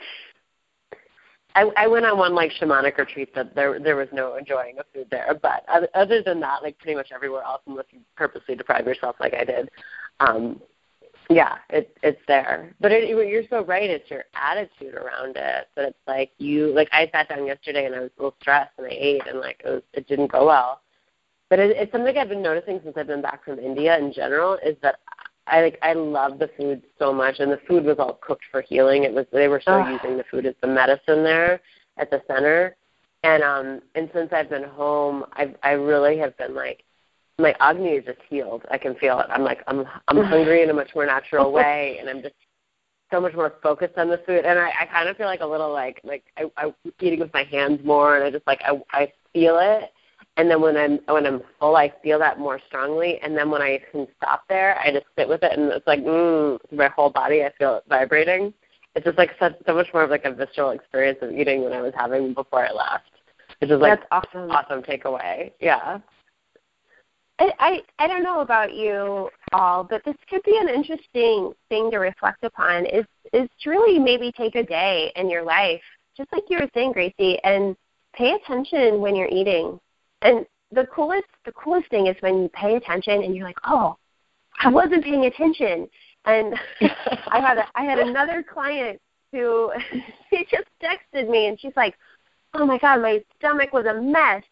I, 1.59 1.71
I 1.77 1.87
went 1.89 2.07
on 2.07 2.19
one 2.19 2.37
like 2.37 2.53
shamanic 2.53 2.99
retreat 2.99 3.35
that 3.35 3.53
there 3.57 3.81
there 3.81 3.97
was 3.97 4.07
no 4.13 4.37
enjoying 4.37 4.79
of 4.79 4.85
food 4.95 5.09
there, 5.11 5.37
but 5.43 5.65
other 5.93 6.23
than 6.23 6.39
that, 6.41 6.63
like 6.63 6.79
pretty 6.79 6.95
much 6.95 7.11
everywhere 7.13 7.43
else, 7.43 7.63
unless 7.67 7.87
you 7.91 7.99
purposely 8.17 8.55
deprive 8.55 8.87
yourself 8.87 9.17
like 9.19 9.35
I 9.35 9.43
did, 9.43 9.69
um, 10.21 10.61
yeah, 11.29 11.57
it 11.71 11.97
it's 12.05 12.21
there. 12.29 12.75
But 12.81 12.93
it, 12.93 13.09
you're 13.09 13.43
so 13.51 13.65
right. 13.65 13.91
It's 13.91 14.09
your 14.09 14.25
attitude 14.35 14.95
around 14.95 15.37
it. 15.37 15.67
But 15.75 15.87
it's 15.87 15.99
like 16.07 16.31
you 16.39 16.73
like 16.75 16.89
I 16.93 17.11
sat 17.11 17.29
down 17.29 17.45
yesterday 17.45 17.87
and 17.87 17.95
I 17.95 18.01
was 18.01 18.11
a 18.19 18.23
little 18.23 18.37
stressed 18.41 18.79
and 18.79 18.87
I 18.87 18.91
ate 18.93 19.27
and 19.27 19.41
like 19.41 19.61
it 19.65 19.69
was 19.69 19.83
it 19.95 20.07
didn't 20.07 20.31
go 20.31 20.47
well. 20.47 20.83
But 21.51 21.59
it, 21.59 21.77
it's 21.77 21.91
something 21.91 22.17
I've 22.17 22.29
been 22.29 22.43
noticing 22.43 22.81
since 22.85 22.97
I've 22.97 23.09
been 23.09 23.23
back 23.23 23.45
from 23.45 23.59
India 23.59 23.99
in 23.99 24.13
general 24.13 24.59
is 24.65 24.77
that 24.83 25.01
I 25.51 25.63
like 25.63 25.79
I 25.83 25.93
love 25.93 26.39
the 26.39 26.51
food 26.57 26.83
so 26.99 27.13
much, 27.13 27.37
and 27.39 27.51
the 27.51 27.61
food 27.69 27.85
was 27.85 27.97
all 27.99 28.19
cooked 28.21 28.45
for 28.51 28.61
healing. 28.61 29.05
It 29.05 29.13
was 29.13 29.27
they 29.33 29.49
were 29.49 29.63
so 29.65 29.79
using 29.89 30.17
the 30.17 30.25
food 30.31 30.47
as 30.47 30.55
the 30.61 30.69
medicine 30.69 31.23
there 31.25 31.61
at 31.97 32.11
the 32.11 32.23
center, 32.27 32.77
and 33.23 33.43
um 33.43 33.81
and 33.95 34.11
since 34.15 34.31
I've 34.33 34.51
been 34.51 34.65
home, 34.65 35.25
I 35.33 35.55
I 35.63 35.73
really 35.73 36.19
have 36.19 36.37
been 36.37 36.55
like 36.55 36.85
my 37.39 37.55
agni 37.61 37.91
is 37.91 38.05
just 38.05 38.19
healed. 38.29 38.63
I 38.71 38.79
can 38.79 38.95
feel 38.97 39.19
it. 39.21 39.27
I'm 39.31 39.45
like 39.45 39.63
I'm 39.67 39.85
I'm 40.09 40.25
hungry 40.25 40.63
in 40.63 40.71
a 40.71 40.75
much 40.75 40.91
more 40.95 41.07
natural 41.07 41.53
way, 41.59 41.99
and 42.01 42.09
I'm 42.09 42.23
just 42.23 42.35
so 43.11 43.21
much 43.21 43.35
more 43.35 43.55
focused 43.63 43.97
on 43.97 44.09
the 44.09 44.21
food, 44.27 44.45
and 44.45 44.59
I 44.59 44.71
I 44.81 44.87
kind 44.87 45.09
of 45.09 45.17
feel 45.17 45.27
like 45.27 45.41
a 45.41 45.47
little 45.47 45.73
like 45.73 46.01
like 46.05 46.25
I 46.37 46.45
I 46.57 46.75
eating 47.01 47.21
with 47.21 47.33
my 47.33 47.45
hands 47.45 47.81
more, 47.85 48.17
and 48.17 48.25
I 48.25 48.31
just 48.31 48.47
like 48.47 48.61
I 48.65 48.81
I 48.93 49.13
feel 49.33 49.59
it 49.61 49.91
and 50.39 50.49
then 50.49 50.63
when 50.63 50.77
I'm 50.77 51.01
when 51.09 51.27
I'm 51.27 51.43
full, 51.59 51.77
I 51.77 51.93
feel 52.01 52.19
that 52.21 52.39
more 52.39 52.61
strongly. 52.69 53.19
And 53.23 53.37
then 53.37 53.51
when 53.51 53.61
I 53.61 53.81
can 53.91 54.07
stop 54.17 54.45
there, 54.49 54.79
I 54.79 54.93
just 54.93 55.07
sit 55.19 55.29
with 55.29 55.43
it, 55.43 55.59
and 55.59 55.73
it's 55.73 55.87
like 55.87 55.99
mm, 55.99 56.59
my 56.73 56.89
whole 56.89 57.11
body. 57.11 57.43
I 57.43 57.51
feel 57.59 57.77
it 57.77 57.85
vibrating. 57.89 58.55
It's 58.95 59.05
just 59.05 59.19
like 59.19 59.31
such 59.41 59.55
so 59.67 59.75
much 59.75 59.89
more 59.93 60.05
of 60.05 60.11
like 60.11 60.25
a 60.25 60.33
visceral 60.33 60.71
experience 60.71 61.19
of 61.23 61.33
eating 61.33 61.65
than 61.65 61.73
I 61.73 61.83
was 61.83 61.93
having 61.97 62.35
before 62.35 62.65
I 62.65 62.73
left. 62.73 63.11
Which 63.61 63.71
is 63.71 63.81
like 63.81 63.99
That's 63.99 64.09
awesome. 64.13 64.51
Awesome 64.51 64.83
takeaway. 64.83 65.51
Yeah. 65.61 65.99
I, 67.41 67.53
I 67.59 67.81
I 67.99 68.07
don't 68.07 68.23
know 68.23 68.41
about 68.41 68.73
you 68.73 69.31
all, 69.53 69.83
but 69.83 70.05
this 70.05 70.17
could 70.31 70.43
be 70.45 70.57
an 70.57 70.69
interesting 70.69 71.53
thing 71.69 71.91
to 71.91 71.99
reflect 71.99 72.45
upon. 72.45 72.87
Is 72.87 73.07
is 73.33 73.49
to 73.63 73.71
really 73.71 73.99
maybe 73.99 74.31
take 74.31 74.55
a 74.55 74.63
day 74.63 75.13
in 75.17 75.29
your 75.29 75.43
life, 75.43 75.83
just 76.17 76.33
like 76.33 76.45
you 76.49 76.59
were 76.59 76.71
saying, 76.75 76.93
Gracie, 76.93 77.41
and 77.43 77.77
pay 78.15 78.35
attention 78.35 79.01
when 79.01 79.17
you're 79.17 79.29
eating. 79.29 79.81
And 80.23 80.47
the 80.71 80.87
coolest 80.87 81.27
the 81.45 81.53
coolest 81.53 81.89
thing 81.91 82.07
is 82.07 82.17
when 82.21 82.43
you 82.43 82.49
pay 82.51 82.77
attention 82.77 83.23
and 83.23 83.35
you're 83.35 83.47
like, 83.47 83.59
oh, 83.65 83.97
I 84.61 84.69
wasn't 84.69 85.05
paying 85.05 85.27
attention. 85.27 85.89
And 86.25 86.55
I 86.81 87.41
had 87.41 87.59
a, 87.59 87.65
I 87.75 87.85
had 87.85 87.99
another 87.99 88.43
client 88.43 89.01
who 89.33 89.73
she 90.31 90.47
just 90.51 90.69
texted 90.83 91.29
me 91.29 91.47
and 91.47 91.61
she's 91.61 91.77
like, 91.77 91.95
oh 92.55 92.67
my 92.67 92.79
god, 92.79 93.03
my 93.03 93.23
stomach 93.39 93.73
was 93.73 93.87
a 93.87 94.01
mess 94.01 94.43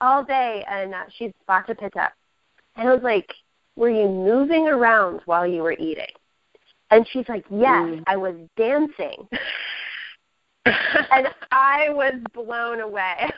all 0.00 0.24
day, 0.24 0.64
and 0.68 0.94
uh, 0.94 1.04
she's 1.16 1.32
about 1.44 1.66
to 1.66 1.74
pick 1.74 1.96
up. 1.96 2.12
And 2.76 2.88
I 2.88 2.94
was 2.94 3.02
like, 3.02 3.32
were 3.76 3.90
you 3.90 4.08
moving 4.08 4.68
around 4.68 5.20
while 5.26 5.46
you 5.46 5.62
were 5.62 5.72
eating? 5.72 6.06
And 6.90 7.06
she's 7.12 7.28
like, 7.28 7.44
yes, 7.50 7.82
mm. 7.82 8.02
I 8.06 8.16
was 8.16 8.34
dancing. 8.56 9.28
and 10.66 11.28
I 11.52 11.88
was 11.90 12.14
blown 12.32 12.80
away. 12.80 13.30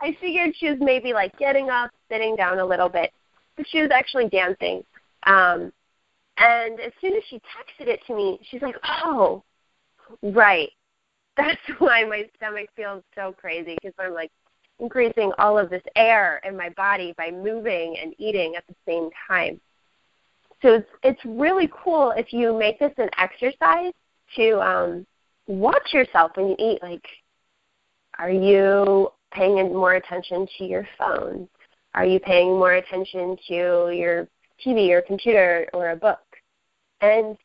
I 0.00 0.16
figured 0.20 0.54
she 0.56 0.70
was 0.70 0.78
maybe 0.80 1.12
like 1.12 1.36
getting 1.38 1.70
up, 1.70 1.90
sitting 2.10 2.36
down 2.36 2.58
a 2.58 2.66
little 2.66 2.88
bit, 2.88 3.12
but 3.56 3.66
she 3.68 3.80
was 3.80 3.90
actually 3.92 4.28
dancing. 4.28 4.82
Um, 5.26 5.72
and 6.36 6.80
as 6.80 6.92
soon 7.00 7.14
as 7.14 7.22
she 7.28 7.36
texted 7.36 7.88
it 7.88 8.00
to 8.06 8.14
me, 8.14 8.38
she's 8.50 8.62
like, 8.62 8.76
"Oh, 8.84 9.42
right, 10.22 10.70
that's 11.36 11.60
why 11.78 12.04
my 12.04 12.28
stomach 12.36 12.68
feels 12.76 13.02
so 13.14 13.32
crazy 13.32 13.76
because 13.80 13.94
I'm 13.98 14.14
like 14.14 14.30
increasing 14.80 15.32
all 15.38 15.58
of 15.58 15.70
this 15.70 15.82
air 15.94 16.40
in 16.44 16.56
my 16.56 16.70
body 16.70 17.14
by 17.16 17.30
moving 17.30 17.96
and 18.02 18.14
eating 18.18 18.56
at 18.56 18.66
the 18.66 18.74
same 18.86 19.10
time." 19.28 19.60
So 20.62 20.74
it's 20.74 20.90
it's 21.02 21.24
really 21.24 21.70
cool 21.72 22.12
if 22.16 22.32
you 22.32 22.56
make 22.58 22.78
this 22.78 22.92
an 22.98 23.10
exercise 23.18 23.92
to 24.36 24.60
um, 24.60 25.06
watch 25.46 25.92
yourself 25.92 26.32
when 26.34 26.48
you 26.48 26.56
eat. 26.58 26.82
Like, 26.82 27.04
are 28.18 28.30
you 28.30 29.12
paying 29.34 29.72
more 29.72 29.94
attention 29.94 30.46
to 30.58 30.64
your 30.64 30.88
phone? 30.98 31.48
Are 31.94 32.06
you 32.06 32.18
paying 32.18 32.50
more 32.50 32.74
attention 32.74 33.36
to 33.48 33.90
your 33.92 34.28
TV 34.64 34.90
or 34.90 35.02
computer 35.02 35.68
or 35.72 35.90
a 35.90 35.96
book? 35.96 36.18
And 37.00 37.36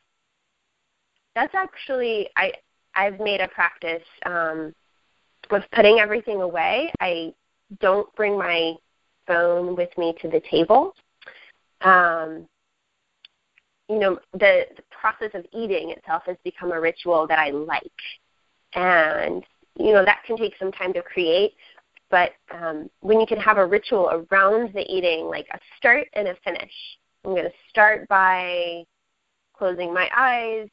that's 1.36 1.54
actually 1.54 2.30
I 2.36 2.52
I've 2.96 3.20
made 3.20 3.42
a 3.42 3.48
practice 3.48 4.04
um, 4.26 4.74
with 5.52 5.64
putting 5.74 6.00
everything 6.00 6.42
away. 6.42 6.92
I 7.00 7.34
don't 7.80 8.14
bring 8.16 8.38
my 8.38 8.74
phone 9.28 9.76
with 9.76 9.96
me 9.98 10.16
to 10.22 10.28
the 10.28 10.42
table. 10.50 10.96
Um, 11.82 12.48
you 13.88 14.00
know, 14.00 14.20
the, 14.34 14.66
the 14.76 14.84
process 14.90 15.32
of 15.34 15.46
eating 15.54 15.92
itself 15.92 16.24
has 16.26 16.38
become 16.44 16.72
a 16.72 16.80
ritual 16.80 17.26
that 17.28 17.40
I 17.40 17.52
like, 17.52 17.84
and 18.74 19.44
you 19.78 19.94
know 19.94 20.06
that 20.06 20.24
can 20.26 20.38
take 20.38 20.54
some 20.60 20.72
time 20.72 20.94
to 20.94 21.02
create. 21.02 21.54
But 22.10 22.32
um, 22.52 22.90
when 23.02 23.20
you 23.20 23.28
can 23.28 23.40
have 23.40 23.58
a 23.58 23.66
ritual 23.66 24.10
around 24.32 24.74
the 24.74 24.86
eating, 24.92 25.26
like 25.26 25.48
a 25.54 25.60
start 25.78 26.08
and 26.14 26.28
a 26.28 26.36
finish, 26.44 26.72
I'm 27.24 27.32
going 27.32 27.44
to 27.44 27.54
start 27.70 28.08
by 28.08 28.84
closing 29.54 29.94
my 29.94 30.10
eyes, 30.16 30.70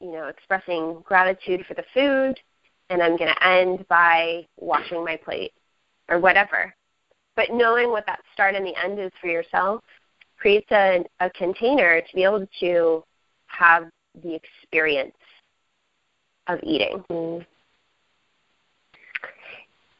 you 0.00 0.12
know, 0.12 0.28
expressing 0.28 1.00
gratitude 1.04 1.64
for 1.66 1.74
the 1.74 1.84
food, 1.92 2.40
and 2.88 3.02
I'm 3.02 3.16
going 3.16 3.32
to 3.34 3.46
end 3.46 3.86
by 3.88 4.46
washing 4.56 5.04
my 5.04 5.16
plate 5.16 5.52
or 6.08 6.18
whatever. 6.18 6.74
But 7.36 7.50
knowing 7.52 7.90
what 7.90 8.06
that 8.06 8.20
start 8.32 8.54
and 8.54 8.66
the 8.66 8.74
end 8.82 8.98
is 8.98 9.12
for 9.20 9.28
yourself 9.28 9.82
creates 10.38 10.70
a, 10.70 11.04
a 11.20 11.28
container 11.30 12.00
to 12.00 12.14
be 12.14 12.24
able 12.24 12.46
to 12.60 13.04
have 13.46 13.90
the 14.22 14.34
experience 14.34 15.16
of 16.46 16.58
eating. 16.62 17.04
Mm. 17.10 17.46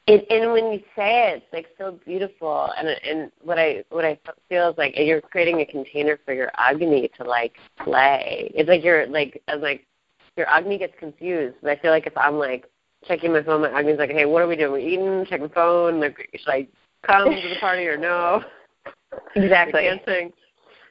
It, 0.06 0.26
and 0.30 0.52
when 0.52 0.72
you 0.72 0.80
say 0.96 1.30
it, 1.30 1.42
it's 1.42 1.52
like 1.52 1.66
so 1.78 1.98
beautiful. 2.04 2.70
And 2.76 2.88
and 2.88 3.30
what 3.42 3.58
I 3.58 3.84
what 3.90 4.04
I 4.04 4.18
feel 4.48 4.70
is 4.70 4.78
like 4.78 4.94
you're 4.96 5.20
creating 5.20 5.60
a 5.60 5.66
container 5.66 6.18
for 6.24 6.34
your 6.34 6.50
agni 6.56 7.10
to 7.18 7.24
like 7.24 7.54
play. 7.78 8.50
It's 8.54 8.68
like 8.68 8.82
you're 8.82 9.06
like 9.06 9.42
as 9.46 9.60
like 9.60 9.86
your 10.36 10.48
agni 10.48 10.78
gets 10.78 10.94
confused. 10.98 11.56
But 11.62 11.70
I 11.70 11.76
feel 11.76 11.90
like 11.90 12.06
if 12.06 12.16
I'm 12.16 12.36
like 12.36 12.66
checking 13.06 13.32
my 13.32 13.42
phone, 13.42 13.62
my 13.62 13.70
agni's 13.70 13.98
like, 13.98 14.10
hey, 14.10 14.26
what 14.26 14.42
are 14.42 14.48
we 14.48 14.56
doing? 14.56 14.72
We're 14.72 14.78
eating? 14.78 15.26
Checking 15.28 15.48
phone? 15.50 16.00
Like, 16.00 16.16
should 16.34 16.50
I 16.50 16.68
come 17.06 17.30
to 17.30 17.48
the 17.48 17.60
party 17.60 17.86
or 17.86 17.96
no? 17.96 18.42
Exactly. 19.34 19.82
dancing. 19.82 20.32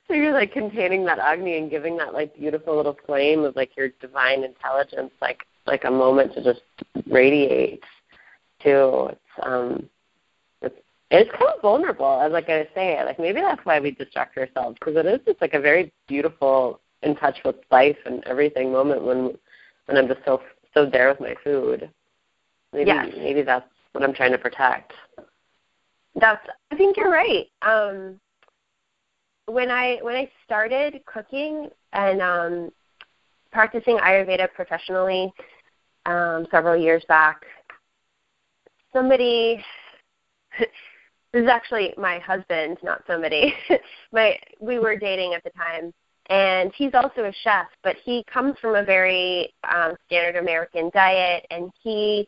So 0.08 0.14
you're 0.14 0.34
like 0.34 0.52
containing 0.52 1.06
that 1.06 1.20
agni 1.20 1.58
and 1.58 1.70
giving 1.70 1.96
that 1.98 2.14
like 2.14 2.36
beautiful 2.36 2.76
little 2.76 2.98
flame 3.06 3.46
of 3.46 3.56
like 3.56 3.78
your 3.78 3.90
divine 4.02 4.44
intelligence, 4.44 5.12
like 5.22 5.46
like 5.66 5.86
a 5.86 5.92
moment 5.92 6.34
to 6.34 6.44
just 6.44 6.62
radiate 7.08 7.82
too. 8.62 9.10
It's 9.12 9.20
um, 9.44 9.90
it's 10.62 10.80
it's 11.12 11.32
kind 11.32 11.52
of 11.56 11.62
vulnerable, 11.62 12.20
as 12.22 12.32
like 12.32 12.50
I 12.50 12.68
say. 12.76 13.04
Like 13.04 13.20
maybe 13.20 13.42
that's 13.42 13.64
why 13.66 13.80
we 13.80 13.92
distract 13.92 14.38
ourselves 14.38 14.78
because 14.80 14.96
it 14.98 15.06
is 15.06 15.20
just 15.26 15.42
like 15.42 15.54
a 15.54 15.60
very 15.60 15.92
beautiful, 16.08 16.80
in 17.04 17.16
touch 17.16 17.40
with 17.44 17.56
life 17.72 17.98
and 18.06 18.24
everything 18.26 18.72
moment 18.72 19.04
when 19.04 19.38
when 19.86 19.98
I'm 19.98 20.08
just 20.08 20.22
so 20.26 20.42
so 20.74 20.86
there 20.86 21.10
with 21.10 21.20
my 21.20 21.36
food. 21.44 21.90
Maybe 22.74 22.88
yes. 22.88 23.08
maybe 23.18 23.42
that's 23.42 23.68
what 23.94 24.04
I'm 24.04 24.14
trying 24.14 24.32
to 24.32 24.38
protect. 24.38 24.94
That's. 26.16 26.46
I 26.72 26.76
think 26.76 26.98
you're 26.98 27.12
right. 27.12 27.48
Um, 27.62 28.20
when 29.46 29.72
I 29.72 29.98
when 30.02 30.16
I 30.16 30.30
started 30.46 31.02
cooking 31.06 31.70
and 31.94 32.22
um, 32.22 32.72
practicing 33.52 33.98
Ayurveda 33.98 34.54
professionally 34.54 35.34
um, 36.06 36.46
several 36.52 36.78
years 36.78 37.04
back, 37.08 37.42
somebody 38.94 39.64
this 41.34 41.44
is 41.44 41.48
actually 41.48 41.94
my 41.98 42.20
husband, 42.20 42.78
not 42.84 43.04
somebody. 43.08 43.54
my 44.12 44.38
we 44.60 44.80
were 44.80 44.96
dating 44.96 45.34
at 45.34 45.44
the 45.44 45.52
time, 45.52 45.94
and 46.30 46.72
he's 46.76 46.94
also 46.94 47.26
a 47.26 47.34
chef, 47.44 47.68
but 47.84 47.96
he 48.04 48.24
comes 48.32 48.56
from 48.60 48.76
a 48.76 48.84
very 48.84 49.54
um, 49.64 49.96
standard 50.06 50.40
American 50.40 50.90
diet, 50.94 51.46
and 51.52 51.72
he 51.84 52.28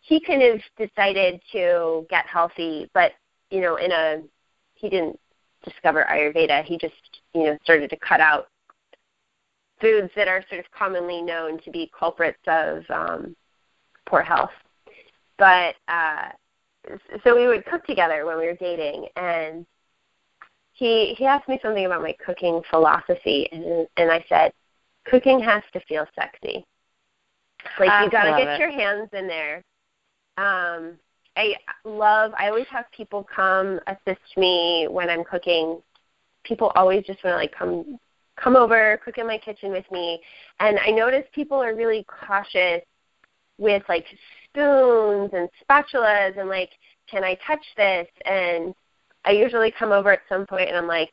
he 0.00 0.20
kind 0.20 0.42
of 0.42 0.60
decided 0.78 1.40
to 1.52 2.06
get 2.08 2.26
healthy, 2.26 2.88
but 2.94 3.12
you 3.50 3.60
know, 3.60 3.76
in 3.76 3.92
a 3.92 4.22
he 4.74 4.88
didn't 4.88 5.18
discover 5.64 6.06
Ayurveda. 6.10 6.64
He 6.64 6.78
just 6.78 7.20
you 7.34 7.44
know 7.44 7.58
started 7.62 7.90
to 7.90 7.96
cut 7.96 8.20
out 8.20 8.48
foods 9.80 10.10
that 10.16 10.26
are 10.26 10.44
sort 10.48 10.58
of 10.58 10.70
commonly 10.72 11.22
known 11.22 11.60
to 11.60 11.70
be 11.70 11.90
culprits 11.96 12.38
of 12.46 12.82
um, 12.90 13.36
poor 14.06 14.22
health 14.22 14.50
but 15.38 15.74
uh 15.88 16.28
so 17.24 17.36
we 17.36 17.46
would 17.46 17.64
cook 17.66 17.84
together 17.84 18.24
when 18.24 18.38
we 18.38 18.46
were 18.46 18.56
dating 18.56 19.06
and 19.16 19.66
he 20.72 21.14
he 21.18 21.26
asked 21.26 21.48
me 21.48 21.58
something 21.62 21.86
about 21.86 22.02
my 22.02 22.14
cooking 22.24 22.60
philosophy 22.70 23.48
and 23.52 23.86
and 23.96 24.10
I 24.10 24.24
said 24.28 24.52
cooking 25.06 25.40
has 25.40 25.62
to 25.72 25.80
feel 25.80 26.06
sexy. 26.14 26.64
Like 27.78 28.04
you 28.04 28.10
got 28.10 28.24
to 28.24 28.44
get 28.44 28.54
it. 28.54 28.60
your 28.60 28.70
hands 28.70 29.08
in 29.12 29.26
there. 29.26 29.56
Um 30.36 30.98
I 31.36 31.54
love 31.84 32.32
I 32.38 32.48
always 32.48 32.66
have 32.70 32.86
people 32.96 33.26
come 33.34 33.80
assist 33.86 34.36
me 34.36 34.86
when 34.90 35.10
I'm 35.10 35.24
cooking. 35.24 35.80
People 36.44 36.72
always 36.74 37.04
just 37.04 37.22
want 37.24 37.34
to 37.34 37.38
like 37.38 37.52
come 37.52 37.98
come 38.36 38.56
over, 38.56 39.00
cook 39.04 39.18
in 39.18 39.26
my 39.26 39.38
kitchen 39.38 39.70
with 39.70 39.90
me. 39.90 40.20
And 40.60 40.78
I 40.78 40.90
notice 40.90 41.24
people 41.34 41.58
are 41.58 41.74
really 41.74 42.04
cautious 42.04 42.82
with 43.58 43.82
like 43.88 44.06
spoons 44.58 45.30
and 45.32 45.48
spatulas 45.62 46.38
and 46.38 46.48
like, 46.48 46.70
can 47.10 47.24
I 47.24 47.36
touch 47.46 47.64
this? 47.76 48.08
And 48.24 48.74
I 49.24 49.32
usually 49.32 49.72
come 49.78 49.92
over 49.92 50.12
at 50.12 50.20
some 50.28 50.46
point 50.46 50.68
and 50.68 50.76
I'm 50.76 50.86
like, 50.86 51.12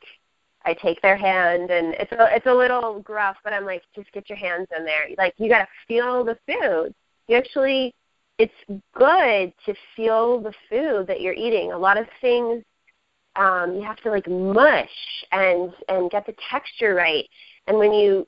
I 0.66 0.74
take 0.74 1.00
their 1.02 1.16
hand 1.16 1.70
and 1.70 1.94
it's 1.94 2.12
a 2.12 2.36
it's 2.36 2.48
a 2.48 2.54
little 2.54 3.00
gruff, 3.02 3.38
but 3.44 3.54
I'm 3.54 3.66
like, 3.66 3.84
just 3.96 4.12
get 4.12 4.30
your 4.30 4.38
hands 4.38 4.68
in 4.76 4.84
there. 4.84 5.08
Like 5.18 5.36
you 5.38 5.48
gotta 5.48 5.68
feel 5.88 6.24
the 6.24 6.38
food. 6.48 6.94
You 7.28 7.38
actually 7.38 7.94
it's 8.40 8.54
good 8.96 9.54
to 9.66 9.76
feel 9.96 10.42
the 10.42 10.54
food 10.70 11.08
that 11.08 11.22
you're 11.22 11.34
eating. 11.34 11.72
A 11.72 11.78
lot 11.78 11.98
of 11.98 12.08
things 12.20 12.64
um, 13.36 13.76
you 13.76 13.84
have 13.84 13.98
to 13.98 14.10
like 14.10 14.28
mush 14.28 14.90
and 15.32 15.72
and 15.88 16.10
get 16.10 16.26
the 16.26 16.36
texture 16.50 16.96
right. 16.96 17.28
And 17.68 17.78
when 17.78 17.94
you 17.94 18.26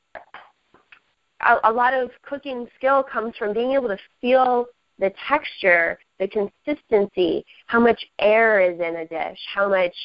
a, 1.41 1.57
a 1.63 1.71
lot 1.71 1.95
of 1.95 2.11
cooking 2.21 2.67
skill 2.75 3.01
comes 3.01 3.35
from 3.35 3.53
being 3.53 3.71
able 3.71 3.87
to 3.87 3.97
feel 4.21 4.67
the 4.99 5.13
texture, 5.27 5.99
the 6.19 6.27
consistency, 6.27 7.45
how 7.67 7.79
much 7.79 8.03
air 8.19 8.59
is 8.61 8.79
in 8.79 8.97
a 8.97 9.07
dish, 9.07 9.39
how 9.53 9.69
much 9.69 9.95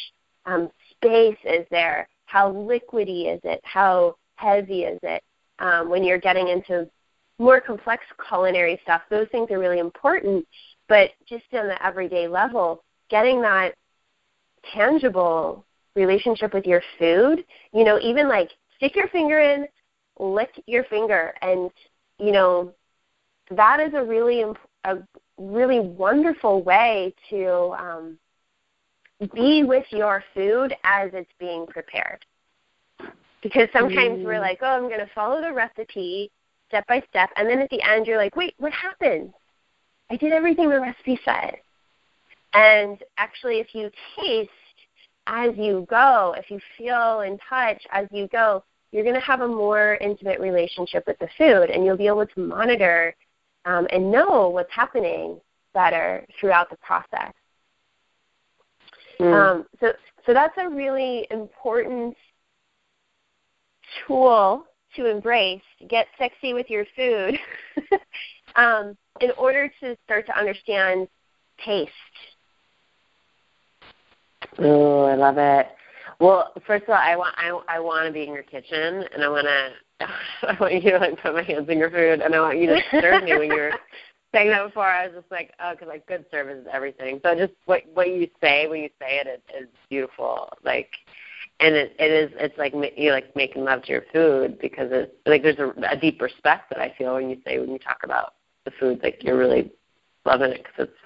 um, 0.46 0.70
space 0.90 1.38
is 1.44 1.66
there, 1.70 2.08
how 2.26 2.52
liquidy 2.52 3.34
is 3.34 3.40
it, 3.44 3.60
how 3.64 4.16
heavy 4.36 4.82
is 4.82 4.98
it. 5.02 5.22
Um, 5.58 5.88
when 5.88 6.02
you're 6.02 6.18
getting 6.18 6.48
into 6.48 6.88
more 7.38 7.60
complex 7.60 8.04
culinary 8.28 8.78
stuff, 8.82 9.02
those 9.10 9.28
things 9.30 9.50
are 9.50 9.58
really 9.58 9.78
important. 9.78 10.46
But 10.88 11.10
just 11.28 11.44
on 11.52 11.68
the 11.68 11.84
everyday 11.84 12.28
level, 12.28 12.82
getting 13.08 13.40
that 13.42 13.74
tangible 14.74 15.64
relationship 15.94 16.54
with 16.54 16.66
your 16.66 16.82
food, 16.98 17.44
you 17.72 17.84
know, 17.84 17.98
even 18.00 18.28
like 18.28 18.50
stick 18.76 18.96
your 18.96 19.08
finger 19.08 19.38
in, 19.38 19.66
lick 20.18 20.50
your 20.66 20.84
finger, 20.84 21.34
and 21.42 21.70
you 22.18 22.32
know, 22.32 22.72
that 23.50 23.80
is 23.80 23.92
a 23.94 24.02
really 24.02 24.40
imp- 24.40 24.58
a, 24.84 24.98
really 25.38 25.80
wonderful 25.80 26.62
way 26.62 27.14
to 27.30 27.74
um, 27.78 28.18
be 29.34 29.64
with 29.64 29.84
your 29.90 30.22
food 30.34 30.74
as 30.84 31.10
it's 31.14 31.30
being 31.38 31.66
prepared. 31.66 32.24
Because 33.42 33.68
sometimes 33.72 34.20
mm. 34.20 34.24
we're 34.24 34.40
like, 34.40 34.58
oh, 34.62 34.66
I'm 34.76 34.88
going 34.88 35.00
to 35.00 35.10
follow 35.14 35.40
the 35.40 35.52
recipe 35.52 36.30
step 36.68 36.86
by 36.86 37.02
step, 37.10 37.30
and 37.36 37.48
then 37.48 37.58
at 37.58 37.68
the 37.70 37.82
end 37.82 38.06
you're 38.06 38.16
like, 38.16 38.36
wait, 38.36 38.54
what 38.58 38.72
happened? 38.72 39.32
I 40.10 40.16
did 40.16 40.32
everything 40.32 40.70
the 40.70 40.80
recipe 40.80 41.18
said. 41.24 41.56
And 42.54 42.98
actually, 43.18 43.58
if 43.58 43.74
you 43.74 43.90
taste 44.18 44.50
as 45.26 45.52
you 45.56 45.86
go, 45.88 46.34
if 46.36 46.50
you 46.50 46.60
feel 46.76 47.20
and 47.20 47.38
touch 47.48 47.82
as 47.90 48.06
you 48.10 48.28
go, 48.28 48.64
you're 48.90 49.04
going 49.04 49.14
to 49.14 49.20
have 49.20 49.40
a 49.40 49.48
more 49.48 49.96
intimate 50.00 50.38
relationship 50.38 51.04
with 51.06 51.18
the 51.18 51.28
food, 51.38 51.70
and 51.70 51.84
you'll 51.84 51.96
be 51.96 52.06
able 52.06 52.26
to 52.26 52.40
monitor 52.40 53.14
um, 53.64 53.86
and 53.90 54.10
know 54.10 54.48
what's 54.48 54.72
happening 54.72 55.40
better 55.74 56.26
throughout 56.38 56.70
the 56.70 56.76
process. 56.76 57.32
Mm. 59.20 59.34
Um, 59.34 59.66
so, 59.80 59.92
so 60.26 60.34
that's 60.34 60.54
a 60.58 60.68
really 60.68 61.26
important 61.30 62.16
tool 64.06 64.64
to 64.96 65.06
embrace. 65.06 65.62
Get 65.88 66.06
sexy 66.18 66.54
with 66.54 66.68
your 66.68 66.84
food 66.96 67.38
um, 68.56 68.96
in 69.20 69.30
order 69.38 69.70
to 69.80 69.96
start 70.04 70.26
to 70.26 70.38
understand 70.38 71.08
taste. 71.64 71.90
Oh, 74.58 75.04
I 75.04 75.14
love 75.14 75.38
it. 75.38 75.68
Well, 76.20 76.52
first 76.66 76.84
of 76.84 76.90
all, 76.90 76.96
I 76.96 77.16
want 77.16 77.34
I 77.36 77.58
I 77.68 77.80
want 77.80 78.06
to 78.06 78.12
be 78.12 78.22
in 78.22 78.32
your 78.32 78.42
kitchen, 78.42 79.04
and 79.12 79.24
I 79.24 79.28
want 79.28 79.46
to 79.46 79.70
I 80.42 80.56
want 80.60 80.74
you 80.74 80.92
to 80.92 80.98
like 80.98 81.20
put 81.22 81.34
my 81.34 81.42
hands 81.42 81.68
in 81.68 81.78
your 81.78 81.90
food, 81.90 82.20
and 82.20 82.34
I 82.34 82.40
want 82.40 82.58
you 82.58 82.66
to 82.68 82.80
serve 83.00 83.24
me 83.24 83.36
when 83.36 83.50
you're 83.50 83.72
saying 84.34 84.48
that 84.50 84.66
before. 84.66 84.86
I 84.86 85.06
was 85.06 85.16
just 85.16 85.30
like, 85.30 85.52
oh, 85.60 85.72
because 85.72 85.88
like 85.88 86.06
good 86.06 86.24
service 86.30 86.58
is 86.62 86.66
everything. 86.72 87.20
So 87.22 87.34
just 87.34 87.52
what 87.66 87.82
what 87.94 88.08
you 88.08 88.28
say 88.40 88.66
when 88.68 88.82
you 88.82 88.90
say 89.00 89.20
it 89.20 89.26
is, 89.26 89.62
is 89.62 89.68
beautiful. 89.88 90.48
Like, 90.64 90.90
and 91.60 91.74
it 91.74 91.94
it 91.98 92.10
is 92.10 92.30
it's 92.38 92.58
like 92.58 92.74
you 92.96 93.12
like 93.12 93.34
making 93.36 93.64
love 93.64 93.82
to 93.84 93.92
your 93.92 94.04
food 94.12 94.58
because 94.60 94.88
it's 94.90 95.12
like 95.26 95.42
there's 95.42 95.58
a, 95.58 95.72
a 95.90 95.96
deep 95.96 96.20
respect 96.20 96.70
that 96.70 96.80
I 96.80 96.94
feel 96.96 97.14
when 97.14 97.30
you 97.30 97.38
say 97.46 97.58
when 97.58 97.70
you 97.70 97.78
talk 97.78 98.00
about 98.04 98.34
the 98.64 98.72
food, 98.78 99.00
like 99.02 99.22
you're 99.22 99.38
really 99.38 99.70
loving 100.24 100.52
it 100.52 100.64
because 100.64 100.88
it's 100.88 100.98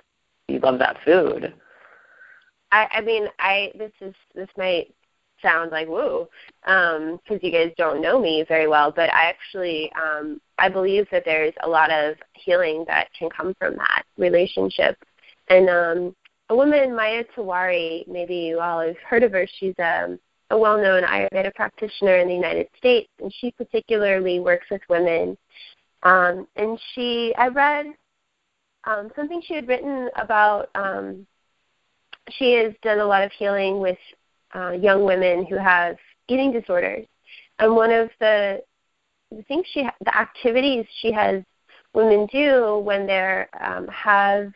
you 0.48 0.60
love 0.60 0.78
that 0.78 0.96
food. 1.04 1.54
I, 2.72 2.88
I 2.90 3.00
mean, 3.00 3.28
I 3.38 3.72
this 3.76 3.92
is 4.00 4.14
this 4.34 4.48
might 4.56 4.94
sound 5.42 5.70
like 5.70 5.88
woo, 5.88 6.28
because 6.62 7.18
um, 7.30 7.38
you 7.42 7.50
guys 7.50 7.72
don't 7.76 8.00
know 8.00 8.20
me 8.20 8.44
very 8.46 8.66
well, 8.66 8.90
but 8.90 9.12
I 9.12 9.24
actually 9.24 9.90
um, 9.92 10.40
I 10.58 10.68
believe 10.68 11.06
that 11.10 11.24
there's 11.24 11.54
a 11.62 11.68
lot 11.68 11.90
of 11.90 12.16
healing 12.34 12.84
that 12.88 13.08
can 13.18 13.28
come 13.30 13.54
from 13.58 13.76
that 13.76 14.04
relationship. 14.16 14.96
And 15.48 15.68
um, 15.68 16.16
a 16.48 16.56
woman, 16.56 16.94
Maya 16.94 17.24
Tiwari, 17.36 18.06
maybe 18.08 18.36
you 18.36 18.60
all 18.60 18.80
have 18.80 18.96
heard 18.98 19.22
of 19.22 19.32
her. 19.32 19.46
She's 19.58 19.74
um, 19.78 20.18
a 20.50 20.58
well-known 20.58 21.02
Ayurveda 21.02 21.54
practitioner 21.54 22.16
in 22.16 22.28
the 22.28 22.34
United 22.34 22.68
States, 22.76 23.08
and 23.20 23.32
she 23.40 23.50
particularly 23.52 24.40
works 24.40 24.66
with 24.70 24.82
women. 24.88 25.36
Um, 26.02 26.46
and 26.56 26.78
she, 26.94 27.34
I 27.36 27.48
read 27.48 27.86
um, 28.84 29.10
something 29.16 29.42
she 29.44 29.54
had 29.54 29.66
written 29.66 30.08
about 30.16 30.70
um, 30.74 31.26
she 32.30 32.52
has 32.54 32.72
done 32.82 32.98
a 32.98 33.06
lot 33.06 33.22
of 33.22 33.32
healing 33.32 33.80
with 33.80 33.98
uh, 34.56 34.72
young 34.72 35.04
women 35.04 35.44
who 35.46 35.56
have 35.56 35.96
eating 36.28 36.52
disorders. 36.52 37.06
And 37.58 37.74
one 37.74 37.92
of 37.92 38.10
the, 38.20 38.62
things 39.48 39.66
she, 39.72 39.86
the 40.04 40.16
activities 40.16 40.86
she 41.00 41.12
has 41.12 41.42
women 41.92 42.26
do 42.32 42.78
when 42.84 43.06
they 43.06 43.44
um, 43.60 43.88
have 43.88 44.52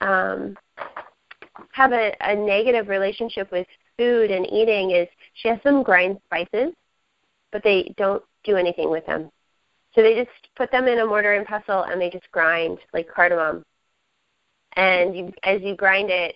um, 0.00 0.56
have 1.72 1.92
a, 1.92 2.14
a 2.20 2.34
negative 2.34 2.88
relationship 2.88 3.50
with 3.50 3.66
food 3.96 4.30
and 4.30 4.46
eating 4.52 4.90
is 4.90 5.08
she 5.34 5.48
has 5.48 5.58
them 5.64 5.82
grind 5.82 6.18
spices, 6.26 6.72
but 7.52 7.62
they 7.62 7.92
don't 7.96 8.22
do 8.44 8.56
anything 8.56 8.90
with 8.90 9.06
them. 9.06 9.30
So 9.94 10.02
they 10.02 10.14
just 10.14 10.30
put 10.56 10.70
them 10.70 10.88
in 10.88 10.98
a 10.98 11.06
mortar 11.06 11.34
and 11.34 11.46
pestle 11.46 11.84
and 11.84 12.00
they 12.00 12.10
just 12.10 12.30
grind 12.32 12.78
like 12.92 13.08
cardamom. 13.08 13.64
And 14.76 15.16
you, 15.16 15.32
as 15.44 15.62
you 15.62 15.76
grind 15.76 16.10
it, 16.10 16.34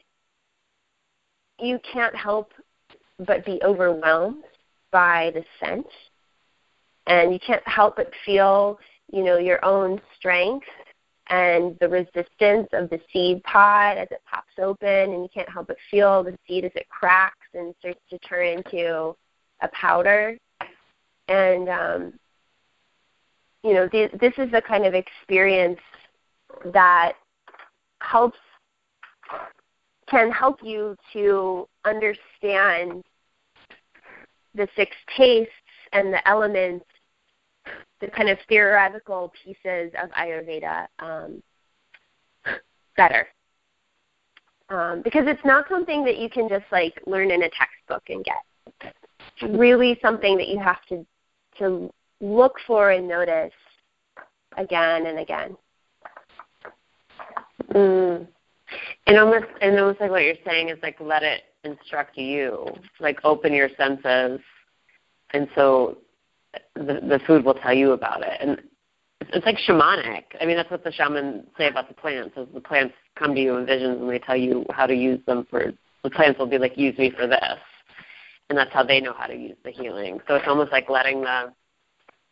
you 1.61 1.79
can't 1.93 2.15
help 2.15 2.53
but 3.19 3.45
be 3.45 3.61
overwhelmed 3.65 4.45
by 4.91 5.33
the 5.35 5.45
scent. 5.61 5.87
And 7.07 7.33
you 7.33 7.39
can't 7.39 7.67
help 7.67 7.97
but 7.97 8.11
feel 8.25 8.79
you 9.11 9.25
know 9.25 9.39
your 9.39 9.65
own 9.65 10.01
strength 10.17 10.67
and 11.31 11.77
the 11.81 11.89
resistance 11.89 12.69
of 12.73 12.91
the 12.91 13.01
seed 13.13 13.43
pod 13.45 13.99
as 13.99 14.09
it 14.11 14.21
pops 14.31 14.53
open. 14.59 15.13
And 15.13 15.23
you 15.23 15.29
can't 15.33 15.49
help 15.49 15.69
but 15.69 15.77
feel 15.91 16.23
the 16.23 16.37
seed 16.47 16.65
as 16.65 16.73
it 16.75 16.89
cracks 16.89 17.47
and 17.55 17.75
starts 17.81 18.01
to 18.11 18.19
turn 18.19 18.47
into 18.59 19.17
a 19.61 19.69
powder. 19.73 20.37
And 21.29 21.69
um 21.69 22.13
you 23.65 23.75
know 23.75 23.89
th- 23.89 24.13
this 24.21 24.35
is 24.39 24.51
the 24.53 24.63
kind 24.63 24.87
of 24.87 24.95
experience 24.95 25.81
that 26.73 27.15
helps 28.01 28.39
can 30.11 30.31
help 30.31 30.59
you 30.63 30.97
to 31.13 31.69
understand 31.85 33.03
the 34.55 34.69
six 34.77 34.95
tastes 35.17 35.53
and 35.93 36.13
the 36.13 36.27
elements, 36.29 36.85
the 38.01 38.09
kind 38.09 38.29
of 38.29 38.39
theoretical 38.49 39.33
pieces 39.45 39.93
of 40.03 40.11
Ayurveda 40.11 40.87
um, 40.99 41.43
better. 42.97 43.27
Um, 44.71 45.01
because 45.03 45.25
it's 45.27 45.45
not 45.45 45.67
something 45.71 46.05
that 46.05 46.19
you 46.19 46.29
can 46.29 46.49
just 46.49 46.67
like 46.71 47.01
learn 47.07 47.31
in 47.31 47.43
a 47.43 47.51
textbook 47.51 48.03
and 48.11 48.25
get. 48.25 48.93
It's 49.41 49.59
really 49.59 49.99
something 50.03 50.37
that 50.37 50.49
you 50.49 50.59
have 50.59 50.85
to 50.91 51.07
to 51.59 51.91
look 52.21 52.57
for 52.67 52.91
and 52.91 53.09
notice 53.09 53.53
again 54.57 55.07
and 55.07 55.19
again. 55.19 55.57
Mm. 57.73 58.29
And 59.07 59.19
almost 59.19 59.47
and 59.61 59.79
almost 59.79 60.01
like 60.01 60.11
what 60.11 60.23
you're 60.23 60.35
saying 60.47 60.69
is 60.69 60.79
like 60.83 60.97
let 61.01 61.23
it 61.23 61.43
instruct 61.65 62.17
you, 62.17 62.67
like 63.01 63.19
open 63.25 63.53
your 63.53 63.69
senses, 63.77 64.41
and 65.33 65.49
so 65.55 65.99
the 66.75 67.01
the 67.09 67.21
food 67.27 67.45
will 67.45 67.55
tell 67.55 67.75
you 67.75 67.93
about 67.93 68.23
it. 68.23 68.39
And 68.41 68.61
it's 69.21 69.47
like 69.47 69.59
shamanic. 69.67 70.25
I 70.41 70.47
mean, 70.47 70.57
that's 70.57 70.71
what 70.71 70.85
the 70.85 70.93
shamans 70.93 71.45
say 71.57 71.69
about 71.69 71.89
the 71.89 71.95
plants. 71.95 72.37
Is 72.37 72.47
the 72.53 72.61
plants 72.61 72.95
come 73.17 73.35
to 73.35 73.41
you 73.41 73.57
in 73.57 73.67
visions 73.67 74.01
and 74.01 74.11
they 74.11 74.19
tell 74.19 74.37
you 74.37 74.65
how 74.71 74.87
to 74.87 74.95
use 74.95 75.21
them 75.27 75.47
for. 75.51 75.73
The 76.05 76.11
plants 76.11 76.39
will 76.39 76.47
be 76.47 76.59
like, 76.59 76.79
use 76.79 76.97
me 76.97 77.11
for 77.11 77.27
this, 77.27 77.59
and 78.49 78.57
that's 78.57 78.73
how 78.73 78.85
they 78.85 79.01
know 79.01 79.13
how 79.13 79.27
to 79.27 79.37
use 79.37 79.57
the 79.65 79.71
healing. 79.71 80.21
So 80.29 80.37
it's 80.37 80.47
almost 80.47 80.71
like 80.71 80.89
letting 80.89 81.23
the 81.23 81.53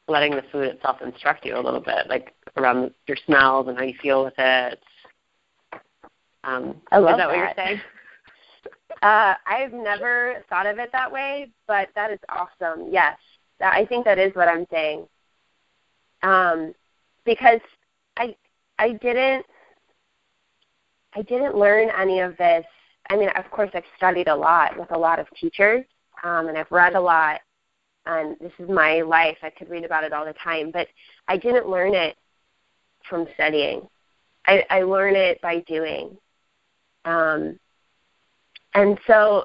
letting 0.09 0.33
the 0.33 0.45
food 0.53 0.69
itself 0.69 0.99
instruct 1.03 1.45
you 1.45 1.57
a 1.57 1.61
little 1.61 1.81
bit, 1.81 2.09
like 2.09 2.33
around 2.57 2.93
your 3.09 3.17
smells 3.27 3.67
and 3.67 3.77
how 3.77 3.83
you 3.83 3.95
feel 4.01 4.25
with 4.25 4.35
it 4.39 4.81
um, 6.47 6.81
I 6.91 6.99
love 6.99 7.13
is 7.13 7.17
that, 7.17 7.17
that. 7.17 7.29
what 7.29 7.37
you're 7.37 7.53
saying? 7.57 7.81
Uh, 9.03 9.35
I've 9.47 9.75
never 9.75 10.43
thought 10.49 10.67
of 10.67 10.79
it 10.79 10.91
that 10.93 11.13
way, 11.13 11.51
but 11.69 11.89
that 11.95 12.11
is 12.11 12.19
awesome. 12.31 12.89
Yes, 12.91 13.19
that, 13.59 13.75
I 13.75 13.85
think 13.85 14.07
that 14.07 14.19
is 14.19 14.35
what 14.35 14.49
I'm 14.49 14.67
saying. 14.71 15.07
Um, 16.23 16.75
because 17.25 17.61
I 18.17 18.35
I 18.79 18.93
didn't 18.93 19.45
I 21.15 21.23
didn't 21.23 21.57
learn 21.57 21.91
any 21.99 22.21
of 22.21 22.37
this. 22.37 22.65
I 23.11 23.17
mean, 23.17 23.29
of 23.31 23.51
course, 23.51 23.71
I've 23.75 23.85
studied 23.97 24.29
a 24.29 24.35
lot 24.35 24.79
with 24.79 24.91
a 24.91 24.99
lot 24.99 25.19
of 25.19 25.27
teachers, 25.39 25.85
um, 26.25 26.49
and 26.49 26.57
I've 26.57 26.71
read 26.71 26.95
a 26.95 27.01
lot, 27.01 27.41
and 28.07 28.37
this 28.41 28.53
is 28.59 28.69
my 28.69 29.03
life. 29.03 29.39
I 29.43 29.51
could 29.51 29.71
read 29.71 29.85
about 29.85 30.05
it 30.05 30.13
all 30.13 30.25
the 30.25 30.35
time, 30.43 30.71
but 30.71 30.89
I 31.29 31.37
didn't 31.37 31.69
learn 31.69 31.95
it 31.95 32.17
from 33.09 33.27
studying. 33.35 33.89
I, 34.47 34.65
I 34.71 34.83
learn 34.83 35.17
it 35.17 35.41
by 35.41 35.61
doing. 35.61 36.17
Um, 37.07 37.59
and 38.75 38.99
so 39.07 39.45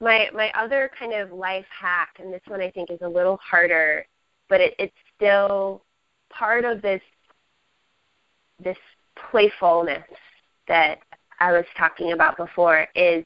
my 0.00 0.28
my 0.34 0.50
other 0.58 0.90
kind 0.98 1.12
of 1.12 1.30
life 1.30 1.66
hack, 1.70 2.16
and 2.18 2.32
this 2.32 2.42
one 2.48 2.60
I 2.60 2.70
think 2.70 2.90
is 2.90 2.98
a 3.02 3.08
little 3.08 3.36
harder, 3.36 4.04
but 4.48 4.60
it, 4.60 4.74
it's 4.78 4.94
still 5.14 5.82
part 6.30 6.64
of 6.64 6.82
this 6.82 7.02
this 8.62 8.76
playfulness 9.30 10.02
that 10.66 10.98
I 11.38 11.52
was 11.52 11.64
talking 11.78 12.12
about 12.12 12.36
before 12.36 12.86
is 12.94 13.24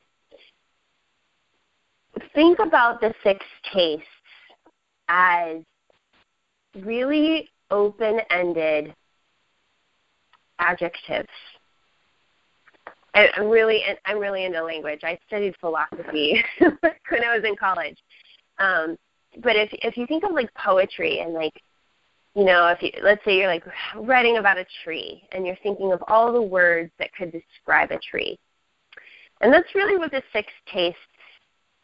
think 2.34 2.58
about 2.58 3.00
the 3.00 3.14
six 3.22 3.44
tastes 3.72 4.04
as 5.08 5.56
really 6.74 7.48
open 7.70 8.20
ended 8.30 8.94
adjectives 10.58 11.28
I, 13.14 13.28
I'm 13.36 13.48
really 13.48 13.82
I'm 14.04 14.18
really 14.18 14.44
into 14.44 14.62
language. 14.62 15.00
I 15.02 15.18
studied 15.26 15.54
philosophy 15.60 16.42
when 16.58 17.24
I 17.24 17.36
was 17.36 17.44
in 17.44 17.56
college. 17.56 17.98
Um, 18.58 18.96
but 19.42 19.56
if 19.56 19.70
if 19.72 19.96
you 19.96 20.06
think 20.06 20.24
of 20.24 20.32
like 20.32 20.52
poetry 20.54 21.20
and 21.20 21.32
like 21.32 21.54
you 22.34 22.44
know, 22.44 22.68
if 22.68 22.82
you 22.82 22.90
let's 23.02 23.24
say 23.24 23.36
you're 23.36 23.48
like 23.48 23.64
writing 23.96 24.38
about 24.38 24.58
a 24.58 24.66
tree 24.84 25.22
and 25.32 25.46
you're 25.46 25.58
thinking 25.62 25.92
of 25.92 26.02
all 26.08 26.32
the 26.32 26.42
words 26.42 26.92
that 26.98 27.12
could 27.14 27.32
describe 27.32 27.90
a 27.90 27.98
tree. 27.98 28.38
And 29.40 29.52
that's 29.52 29.74
really 29.74 29.96
what 29.96 30.10
the 30.10 30.22
six 30.32 30.48
tastes 30.72 30.98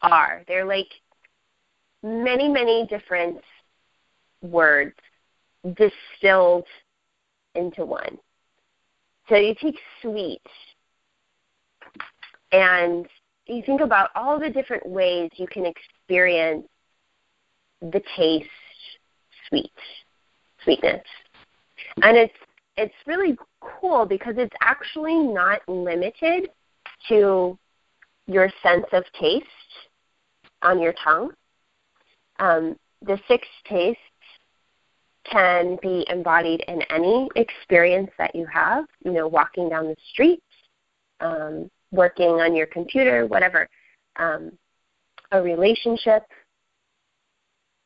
are. 0.01 0.43
They're 0.47 0.65
like 0.65 0.87
many, 2.03 2.47
many 2.47 2.85
different 2.87 3.41
words 4.41 4.95
distilled 5.75 6.65
into 7.55 7.83
one. 7.83 8.17
So 9.27 9.35
you 9.35 9.55
take 9.59 9.75
sweet 10.01 10.41
and 12.51 13.07
you 13.45 13.61
think 13.65 13.81
about 13.81 14.09
all 14.15 14.39
the 14.39 14.49
different 14.49 14.85
ways 14.85 15.29
you 15.35 15.47
can 15.47 15.65
experience 15.65 16.65
the 17.81 18.01
taste 18.15 18.49
sweet, 19.47 19.71
sweetness. 20.63 21.03
And 22.01 22.17
it's 22.17 22.33
it's 22.75 22.93
really 23.05 23.37
cool 23.59 24.05
because 24.05 24.35
it's 24.37 24.55
actually 24.61 25.17
not 25.17 25.61
limited 25.67 26.49
to 27.09 27.57
your 28.27 28.49
sense 28.61 28.85
of 28.91 29.03
taste 29.19 29.45
on 30.61 30.79
your 30.79 30.93
tongue. 31.03 31.31
Um, 32.39 32.75
the 33.01 33.19
six 33.27 33.47
tastes 33.67 34.01
can 35.23 35.77
be 35.81 36.05
embodied 36.09 36.63
in 36.67 36.81
any 36.83 37.29
experience 37.35 38.11
that 38.17 38.35
you 38.35 38.45
have, 38.45 38.85
you 39.03 39.11
know, 39.11 39.27
walking 39.27 39.69
down 39.69 39.87
the 39.87 39.95
street, 40.11 40.41
um, 41.19 41.69
working 41.91 42.41
on 42.41 42.55
your 42.55 42.67
computer, 42.67 43.25
whatever, 43.25 43.67
um, 44.17 44.51
a 45.31 45.41
relationship, 45.41 46.23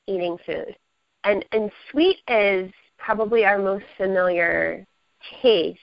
eating 0.07 0.37
food. 0.45 0.75
And, 1.23 1.45
and 1.51 1.71
sweet 1.91 2.17
is 2.27 2.71
probably 2.97 3.45
our 3.45 3.59
most 3.59 3.85
familiar 3.97 4.85
taste. 5.41 5.79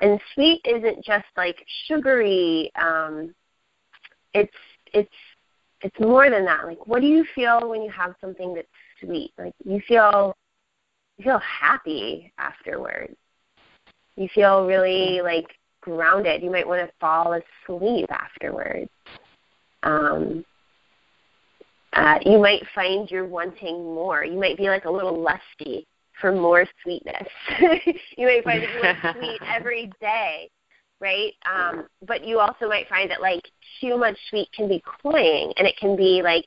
And 0.00 0.20
sweet 0.34 0.60
isn't 0.64 1.04
just 1.04 1.26
like 1.36 1.64
sugary. 1.86 2.70
Um, 2.80 3.34
it's 4.32 4.52
it's 4.92 5.14
it's 5.82 6.00
more 6.00 6.28
than 6.30 6.44
that. 6.46 6.66
Like, 6.66 6.86
what 6.86 7.00
do 7.00 7.06
you 7.06 7.24
feel 7.34 7.68
when 7.68 7.82
you 7.82 7.90
have 7.90 8.14
something 8.20 8.54
that's 8.54 8.66
sweet? 9.00 9.32
Like, 9.38 9.54
you 9.64 9.80
feel 9.86 10.34
you 11.16 11.24
feel 11.24 11.38
happy 11.40 12.32
afterwards. 12.38 13.14
You 14.16 14.28
feel 14.34 14.66
really 14.66 15.20
like 15.22 15.46
grounded. 15.84 16.42
You 16.42 16.50
might 16.50 16.66
want 16.66 16.86
to 16.86 16.92
fall 16.98 17.34
asleep 17.34 18.06
afterwards. 18.10 18.90
Um, 19.82 20.44
uh, 21.92 22.18
you 22.24 22.38
might 22.38 22.62
find 22.74 23.10
you're 23.10 23.26
wanting 23.26 23.76
more. 23.84 24.24
You 24.24 24.38
might 24.38 24.56
be 24.56 24.68
like 24.68 24.86
a 24.86 24.90
little 24.90 25.20
lusty 25.20 25.86
for 26.20 26.32
more 26.32 26.66
sweetness. 26.82 27.28
you 28.16 28.26
might 28.26 28.44
find 28.44 28.62
that 28.62 28.74
you 28.74 28.80
want 28.82 29.16
sweet 29.16 29.40
every 29.54 29.92
day, 30.00 30.50
right? 31.00 31.32
Um, 31.44 31.86
but 32.06 32.26
you 32.26 32.40
also 32.40 32.68
might 32.68 32.88
find 32.88 33.10
that 33.10 33.20
like 33.20 33.42
too 33.80 33.96
much 33.96 34.16
sweet 34.30 34.48
can 34.56 34.68
be 34.68 34.82
cloying, 35.00 35.52
and 35.56 35.68
it 35.68 35.76
can 35.78 35.96
be 35.96 36.22
like, 36.22 36.46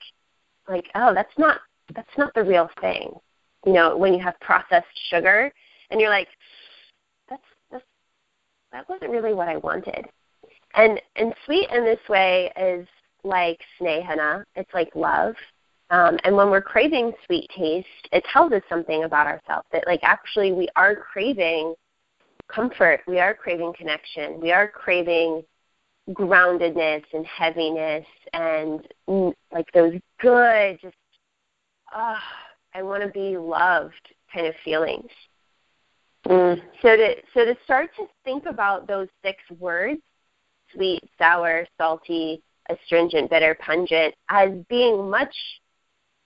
like 0.67 0.85
oh, 0.95 1.13
that's 1.13 1.37
not 1.37 1.59
that's 1.95 2.17
not 2.17 2.33
the 2.33 2.43
real 2.43 2.69
thing. 2.81 3.13
You 3.65 3.73
know, 3.73 3.95
when 3.95 4.13
you 4.13 4.19
have 4.19 4.39
processed 4.41 4.87
sugar, 5.09 5.51
and 5.91 6.01
you're 6.01 6.09
like, 6.09 6.27
that 8.71 8.87
wasn't 8.89 9.11
really 9.11 9.33
what 9.33 9.47
I 9.47 9.57
wanted. 9.57 10.05
And 10.75 11.01
and 11.15 11.33
sweet 11.45 11.69
in 11.71 11.85
this 11.85 11.99
way 12.09 12.51
is 12.59 12.87
like 13.23 13.59
snehana. 13.79 14.43
It's 14.55 14.73
like 14.73 14.95
love. 14.95 15.35
Um, 15.89 16.17
and 16.23 16.35
when 16.35 16.49
we're 16.49 16.61
craving 16.61 17.13
sweet 17.25 17.49
taste, 17.55 17.87
it 18.11 18.23
tells 18.31 18.51
us 18.51 18.61
something 18.67 19.05
about 19.05 19.25
ourselves 19.25 19.67
that, 19.71 19.87
like, 19.87 20.01
actually, 20.03 20.51
we 20.51 20.67
are 20.75 20.95
craving 20.95 21.75
comfort, 22.49 23.01
we 23.07 23.19
are 23.19 23.33
craving 23.33 23.73
connection, 23.77 24.39
we 24.41 24.51
are 24.51 24.67
craving 24.67 25.43
groundedness 26.11 27.03
and 27.13 27.25
heaviness 27.25 28.05
and 28.33 28.87
like 29.51 29.69
those 29.73 29.93
good, 30.19 30.77
just, 30.81 30.95
oh, 31.93 32.17
I 32.73 32.83
want 32.83 33.03
to 33.03 33.09
be 33.09 33.37
loved 33.37 33.93
kind 34.33 34.47
of 34.47 34.55
feelings. 34.63 35.09
Mm. 36.27 36.61
So 36.81 36.97
to 36.97 37.15
so 37.33 37.45
to 37.45 37.55
start 37.63 37.89
to 37.97 38.05
think 38.25 38.45
about 38.45 38.87
those 38.87 39.07
six 39.23 39.37
words, 39.59 40.01
sweet, 40.73 41.01
sour, 41.17 41.65
salty, 41.77 42.41
astringent, 42.69 43.29
bitter, 43.29 43.55
pungent, 43.55 44.13
as 44.29 44.49
being 44.69 45.09
much, 45.09 45.33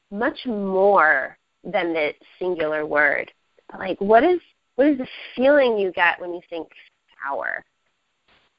much 0.09 0.39
more 0.45 1.37
than 1.63 1.93
the 1.93 2.13
singular 2.39 2.85
word. 2.85 3.31
Like, 3.77 3.99
what 4.01 4.23
is 4.23 4.39
what 4.75 4.87
is 4.87 4.97
the 4.97 5.07
feeling 5.35 5.77
you 5.77 5.91
get 5.91 6.19
when 6.19 6.33
you 6.33 6.41
think 6.49 6.67
sour? 7.23 7.63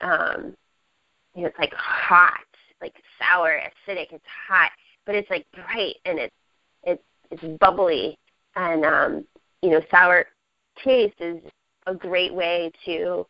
Um, 0.00 0.56
you 1.34 1.42
know, 1.42 1.48
it's 1.48 1.58
like 1.58 1.74
hot, 1.74 2.38
like 2.80 2.94
sour, 3.18 3.58
acidic. 3.58 4.12
It's 4.12 4.24
hot, 4.48 4.70
but 5.06 5.16
it's 5.16 5.30
like 5.30 5.46
bright 5.52 5.96
and 6.04 6.20
it's 6.20 6.34
it's 6.84 7.02
it's 7.32 7.58
bubbly, 7.58 8.16
and 8.54 8.84
um, 8.84 9.24
you 9.60 9.70
know, 9.70 9.80
sour 9.90 10.26
taste 10.82 11.20
is 11.20 11.38
a 11.86 11.94
great 11.94 12.32
way 12.32 12.70
to 12.84 13.26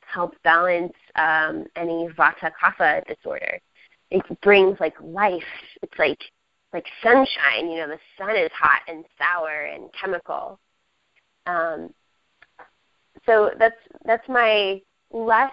help 0.00 0.34
balance 0.42 0.94
um, 1.16 1.66
any 1.76 2.08
vata 2.16 2.50
kapha 2.60 3.06
disorder 3.06 3.60
it 4.10 4.40
brings 4.40 4.78
like 4.80 4.94
life. 5.02 5.42
It's 5.82 5.98
like 5.98 6.20
like 6.72 6.86
sunshine. 7.02 7.70
You 7.70 7.78
know, 7.78 7.88
the 7.88 7.98
sun 8.16 8.36
is 8.36 8.50
hot 8.52 8.82
and 8.88 9.04
sour 9.18 9.64
and 9.64 9.90
chemical. 9.98 10.58
Um, 11.46 11.90
so 13.26 13.50
that's 13.58 13.76
that's 14.04 14.26
my 14.28 14.80
less 15.12 15.52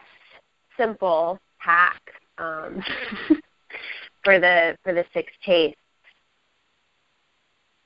simple 0.77 1.39
hack 1.57 2.01
um, 2.37 2.83
for 4.23 4.39
the 4.39 4.77
for 4.83 4.93
the 4.93 5.05
six 5.13 5.31
tastes. 5.45 5.79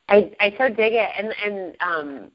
I 0.09 0.31
I 0.39 0.53
so 0.57 0.69
dig 0.69 0.93
it, 0.93 1.09
and 1.17 1.33
and 1.45 1.75
um, 1.81 2.31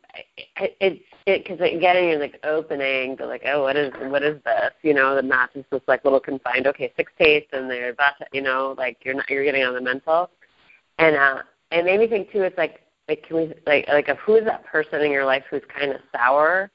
it, 0.56 0.76
it's 0.80 1.04
it 1.26 1.44
because 1.44 1.60
again 1.60 2.08
you're 2.08 2.20
like 2.20 2.38
opening 2.44 3.16
to 3.16 3.26
like 3.26 3.42
oh 3.46 3.62
what 3.62 3.76
is 3.76 3.92
what 4.10 4.22
is 4.22 4.40
this? 4.44 4.70
You 4.82 4.94
know 4.94 5.14
the 5.14 5.20
and 5.20 5.28
not 5.28 5.52
just 5.52 5.68
this 5.70 5.82
like 5.88 6.04
little 6.04 6.20
confined. 6.20 6.68
Okay 6.68 6.92
six 6.96 7.12
tastes 7.18 7.50
and 7.52 7.68
they're 7.68 7.90
about 7.90 8.14
you 8.32 8.42
know 8.42 8.74
like 8.78 8.98
you're 9.04 9.14
not 9.14 9.28
you're 9.28 9.44
getting 9.44 9.64
on 9.64 9.74
the 9.74 9.80
mental, 9.80 10.30
and 10.98 11.16
uh 11.16 11.42
it 11.72 11.84
made 11.84 11.98
me 11.98 12.06
think 12.06 12.30
too 12.30 12.42
it's 12.42 12.56
like 12.56 12.80
like 13.08 13.26
can 13.26 13.36
we 13.36 13.52
like 13.66 13.86
like 13.88 14.08
of 14.08 14.18
who 14.18 14.36
is 14.36 14.44
that 14.44 14.64
person 14.64 15.00
in 15.02 15.10
your 15.10 15.24
life 15.24 15.42
who's 15.50 15.62
kind 15.76 15.90
of 15.90 16.00
sour, 16.12 16.70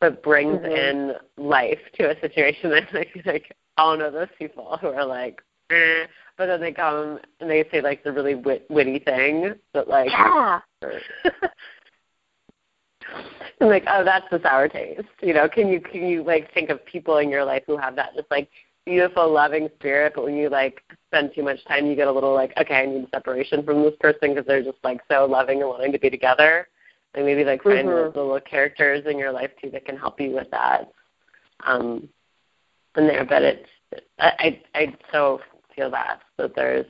but 0.00 0.22
brings 0.22 0.60
mm-hmm. 0.60 0.72
in 0.72 1.12
life 1.36 1.78
to 1.94 2.10
a 2.10 2.20
situation 2.20 2.70
that's 2.70 2.92
like 2.94 3.10
like 3.26 3.54
all 3.76 3.98
know 3.98 4.10
those 4.10 4.28
people 4.38 4.78
who 4.80 4.88
are 4.88 5.04
like 5.04 5.42
eh, 5.70 6.06
but 6.38 6.46
then 6.46 6.60
they 6.60 6.72
come 6.72 7.18
and 7.40 7.50
they 7.50 7.64
say 7.70 7.82
like 7.82 8.02
the 8.04 8.12
really 8.12 8.36
wit- 8.36 8.66
witty 8.70 9.00
thing 9.00 9.54
that 9.74 9.88
like 9.88 10.10
yeah. 10.10 10.60
I'm 13.60 13.68
like, 13.68 13.84
oh, 13.88 14.04
that's 14.04 14.26
the 14.30 14.40
sour 14.42 14.68
taste. 14.68 15.02
You 15.20 15.34
know, 15.34 15.48
can 15.48 15.68
you 15.68 15.80
can 15.80 16.06
you 16.06 16.22
like 16.22 16.52
think 16.54 16.70
of 16.70 16.84
people 16.86 17.18
in 17.18 17.28
your 17.28 17.44
life 17.44 17.64
who 17.66 17.76
have 17.76 17.96
that 17.96 18.14
just 18.14 18.30
like 18.30 18.48
beautiful, 18.86 19.30
loving 19.30 19.68
spirit, 19.78 20.12
but 20.14 20.24
when 20.24 20.36
you 20.36 20.48
like 20.48 20.80
spend 21.08 21.32
too 21.34 21.42
much 21.42 21.62
time, 21.66 21.86
you 21.86 21.96
get 21.96 22.08
a 22.08 22.12
little 22.12 22.34
like, 22.34 22.52
okay, 22.58 22.76
I 22.76 22.86
need 22.86 23.08
separation 23.12 23.62
from 23.64 23.82
this 23.82 23.94
person 24.00 24.30
because 24.34 24.46
they're 24.46 24.62
just 24.62 24.78
like 24.84 25.00
so 25.10 25.26
loving 25.26 25.60
and 25.60 25.68
wanting 25.68 25.92
to 25.92 25.98
be 25.98 26.08
together. 26.08 26.68
And 27.14 27.26
maybe 27.26 27.44
like 27.44 27.62
find 27.62 27.88
mm-hmm. 27.88 27.88
those 27.88 28.14
little 28.14 28.40
characters 28.40 29.04
in 29.06 29.18
your 29.18 29.32
life 29.32 29.50
too 29.60 29.70
that 29.70 29.84
can 29.84 29.96
help 29.96 30.20
you 30.20 30.30
with 30.30 30.50
that. 30.52 30.92
Um, 31.66 32.08
in 32.96 33.06
there, 33.06 33.24
but 33.24 33.42
it's 33.42 33.68
I 34.18 34.32
I, 34.38 34.62
I 34.74 34.96
so 35.12 35.40
feel 35.78 35.90
that 35.90 36.20
that 36.36 36.54
there's 36.54 36.86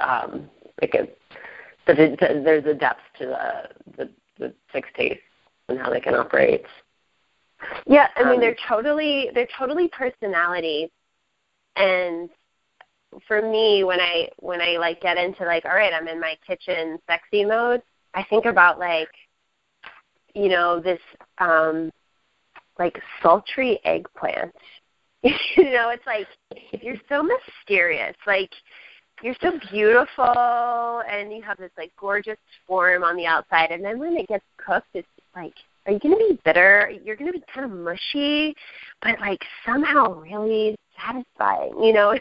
um 0.00 0.50
like 0.80 0.94
a 0.94 1.08
that 1.86 1.98
it, 1.98 2.18
there's 2.20 2.64
a 2.66 2.74
depth 2.74 3.00
to 3.18 3.26
the 3.26 3.94
the, 3.96 4.10
the 4.38 4.54
six 4.72 4.88
tastes 4.96 5.22
and 5.68 5.78
how 5.78 5.90
they 5.90 6.00
can 6.00 6.14
operate. 6.14 6.64
Yeah, 7.86 8.08
I 8.16 8.24
mean 8.24 8.34
um, 8.34 8.40
they're 8.40 8.56
totally 8.68 9.30
they're 9.34 9.48
totally 9.56 9.88
personality, 9.88 10.90
and 11.76 12.28
for 13.26 13.40
me 13.40 13.84
when 13.84 14.00
I 14.00 14.28
when 14.38 14.60
I 14.60 14.76
like 14.78 15.00
get 15.00 15.16
into 15.16 15.44
like 15.44 15.64
all 15.64 15.72
right 15.74 15.92
I'm 15.92 16.08
in 16.08 16.20
my 16.20 16.36
kitchen 16.46 16.98
sexy 17.08 17.44
mode, 17.44 17.82
I 18.14 18.24
think 18.24 18.44
about 18.44 18.78
like 18.78 19.10
you 20.34 20.48
know 20.48 20.80
this 20.80 21.00
um 21.38 21.90
like 22.78 23.00
sultry 23.22 23.80
eggplant 23.84 24.54
you 25.56 25.64
know, 25.72 25.90
it's 25.90 26.06
like 26.06 26.26
you're 26.82 26.96
so 27.08 27.22
mysterious. 27.22 28.16
Like 28.26 28.50
you're 29.22 29.36
so 29.40 29.58
beautiful 29.70 31.02
and 31.10 31.32
you 31.32 31.42
have 31.42 31.58
this 31.58 31.72
like 31.76 31.92
gorgeous 31.98 32.38
form 32.66 33.02
on 33.02 33.16
the 33.16 33.26
outside 33.26 33.72
and 33.72 33.84
then 33.84 33.98
when 33.98 34.16
it 34.16 34.28
gets 34.28 34.44
cooked 34.64 34.86
it's 34.94 35.08
like 35.34 35.54
are 35.86 35.92
you 35.92 35.98
going 36.00 36.14
to 36.14 36.34
be 36.34 36.40
bitter? 36.44 36.92
You're 37.02 37.16
going 37.16 37.32
to 37.32 37.38
be 37.38 37.44
kind 37.52 37.64
of 37.64 37.76
mushy, 37.76 38.54
but 39.00 39.18
like 39.20 39.40
somehow 39.64 40.20
really 40.20 40.76
satisfying, 41.00 41.82
you 41.82 41.94
know? 41.94 42.12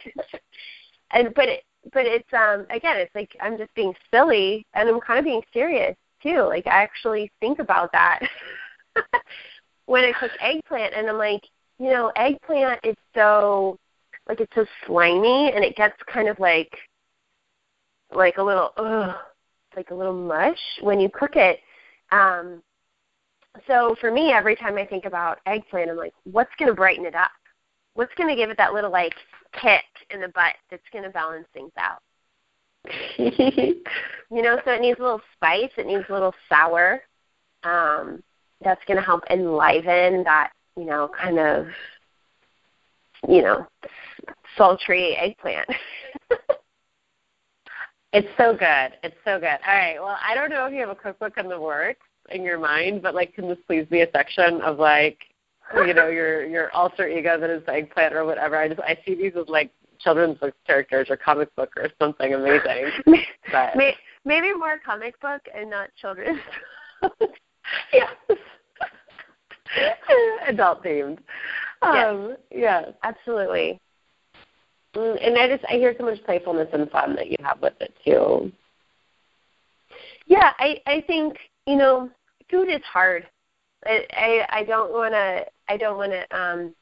and 1.12 1.34
but 1.36 1.50
it, 1.50 1.64
but 1.92 2.06
it's 2.06 2.32
um 2.34 2.66
again, 2.70 2.98
it's 2.98 3.14
like 3.14 3.36
I'm 3.42 3.58
just 3.58 3.74
being 3.76 3.94
silly 4.12 4.66
and 4.74 4.88
I'm 4.88 5.02
kind 5.02 5.20
of 5.20 5.26
being 5.26 5.42
serious 5.54 5.96
too. 6.24 6.44
Like 6.44 6.66
I 6.66 6.82
actually 6.82 7.30
think 7.42 7.60
about 7.60 7.92
that 7.92 8.22
when 9.86 10.06
I 10.06 10.14
cook 10.18 10.32
eggplant, 10.40 10.94
and 10.94 11.10
I'm 11.10 11.18
like, 11.18 11.44
you 11.80 11.90
know, 11.90 12.12
eggplant 12.16 12.80
is 12.84 12.96
so 13.14 13.78
like 14.28 14.42
it's 14.42 14.54
so 14.56 14.66
slimy, 14.86 15.52
and 15.54 15.64
it 15.64 15.76
gets 15.76 15.96
kind 16.12 16.28
of 16.28 16.40
like 16.40 16.72
like 18.14 18.38
a 18.38 18.44
little 18.44 18.72
ugh, 18.78 19.16
like 19.76 19.92
a 19.92 19.96
little 19.96 20.14
mush 20.14 20.60
when 20.82 21.00
you 21.00 21.10
cook 21.10 21.36
it. 21.36 21.60
Um, 22.12 22.62
so 23.68 23.96
for 24.00 24.12
me, 24.12 24.32
every 24.32 24.56
time 24.56 24.78
I 24.78 24.86
think 24.86 25.06
about 25.06 25.40
eggplant, 25.46 25.90
I'm 25.90 25.98
like, 25.98 26.14
what's 26.26 26.52
going 26.60 26.70
to 26.70 26.76
brighten 26.76 27.06
it 27.06 27.16
up? 27.16 27.32
What's 27.94 28.14
going 28.16 28.30
to 28.30 28.36
give 28.36 28.50
it 28.50 28.58
that 28.58 28.74
little 28.74 28.92
like 28.92 29.14
kick 29.54 29.84
in 30.12 30.22
the 30.22 30.28
butt 30.30 30.56
that's 30.70 30.84
going 30.92 31.04
to 31.04 31.10
balance 31.10 31.48
things 31.54 31.72
out? 31.78 32.02
you 33.18 33.82
know, 34.30 34.60
so 34.64 34.72
it 34.72 34.82
needs 34.82 35.00
a 35.00 35.04
little 35.04 35.22
spice. 35.36 35.72
It 35.78 35.88
needs 35.88 36.06
a 36.10 36.14
little 36.14 36.34
sour. 36.48 37.02
Um, 37.64 38.24
that's 38.64 38.82
going 38.88 38.98
to 38.98 39.04
help 39.04 39.24
enliven 39.30 40.24
that, 40.24 40.52
you 40.78 40.86
know, 40.86 41.10
kind 41.20 41.40
of, 41.40 41.68
you 43.28 43.42
know, 43.42 43.68
sultry 44.56 45.16
eggplant. 45.18 45.68
it's 48.14 48.28
so 48.38 48.54
good. 48.54 48.94
It's 49.04 49.18
so 49.26 49.40
good. 49.40 49.58
All 49.68 49.74
right. 49.74 49.98
Well, 50.00 50.18
I 50.24 50.36
don't 50.36 50.50
know 50.50 50.66
if 50.66 50.74
you 50.74 50.80
have 50.82 50.90
a 50.90 50.96
cookbook 50.96 51.38
in 51.38 51.50
the 51.50 51.60
works 51.60 52.06
in 52.30 52.44
your 52.44 52.60
mind, 52.60 53.02
but 53.02 53.16
like, 53.16 53.34
can 53.34 53.48
this 53.48 53.58
please 53.66 53.86
be 53.90 54.02
a 54.02 54.12
section 54.12 54.62
of 54.62 54.78
like, 54.78 55.18
you 55.76 55.94
know, 55.94 56.08
your 56.08 56.46
your 56.46 56.72
alter 56.74 57.08
ego 57.08 57.40
that 57.40 57.50
is 57.50 57.66
the 57.66 57.74
eggplant 57.74 58.14
or 58.14 58.24
whatever? 58.24 58.56
I 58.56 58.70
just 58.70 58.80
I 58.82 58.98
see 59.06 59.16
these 59.16 59.34
as 59.36 59.50
like 59.50 59.72
children's 60.00 60.38
book 60.38 60.54
characters 60.66 61.08
or 61.10 61.18
comic 61.18 61.54
book 61.56 61.72
or 61.76 61.90
something 62.00 62.34
amazing. 62.34 62.92
but 63.52 63.76
maybe 64.26 64.54
more 64.54 64.80
comic 64.86 65.20
book 65.20 65.42
and 65.54 65.70
not 65.70 65.90
children's. 66.00 66.40
yeah. 67.94 68.10
Adult 70.48 70.84
themed. 70.84 71.20
Um, 71.82 72.30
yes. 72.30 72.38
Yeah. 72.52 72.92
Absolutely. 73.04 73.80
Mm, 74.96 75.18
and 75.26 75.38
I 75.38 75.48
just 75.48 75.64
I 75.70 75.74
hear 75.74 75.94
so 75.98 76.06
much 76.06 76.24
playfulness 76.26 76.70
and 76.74 76.90
fun 76.90 77.16
that 77.16 77.30
you 77.30 77.38
have 77.44 77.62
with 77.62 77.74
it 77.80 77.94
too. 78.04 78.52
Yeah, 80.26 80.52
I 80.58 80.82
I 80.88 81.02
think 81.08 81.38
you 81.66 81.76
know 81.76 82.10
food 82.50 82.70
is 82.70 82.82
hard. 82.84 83.28
I 83.86 84.06
I, 84.12 84.60
I 84.60 84.64
don't 84.64 84.92
want 84.92 85.14
to 85.14 85.46
I 85.70 85.78
don't 85.78 85.98
want 85.98 86.12
to 86.14 86.38
um 86.38 86.74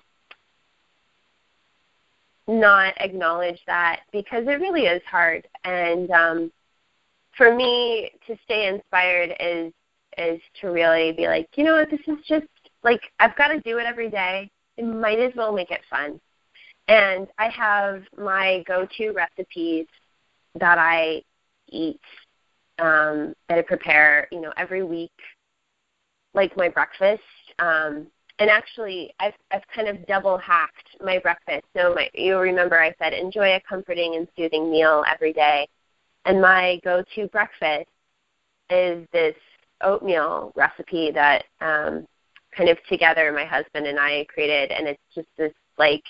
not 2.47 2.93
acknowledge 2.99 3.59
that 3.65 4.01
because 4.11 4.45
it 4.47 4.61
really 4.61 4.85
is 4.85 5.01
hard 5.09 5.47
and 5.63 6.09
um 6.11 6.51
for 7.35 7.55
me 7.55 8.11
to 8.27 8.37
stay 8.43 8.67
inspired 8.67 9.35
is 9.39 9.73
is 10.17 10.39
to 10.61 10.67
really 10.67 11.11
be 11.11 11.27
like 11.27 11.49
you 11.55 11.63
know 11.63 11.75
what 11.75 11.89
this 11.89 11.99
is 12.07 12.23
just 12.27 12.45
like 12.85 13.01
i've 13.19 13.35
got 13.35 13.49
to 13.49 13.59
do 13.61 13.77
it 13.79 13.85
every 13.85 14.09
day 14.09 14.49
it 14.77 14.85
might 14.85 15.19
as 15.19 15.33
well 15.35 15.51
make 15.51 15.71
it 15.71 15.81
fun 15.89 16.19
and 16.87 17.27
i 17.37 17.49
have 17.49 18.03
my 18.17 18.63
go 18.65 18.87
to 18.97 19.11
recipes 19.11 19.87
that 20.57 20.77
i 20.77 21.21
eat 21.67 21.99
um 22.79 23.33
that 23.49 23.57
i 23.57 23.61
prepare 23.61 24.27
you 24.31 24.39
know 24.39 24.53
every 24.55 24.83
week 24.83 25.11
like 26.33 26.55
my 26.55 26.69
breakfast 26.69 27.21
um 27.59 28.07
and 28.39 28.49
actually 28.49 29.13
I've 29.19 29.33
I've 29.51 29.67
kind 29.73 29.87
of 29.87 30.05
double 30.07 30.37
hacked 30.37 30.89
my 31.01 31.19
breakfast. 31.19 31.65
So 31.75 31.93
my 31.95 32.09
you'll 32.13 32.41
remember 32.41 32.81
I 32.81 32.93
said 32.99 33.13
enjoy 33.13 33.55
a 33.55 33.61
comforting 33.67 34.15
and 34.15 34.27
soothing 34.37 34.71
meal 34.71 35.03
every 35.11 35.33
day. 35.33 35.67
And 36.25 36.41
my 36.41 36.79
go 36.83 37.03
to 37.15 37.27
breakfast 37.27 37.87
is 38.69 39.07
this 39.13 39.35
oatmeal 39.81 40.51
recipe 40.55 41.11
that 41.11 41.45
um 41.61 42.05
kind 42.55 42.69
of 42.69 42.77
together 42.87 43.31
my 43.31 43.45
husband 43.45 43.87
and 43.87 43.99
I 43.99 44.25
created 44.33 44.71
and 44.71 44.87
it's 44.87 45.01
just 45.13 45.27
this 45.37 45.53
like 45.77 46.03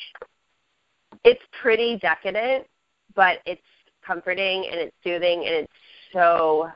it's 1.23 1.41
pretty 1.61 1.97
decadent, 1.97 2.67
but 3.15 3.39
it's 3.45 3.61
comforting 4.05 4.67
and 4.69 4.79
it's 4.79 4.95
soothing 5.03 5.45
and 5.45 5.55
it's 5.55 5.73
so 6.13 6.69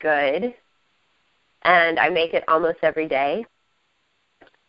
good. 0.00 0.54
And 1.62 1.98
I 1.98 2.08
make 2.08 2.34
it 2.34 2.42
almost 2.48 2.78
every 2.82 3.06
day 3.06 3.44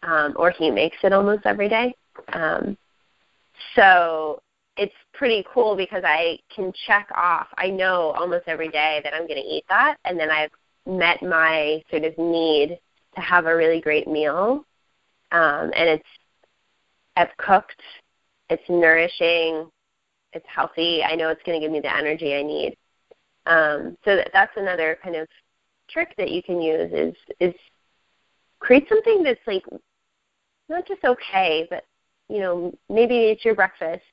um, 0.04 0.34
or 0.36 0.52
he 0.52 0.72
makes 0.72 0.98
it 1.04 1.14
almost 1.14 1.46
every 1.46 1.70
day. 1.70 1.94
Um, 2.34 2.78
so 3.76 4.42
it's 4.78 4.94
pretty 5.14 5.46
cool 5.54 5.76
because 5.76 6.04
I 6.06 6.40
can 6.54 6.72
check 6.88 7.08
off. 7.16 7.48
I 7.58 7.70
know 7.70 8.12
almost 8.18 8.44
every 8.48 8.70
day 8.70 9.02
that 9.04 9.14
I'm 9.14 9.28
going 9.28 9.42
to 9.42 9.48
eat 9.48 9.66
that, 9.70 9.98
and 10.06 10.20
then 10.20 10.30
I've 10.30 10.52
met 10.86 11.22
my 11.22 11.82
sort 11.90 12.04
of 12.04 12.18
need 12.18 12.80
to 13.16 13.22
have 13.22 13.46
a 13.46 13.56
really 13.56 13.82
great 13.82 14.08
meal. 14.08 14.66
Um, 15.32 15.72
and 15.76 15.90
it's 15.90 16.08
I've 17.16 17.36
cooked. 17.38 17.82
It's 18.50 18.64
nourishing. 18.70 19.70
It's 20.34 20.46
healthy. 20.48 21.04
I 21.04 21.16
know 21.16 21.30
it's 21.30 21.44
going 21.46 21.60
to 21.60 21.66
give 21.66 21.72
me 21.72 21.82
the 21.82 21.96
energy 21.96 22.36
I 22.36 22.44
need. 22.44 22.78
Um, 23.46 23.98
so 24.06 24.16
that, 24.16 24.30
that's 24.34 24.56
another 24.56 24.98
kind 25.04 25.16
of 25.16 25.28
trick 25.90 26.14
that 26.18 26.32
you 26.32 26.42
can 26.42 26.62
use 26.62 26.92
is 26.94 27.16
is 27.40 27.56
create 28.60 28.88
something 28.88 29.24
that's 29.24 29.40
like 29.48 29.64
not 30.70 30.88
just 30.88 31.04
okay, 31.04 31.68
but 31.70 31.84
you 32.30 32.40
know, 32.40 32.74
maybe 32.90 33.16
it's 33.18 33.44
your 33.44 33.56
breakfast, 33.56 34.04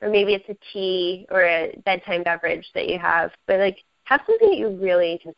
or 0.00 0.10
maybe 0.10 0.34
it's 0.34 0.48
a 0.48 0.56
tea 0.72 1.26
or 1.30 1.42
a 1.42 1.76
bedtime 1.84 2.22
beverage 2.22 2.66
that 2.74 2.88
you 2.88 2.98
have. 2.98 3.32
But 3.46 3.58
like, 3.58 3.78
have 4.04 4.20
something 4.26 4.50
that 4.50 4.58
you 4.58 4.68
really 4.80 5.20
just 5.24 5.36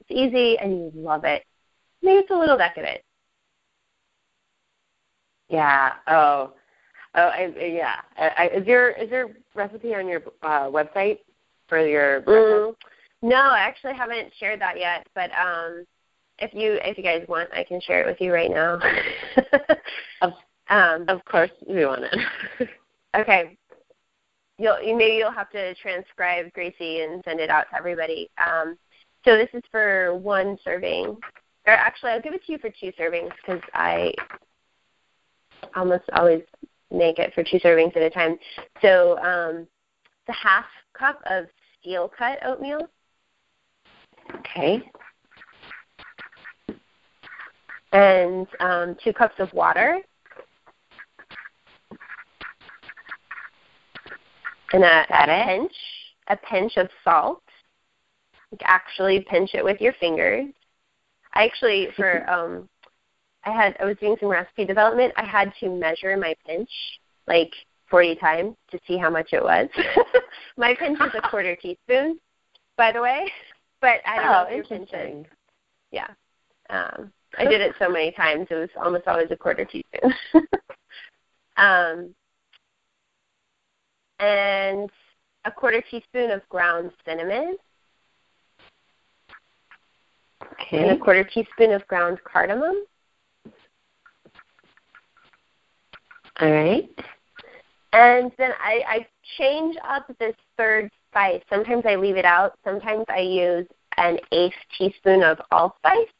it's 0.00 0.10
easy 0.10 0.58
and 0.58 0.72
you 0.72 0.92
love 0.94 1.24
it. 1.24 1.44
Maybe 2.04 2.18
it's 2.18 2.30
a 2.30 2.38
little 2.38 2.58
decadent. 2.58 3.00
Yeah. 5.48 5.92
Oh. 6.06 6.52
Oh. 7.14 7.28
I, 7.28 7.52
yeah. 7.58 7.96
I, 8.18 8.50
is 8.54 8.66
your 8.66 8.90
is 8.90 9.10
your 9.10 9.30
recipe 9.54 9.94
on 9.94 10.06
your 10.06 10.22
uh, 10.42 10.68
website 10.68 11.20
for 11.66 11.84
your? 11.84 12.20
Mm, 12.22 12.74
no, 13.22 13.36
I 13.36 13.60
actually 13.60 13.94
haven't 13.94 14.32
shared 14.38 14.60
that 14.60 14.78
yet. 14.78 15.06
But 15.14 15.30
um, 15.32 15.86
if 16.38 16.52
you 16.52 16.78
if 16.82 16.98
you 16.98 17.04
guys 17.04 17.24
want, 17.26 17.48
I 17.54 17.64
can 17.64 17.80
share 17.80 18.02
it 18.02 18.06
with 18.06 18.20
you 18.20 18.34
right 18.34 18.50
now. 18.50 18.78
of, 20.20 20.32
um, 20.68 21.06
of 21.08 21.24
course, 21.24 21.50
we 21.66 21.86
want 21.86 22.04
it. 22.04 22.68
okay. 23.16 23.56
You'll 24.58 24.82
you, 24.82 24.94
maybe 24.94 25.16
you'll 25.16 25.32
have 25.32 25.50
to 25.50 25.74
transcribe 25.76 26.52
Gracie 26.52 27.00
and 27.00 27.22
send 27.24 27.40
it 27.40 27.48
out 27.48 27.64
to 27.70 27.76
everybody. 27.78 28.28
Um, 28.38 28.76
so 29.24 29.38
this 29.38 29.48
is 29.54 29.62
for 29.70 30.14
one 30.16 30.58
serving, 30.62 31.16
or 31.66 31.72
actually, 31.72 32.12
I'll 32.12 32.22
give 32.22 32.34
it 32.34 32.44
to 32.46 32.52
you 32.52 32.58
for 32.58 32.70
two 32.70 32.92
servings 32.98 33.30
because 33.44 33.62
I 33.72 34.12
almost 35.74 36.04
always 36.14 36.42
make 36.90 37.18
it 37.18 37.32
for 37.34 37.42
two 37.42 37.58
servings 37.60 37.96
at 37.96 38.02
a 38.02 38.10
time. 38.10 38.36
So 38.82 39.18
um, 39.18 39.66
the 40.26 40.32
half 40.32 40.66
cup 40.92 41.20
of 41.26 41.46
steel 41.80 42.10
cut 42.16 42.38
oatmeal. 42.44 42.88
Okay 44.38 44.82
and 47.94 48.48
um, 48.58 48.96
two 49.02 49.12
cups 49.12 49.36
of 49.38 49.50
water, 49.54 50.00
and 54.72 54.82
a, 54.82 55.06
a 55.08 55.46
pinch, 55.46 55.72
a 56.28 56.36
pinch 56.36 56.76
of 56.76 56.88
salt. 57.04 57.40
Actually 58.62 59.24
pinch 59.28 59.50
it 59.54 59.64
with 59.64 59.80
your 59.80 59.92
fingers. 59.94 60.46
I 61.34 61.44
actually 61.44 61.88
for 61.96 62.28
um, 62.30 62.68
I 63.44 63.50
had 63.50 63.76
I 63.80 63.84
was 63.84 63.96
doing 63.98 64.16
some 64.20 64.28
recipe 64.28 64.64
development. 64.64 65.12
I 65.16 65.24
had 65.24 65.52
to 65.60 65.68
measure 65.68 66.16
my 66.16 66.34
pinch 66.46 66.70
like 67.26 67.52
40 67.90 68.16
times 68.16 68.56
to 68.70 68.78
see 68.86 68.96
how 68.96 69.10
much 69.10 69.32
it 69.32 69.42
was. 69.42 69.68
my 70.56 70.74
pinch 70.74 70.98
is 71.00 71.12
a 71.14 71.28
quarter 71.30 71.56
teaspoon, 71.56 72.18
by 72.76 72.92
the 72.92 73.00
way, 73.00 73.30
but 73.80 74.00
I 74.06 74.16
don't 74.16 74.26
oh, 74.26 74.50
know 74.50 74.64
if 74.64 74.90
is. 74.92 75.26
Yeah. 75.90 76.08
Um, 76.70 77.12
I 77.38 77.44
did 77.44 77.60
it 77.60 77.74
so 77.78 77.88
many 77.88 78.12
times; 78.12 78.46
it 78.50 78.54
was 78.54 78.70
almost 78.82 79.06
always 79.06 79.30
a 79.30 79.36
quarter 79.36 79.64
teaspoon. 79.64 80.14
um, 81.56 82.14
and 84.18 84.90
a 85.44 85.50
quarter 85.50 85.82
teaspoon 85.90 86.30
of 86.30 86.48
ground 86.48 86.90
cinnamon. 87.04 87.56
Okay. 90.52 90.88
And 90.88 90.90
a 90.92 91.02
quarter 91.02 91.24
teaspoon 91.24 91.72
of 91.72 91.86
ground 91.86 92.18
cardamom. 92.24 92.84
All 96.40 96.50
right. 96.50 96.88
And 97.92 98.32
then 98.38 98.50
I, 98.60 98.82
I 98.88 99.06
change 99.38 99.76
up 99.88 100.06
this 100.18 100.34
third 100.56 100.90
spice. 101.10 101.42
Sometimes 101.48 101.84
I 101.86 101.94
leave 101.94 102.16
it 102.16 102.24
out. 102.24 102.58
Sometimes 102.64 103.04
I 103.08 103.20
use 103.20 103.66
an 103.96 104.18
eighth 104.32 104.54
teaspoon 104.76 105.22
of 105.22 105.38
allspice. 105.52 106.10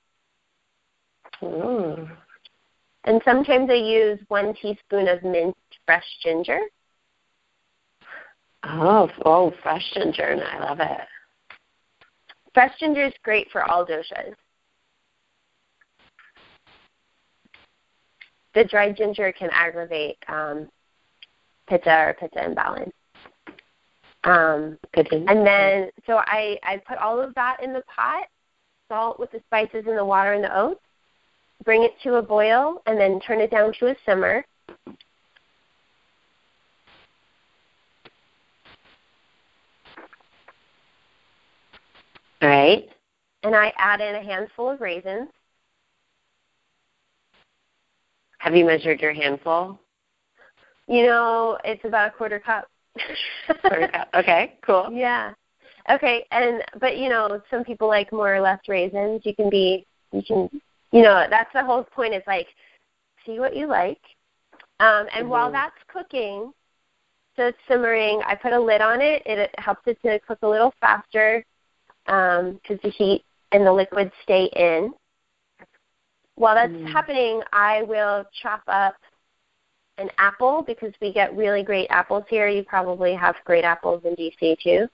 Mm. 1.42 2.10
And 3.04 3.20
sometimes 3.24 3.68
I 3.70 3.74
use 3.74 4.18
one 4.28 4.54
teaspoon 4.54 5.08
of 5.08 5.22
minced 5.24 5.58
fresh 5.84 6.06
ginger. 6.22 6.60
Oh, 8.62 9.10
oh, 9.24 9.52
fresh 9.62 9.84
ginger, 9.92 10.22
and 10.22 10.42
I 10.42 10.60
love 10.60 10.80
it. 10.80 11.00
Fresh 12.54 12.72
ginger 12.78 13.04
is 13.04 13.12
great 13.22 13.50
for 13.50 13.68
all 13.68 13.84
doshas. 13.84 14.34
The 18.54 18.64
dried 18.64 18.96
ginger 18.96 19.32
can 19.32 19.50
aggravate 19.52 20.16
um, 20.28 20.68
pitta 21.68 21.90
or 21.90 22.16
pitta 22.18 22.44
imbalance. 22.44 22.92
Um, 24.22 24.78
Good. 24.94 25.12
and 25.12 25.46
then, 25.46 25.90
so 26.06 26.18
I, 26.18 26.56
I 26.62 26.80
put 26.88 26.96
all 26.98 27.20
of 27.20 27.34
that 27.34 27.62
in 27.62 27.72
the 27.72 27.82
pot, 27.94 28.24
salt 28.88 29.18
with 29.18 29.30
the 29.32 29.40
spices 29.46 29.84
and 29.86 29.98
the 29.98 30.04
water 30.04 30.32
and 30.32 30.44
the 30.44 30.56
oats, 30.56 30.80
bring 31.64 31.82
it 31.82 31.92
to 32.04 32.14
a 32.14 32.22
boil, 32.22 32.80
and 32.86 32.98
then 32.98 33.20
turn 33.20 33.40
it 33.40 33.50
down 33.50 33.72
to 33.80 33.88
a 33.88 33.96
simmer. 34.06 34.44
All 42.44 42.50
right. 42.50 42.86
And 43.42 43.56
I 43.56 43.72
add 43.78 44.02
in 44.02 44.16
a 44.16 44.22
handful 44.22 44.68
of 44.68 44.82
raisins. 44.82 45.30
Have 48.36 48.54
you 48.54 48.66
measured 48.66 49.00
your 49.00 49.14
handful? 49.14 49.78
You 50.86 51.06
know, 51.06 51.56
it's 51.64 51.82
about 51.86 52.08
a 52.08 52.10
quarter 52.10 52.38
cup. 52.38 52.68
Quarter 53.62 53.88
cup. 53.88 54.08
Okay, 54.14 54.58
cool. 54.60 54.90
Yeah. 54.92 55.32
Okay, 55.90 56.26
and 56.32 56.62
but 56.78 56.98
you 56.98 57.08
know, 57.08 57.40
some 57.50 57.64
people 57.64 57.88
like 57.88 58.12
more 58.12 58.34
or 58.34 58.40
less 58.42 58.60
raisins. 58.68 59.22
You 59.24 59.34
can 59.34 59.48
be 59.48 59.86
you 60.12 60.22
can 60.22 60.50
you 60.92 61.00
know, 61.00 61.24
that's 61.30 61.52
the 61.54 61.64
whole 61.64 61.82
point 61.82 62.12
is 62.12 62.22
like 62.26 62.48
see 63.24 63.40
what 63.40 63.56
you 63.56 63.66
like. 63.66 64.00
Um 64.80 65.06
and 65.16 65.30
while 65.30 65.48
Mhm. 65.48 65.52
that's 65.52 65.82
cooking, 65.88 66.52
so 67.36 67.46
it's 67.46 67.58
simmering, 67.66 68.20
I 68.26 68.34
put 68.34 68.52
a 68.52 68.60
lid 68.60 68.82
on. 68.82 69.00
It, 69.00 69.22
it 69.24 69.50
helps 69.58 69.86
it 69.86 69.98
to 70.02 70.18
cook 70.20 70.40
a 70.42 70.48
little 70.48 70.74
faster 70.78 71.42
um 72.06 72.60
cuz 72.66 72.78
the 72.82 72.90
heat 72.90 73.24
and 73.52 73.66
the 73.66 73.72
liquids 73.72 74.12
stay 74.22 74.44
in. 74.56 74.92
While 76.36 76.56
that's 76.56 76.72
Mm. 76.72 76.92
happening, 76.92 77.42
I 77.52 77.82
will 77.82 78.24
chop 78.42 78.62
up 78.66 78.96
an 79.98 80.10
apple 80.18 80.62
because 80.62 80.92
we 81.00 81.12
get 81.12 81.36
really 81.36 81.62
great 81.62 81.86
apples 81.90 82.24
here. 82.28 82.48
You 82.48 82.64
probably 82.64 83.14
have 83.14 83.36
great 83.44 83.64
apples 83.64 84.04
in 84.04 84.16
DC 84.16 84.56
too. 84.56 84.88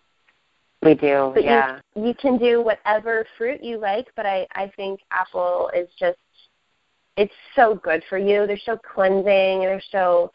We 0.82 0.94
do. 0.94 1.32
But 1.34 1.44
yeah. 1.44 1.80
you 1.94 2.06
you 2.08 2.14
can 2.14 2.38
do 2.38 2.62
whatever 2.62 3.26
fruit 3.36 3.62
you 3.62 3.78
like, 3.78 4.08
but 4.14 4.26
I 4.26 4.46
I 4.52 4.68
think 4.76 5.00
apple 5.10 5.70
is 5.74 5.88
just 5.98 6.18
it's 7.16 7.34
so 7.54 7.74
good 7.74 8.02
for 8.08 8.18
you. 8.18 8.46
They're 8.46 8.58
so 8.58 8.78
cleansing. 8.78 9.60
They're 9.60 9.82
so 9.90 10.32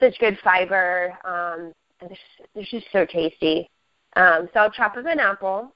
such 0.00 0.18
good 0.18 0.38
fiber. 0.42 1.18
Um, 1.24 1.72
and 2.00 2.10
they're, 2.10 2.18
they're 2.54 2.64
just 2.64 2.86
so 2.92 3.04
tasty. 3.04 3.68
Um, 4.14 4.48
so 4.52 4.60
I'll 4.60 4.70
chop 4.70 4.96
up 4.96 5.06
an 5.06 5.20
apple, 5.20 5.74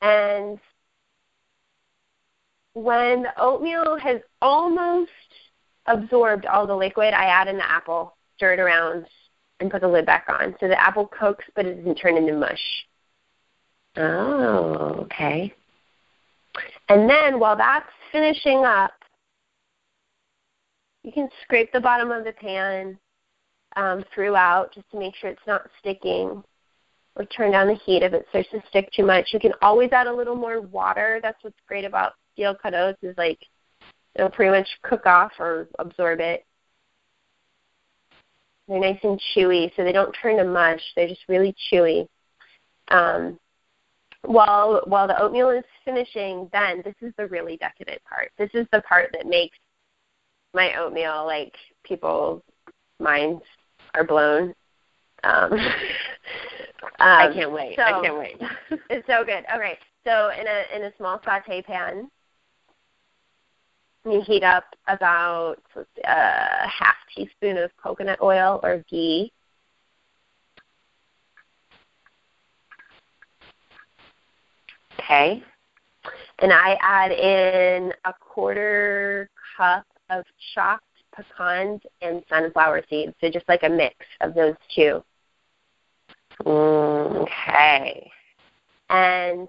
and 0.00 0.58
when 2.74 3.22
the 3.22 3.32
oatmeal 3.38 3.98
has 3.98 4.20
almost 4.40 5.10
absorbed 5.86 6.46
all 6.46 6.66
the 6.66 6.76
liquid, 6.76 7.12
I 7.12 7.24
add 7.24 7.48
in 7.48 7.56
the 7.56 7.70
apple, 7.70 8.16
stir 8.36 8.54
it 8.54 8.60
around, 8.60 9.06
and 9.60 9.70
put 9.70 9.80
the 9.80 9.88
lid 9.88 10.06
back 10.06 10.26
on. 10.28 10.54
So 10.60 10.68
the 10.68 10.80
apple 10.80 11.06
cooks, 11.06 11.44
but 11.54 11.66
it 11.66 11.76
doesn't 11.76 11.96
turn 11.96 12.16
into 12.16 12.34
mush. 12.34 12.86
Oh, 13.96 15.00
okay. 15.02 15.52
And 16.88 17.10
then 17.10 17.40
while 17.40 17.56
that's 17.56 17.88
finishing 18.12 18.64
up, 18.64 18.92
you 21.02 21.12
can 21.12 21.28
scrape 21.42 21.72
the 21.72 21.80
bottom 21.80 22.10
of 22.10 22.24
the 22.24 22.32
pan 22.32 22.98
um, 23.76 24.04
throughout 24.14 24.72
just 24.74 24.90
to 24.90 24.98
make 24.98 25.14
sure 25.16 25.30
it's 25.30 25.40
not 25.46 25.68
sticking 25.78 26.42
or 27.16 27.24
turn 27.26 27.52
down 27.52 27.68
the 27.68 27.74
heat 27.74 28.02
if 28.02 28.12
it 28.12 28.26
starts 28.30 28.48
to 28.50 28.62
stick 28.68 28.88
too 28.92 29.04
much. 29.04 29.28
You 29.32 29.40
can 29.40 29.52
always 29.60 29.90
add 29.92 30.06
a 30.06 30.12
little 30.12 30.36
more 30.36 30.60
water. 30.60 31.20
That's 31.22 31.42
what's 31.42 31.56
great 31.66 31.84
about 31.84 32.12
steel 32.32 32.54
cut 32.54 32.74
oats 32.74 33.02
is 33.02 33.16
like 33.18 33.38
it'll 34.14 34.30
pretty 34.30 34.56
much 34.56 34.68
cook 34.82 35.06
off 35.06 35.32
or 35.38 35.68
absorb 35.78 36.20
it. 36.20 36.44
They're 38.68 38.80
nice 38.80 38.98
and 39.02 39.20
chewy, 39.34 39.72
so 39.74 39.82
they 39.82 39.92
don't 39.92 40.14
turn 40.20 40.36
to 40.36 40.44
mush. 40.44 40.82
They're 40.94 41.08
just 41.08 41.22
really 41.28 41.54
chewy. 41.72 42.06
Um, 42.88 43.38
while 44.22 44.82
while 44.86 45.06
the 45.06 45.20
oatmeal 45.20 45.50
is 45.50 45.64
finishing, 45.84 46.48
then 46.52 46.82
this 46.84 46.94
is 47.00 47.12
the 47.16 47.26
really 47.26 47.56
decadent 47.56 48.02
part. 48.04 48.30
This 48.38 48.50
is 48.54 48.66
the 48.72 48.82
part 48.82 49.10
that 49.12 49.26
makes 49.26 49.56
my 50.54 50.74
oatmeal 50.76 51.24
like 51.26 51.54
people's 51.84 52.42
minds 53.00 53.42
are 53.98 54.04
blown. 54.04 54.54
Um, 55.24 55.52
I 57.00 57.26
um, 57.26 57.34
can't 57.34 57.52
wait. 57.52 57.76
so- 57.76 57.82
I 57.82 58.00
can't 58.00 58.18
wait. 58.18 58.40
it's 58.90 59.06
so 59.06 59.24
good. 59.24 59.44
Okay, 59.54 59.78
so 60.04 60.30
in 60.38 60.46
a 60.46 60.76
in 60.76 60.84
a 60.84 60.96
small 60.96 61.20
saute 61.24 61.62
pan, 61.62 62.10
you 64.04 64.22
heat 64.24 64.44
up 64.44 64.64
about 64.86 65.56
a 66.04 66.68
half 66.68 66.96
teaspoon 67.14 67.58
of 67.58 67.70
coconut 67.82 68.20
oil 68.22 68.60
or 68.62 68.84
ghee. 68.88 69.32
okay. 75.08 75.42
and 76.40 76.52
I 76.52 76.76
add 76.82 77.12
in 77.12 77.92
a 78.04 78.12
quarter 78.20 79.30
cup 79.56 79.86
of 80.10 80.24
chopped 80.54 80.84
pecans 81.18 81.80
and 82.00 82.22
sunflower 82.28 82.82
seeds. 82.88 83.14
So 83.20 83.30
just 83.30 83.48
like 83.48 83.62
a 83.62 83.68
mix 83.68 83.94
of 84.20 84.34
those 84.34 84.54
two. 84.74 85.02
Mm, 86.44 87.22
okay. 87.22 88.10
And 88.90 89.48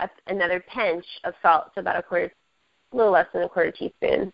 a, 0.00 0.08
another 0.26 0.64
pinch 0.72 1.04
of 1.24 1.34
salt, 1.42 1.70
so 1.74 1.80
about 1.80 1.98
a 1.98 2.02
quarter, 2.02 2.32
a 2.92 2.96
little 2.96 3.12
less 3.12 3.26
than 3.32 3.42
a 3.42 3.48
quarter 3.48 3.72
teaspoon. 3.72 4.32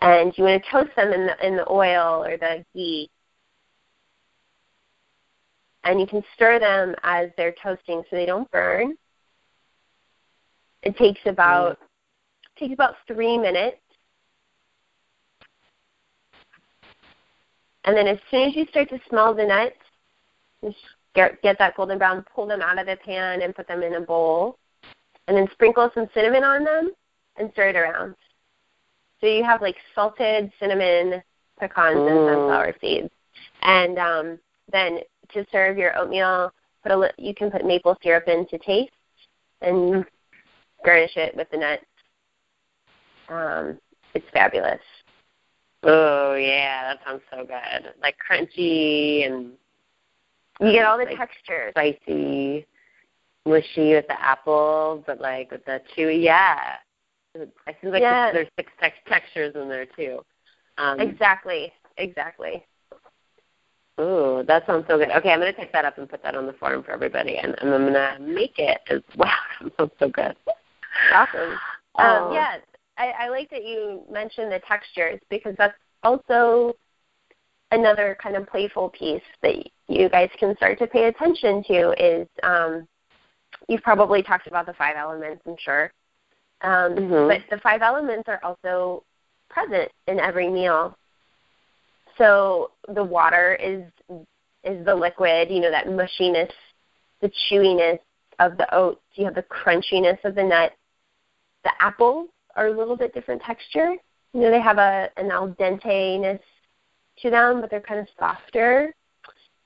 And 0.00 0.32
you 0.36 0.44
want 0.44 0.62
to 0.62 0.70
toast 0.70 0.96
them 0.96 1.12
in 1.12 1.26
the 1.26 1.46
in 1.46 1.56
the 1.56 1.70
oil 1.70 2.24
or 2.24 2.38
the 2.38 2.64
ghee. 2.74 3.10
And 5.84 6.00
you 6.00 6.06
can 6.06 6.22
stir 6.34 6.58
them 6.58 6.94
as 7.02 7.30
they're 7.36 7.54
toasting 7.62 8.02
so 8.08 8.16
they 8.16 8.26
don't 8.26 8.50
burn. 8.50 8.94
It 10.82 10.96
takes 10.96 11.20
about 11.26 11.78
takes 12.58 12.72
about 12.72 12.94
three 13.06 13.36
minutes. 13.36 13.76
And 17.84 17.96
then 17.96 18.06
as 18.06 18.18
soon 18.30 18.48
as 18.48 18.56
you 18.56 18.66
start 18.66 18.88
to 18.90 19.00
smell 19.08 19.34
the 19.34 19.44
nuts, 19.44 19.76
just 20.62 20.76
get, 21.14 21.40
get 21.42 21.58
that 21.58 21.76
golden 21.76 21.98
brown, 21.98 22.24
pull 22.34 22.46
them 22.46 22.60
out 22.60 22.78
of 22.78 22.86
the 22.86 22.96
pan 22.96 23.42
and 23.42 23.54
put 23.54 23.66
them 23.66 23.82
in 23.82 23.94
a 23.94 24.00
bowl. 24.00 24.58
And 25.28 25.36
then 25.36 25.48
sprinkle 25.52 25.90
some 25.94 26.08
cinnamon 26.12 26.44
on 26.44 26.64
them 26.64 26.90
and 27.36 27.50
stir 27.52 27.68
it 27.70 27.76
around. 27.76 28.14
So 29.20 29.26
you 29.26 29.44
have 29.44 29.62
like 29.62 29.76
salted 29.94 30.50
cinnamon, 30.58 31.22
pecans, 31.58 32.06
and 32.06 32.20
Mm. 32.20 32.26
sunflower 32.26 32.74
seeds. 32.80 33.10
And 33.62 33.98
um, 33.98 34.40
then 34.72 35.00
to 35.32 35.46
serve 35.52 35.78
your 35.78 35.96
oatmeal, 35.96 36.52
put 36.82 36.92
a 36.92 36.96
li- 36.96 37.10
you 37.18 37.34
can 37.34 37.50
put 37.50 37.64
maple 37.64 37.96
syrup 38.02 38.28
in 38.28 38.46
to 38.48 38.58
taste, 38.58 38.92
and 39.60 40.04
garnish 40.84 41.16
it 41.16 41.36
with 41.36 41.48
the 41.50 41.58
nuts. 41.58 41.84
Um, 43.28 43.78
it's 44.14 44.28
fabulous. 44.32 44.80
Oh 45.82 46.34
yeah, 46.34 46.92
that 46.94 47.00
sounds 47.04 47.22
so 47.30 47.44
good. 47.44 47.94
Like 48.02 48.16
crunchy 48.18 49.26
and 49.26 49.52
You 50.60 50.72
get 50.72 50.84
all 50.84 50.98
the 50.98 51.04
Like- 51.04 51.16
textures. 51.16 51.72
spicy, 51.72 52.66
mushy 53.46 53.94
with 53.94 54.06
the 54.08 54.20
apple, 54.20 55.02
but 55.06 55.18
like 55.20 55.50
with 55.50 55.64
the 55.64 55.80
chewy. 55.96 56.22
Yeah, 56.22 56.76
I 57.66 57.72
feel 57.80 57.92
like 57.92 58.02
there's 58.02 58.48
six 58.56 58.70
tex- 58.78 58.98
textures 59.08 59.54
in 59.54 59.68
there 59.68 59.86
too. 59.86 60.22
Um, 60.76 61.00
Exactly. 61.00 61.72
Exactly. 61.96 62.64
Ooh, 64.00 64.42
that 64.46 64.64
sounds 64.66 64.86
so 64.88 64.96
good. 64.98 65.10
Okay, 65.10 65.30
I'm 65.32 65.38
gonna 65.40 65.52
take 65.52 65.72
that 65.72 65.84
up 65.84 65.98
and 65.98 66.08
put 66.08 66.22
that 66.22 66.34
on 66.34 66.46
the 66.46 66.54
forum 66.54 66.82
for 66.82 66.90
everybody, 66.92 67.36
and, 67.36 67.54
and 67.60 67.72
I'm 67.74 67.84
gonna 67.84 68.16
make 68.20 68.58
it 68.58 68.80
as 68.88 69.02
well. 69.16 69.30
That 69.62 69.72
sounds 69.78 69.92
so 69.98 70.08
good. 70.08 70.36
Awesome. 71.12 71.58
Oh. 71.96 72.26
Um, 72.28 72.32
yeah, 72.34 72.56
I, 73.00 73.24
I 73.24 73.28
like 73.30 73.48
that 73.50 73.64
you 73.64 74.02
mentioned 74.10 74.52
the 74.52 74.60
textures 74.68 75.18
because 75.30 75.54
that's 75.56 75.74
also 76.02 76.74
another 77.72 78.16
kind 78.22 78.36
of 78.36 78.46
playful 78.46 78.90
piece 78.90 79.22
that 79.42 79.54
you 79.88 80.10
guys 80.10 80.28
can 80.38 80.54
start 80.56 80.78
to 80.80 80.86
pay 80.86 81.04
attention 81.04 81.64
to 81.64 81.94
is 81.98 82.28
um, 82.42 82.86
you've 83.68 83.82
probably 83.82 84.22
talked 84.22 84.46
about 84.46 84.66
the 84.66 84.74
five 84.74 84.96
elements, 84.96 85.42
I'm 85.46 85.56
sure. 85.58 85.92
Um, 86.60 86.94
Mhm. 86.94 87.28
But 87.28 87.40
the 87.48 87.62
five 87.62 87.80
elements 87.80 88.28
are 88.28 88.40
also 88.44 89.02
present 89.48 89.90
in 90.06 90.20
every 90.20 90.48
meal. 90.48 90.94
So 92.18 92.72
the 92.88 93.02
water 93.02 93.54
is 93.54 93.84
is 94.62 94.84
the 94.84 94.94
liquid, 94.94 95.50
you 95.50 95.60
know, 95.60 95.70
that 95.70 95.86
mushiness, 95.86 96.52
the 97.22 97.30
chewiness 97.30 97.98
of 98.40 98.58
the 98.58 98.74
oats. 98.74 99.00
You 99.14 99.24
have 99.24 99.34
the 99.34 99.44
crunchiness 99.44 100.22
of 100.24 100.34
the 100.34 100.42
nuts. 100.42 100.74
The 101.64 101.72
apples 101.80 102.28
are 102.56 102.68
a 102.68 102.76
little 102.76 102.96
bit 102.96 103.14
different 103.14 103.42
texture. 103.42 103.94
You 104.32 104.40
know, 104.40 104.50
they 104.50 104.60
have 104.60 104.78
a 104.78 105.08
an 105.16 105.30
al 105.30 105.48
dente-ness 105.50 106.40
to 107.22 107.30
them, 107.30 107.60
but 107.60 107.70
they're 107.70 107.80
kind 107.80 108.00
of 108.00 108.06
softer. 108.18 108.94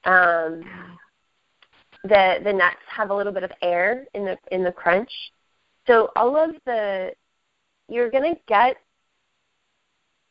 Um, 0.05 0.64
the 2.05 2.41
the 2.45 2.53
nuts 2.53 2.76
have 2.89 3.11
a 3.11 3.14
little 3.14 3.32
bit 3.32 3.43
of 3.43 3.53
air 3.62 4.07
in 4.14 4.24
the 4.24 4.37
in 4.53 4.62
the 4.64 4.72
crunch. 4.72 5.11
So 5.87 6.11
all 6.16 6.37
of 6.37 6.55
the 6.66 7.12
you're 7.89 8.11
gonna 8.11 8.35
get 8.47 8.76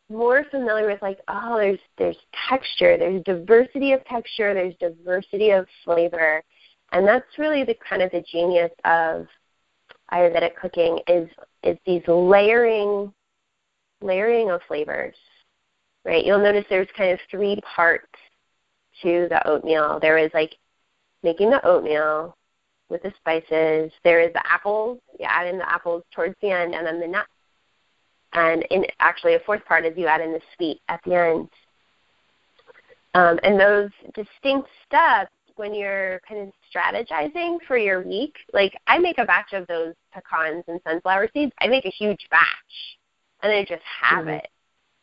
more 0.10 0.46
familiar 0.52 0.88
with 0.88 1.02
like 1.02 1.20
oh 1.28 1.58
there's 1.58 1.80
there's 1.98 2.18
texture 2.50 2.98
there's 2.98 3.24
diversity 3.24 3.94
of 3.94 4.04
texture 4.06 4.54
there's 4.54 4.76
diversity 4.80 5.52
of 5.52 5.66
flavor 5.84 6.44
and 6.92 7.08
that's 7.08 7.38
really 7.38 7.64
the 7.64 7.76
kind 7.88 8.02
of 8.02 8.12
the 8.12 8.24
genius 8.32 8.72
of 8.86 9.26
ayurvedic 10.12 10.56
cooking 10.62 11.00
is 11.08 11.28
is 11.64 11.78
these 11.86 12.04
layering 12.08 13.14
layering 14.02 14.52
of 14.52 14.62
flavors 14.68 15.16
right? 16.06 16.26
You'll 16.26 16.40
notice 16.40 16.66
there's 16.70 16.88
kind 16.98 17.12
of 17.12 17.20
three 17.30 17.60
parts 17.76 18.08
to 19.02 19.28
the 19.30 19.46
oatmeal. 19.48 20.00
There 20.02 20.18
is 20.18 20.32
like 20.34 20.56
making 21.24 21.50
the 21.50 21.66
oatmeal 21.66 22.36
with 22.90 23.04
the 23.04 23.14
spices. 23.18 23.92
There 24.04 24.20
is 24.20 24.34
the 24.34 24.44
apples. 24.46 25.00
You 25.20 25.26
add 25.28 25.48
in 25.48 25.58
the 25.58 25.70
apples 25.70 26.04
towards 26.14 26.36
the 26.42 26.52
end 26.52 26.76
and 26.76 26.86
then 26.86 27.00
the 27.00 27.08
nuts. 27.08 27.30
And 28.34 28.64
in 28.72 28.86
actually 29.00 29.36
a 29.36 29.40
fourth 29.40 29.64
part 29.66 29.86
is 29.86 29.98
you 29.98 30.08
add 30.08 30.22
in 30.22 30.34
the 30.34 30.42
sweet 30.56 30.82
at 30.90 31.00
the 31.06 31.16
end. 31.16 31.50
Um, 33.16 33.40
and 33.44 33.60
those 33.60 33.92
distinct 34.16 34.68
steps 34.88 35.32
when 35.56 35.74
you're 35.74 36.22
kind 36.28 36.42
of 36.42 36.54
strategizing 36.74 37.58
for 37.68 37.78
your 37.78 38.02
week, 38.02 38.36
like 38.54 38.74
I 38.88 39.00
make 39.00 39.18
a 39.18 39.26
batch 39.26 39.54
of 39.54 39.68
those 39.68 39.94
pecans 40.14 40.64
and 40.68 40.80
sunflower 40.86 41.30
seeds. 41.34 41.52
I 41.60 41.68
make 41.68 41.86
a 41.86 41.90
huge 41.90 42.28
batch, 42.30 42.98
and 43.42 43.52
I 43.52 43.62
just 43.62 43.84
have 44.02 44.26
mm-hmm. 44.26 44.30
it. 44.30 44.48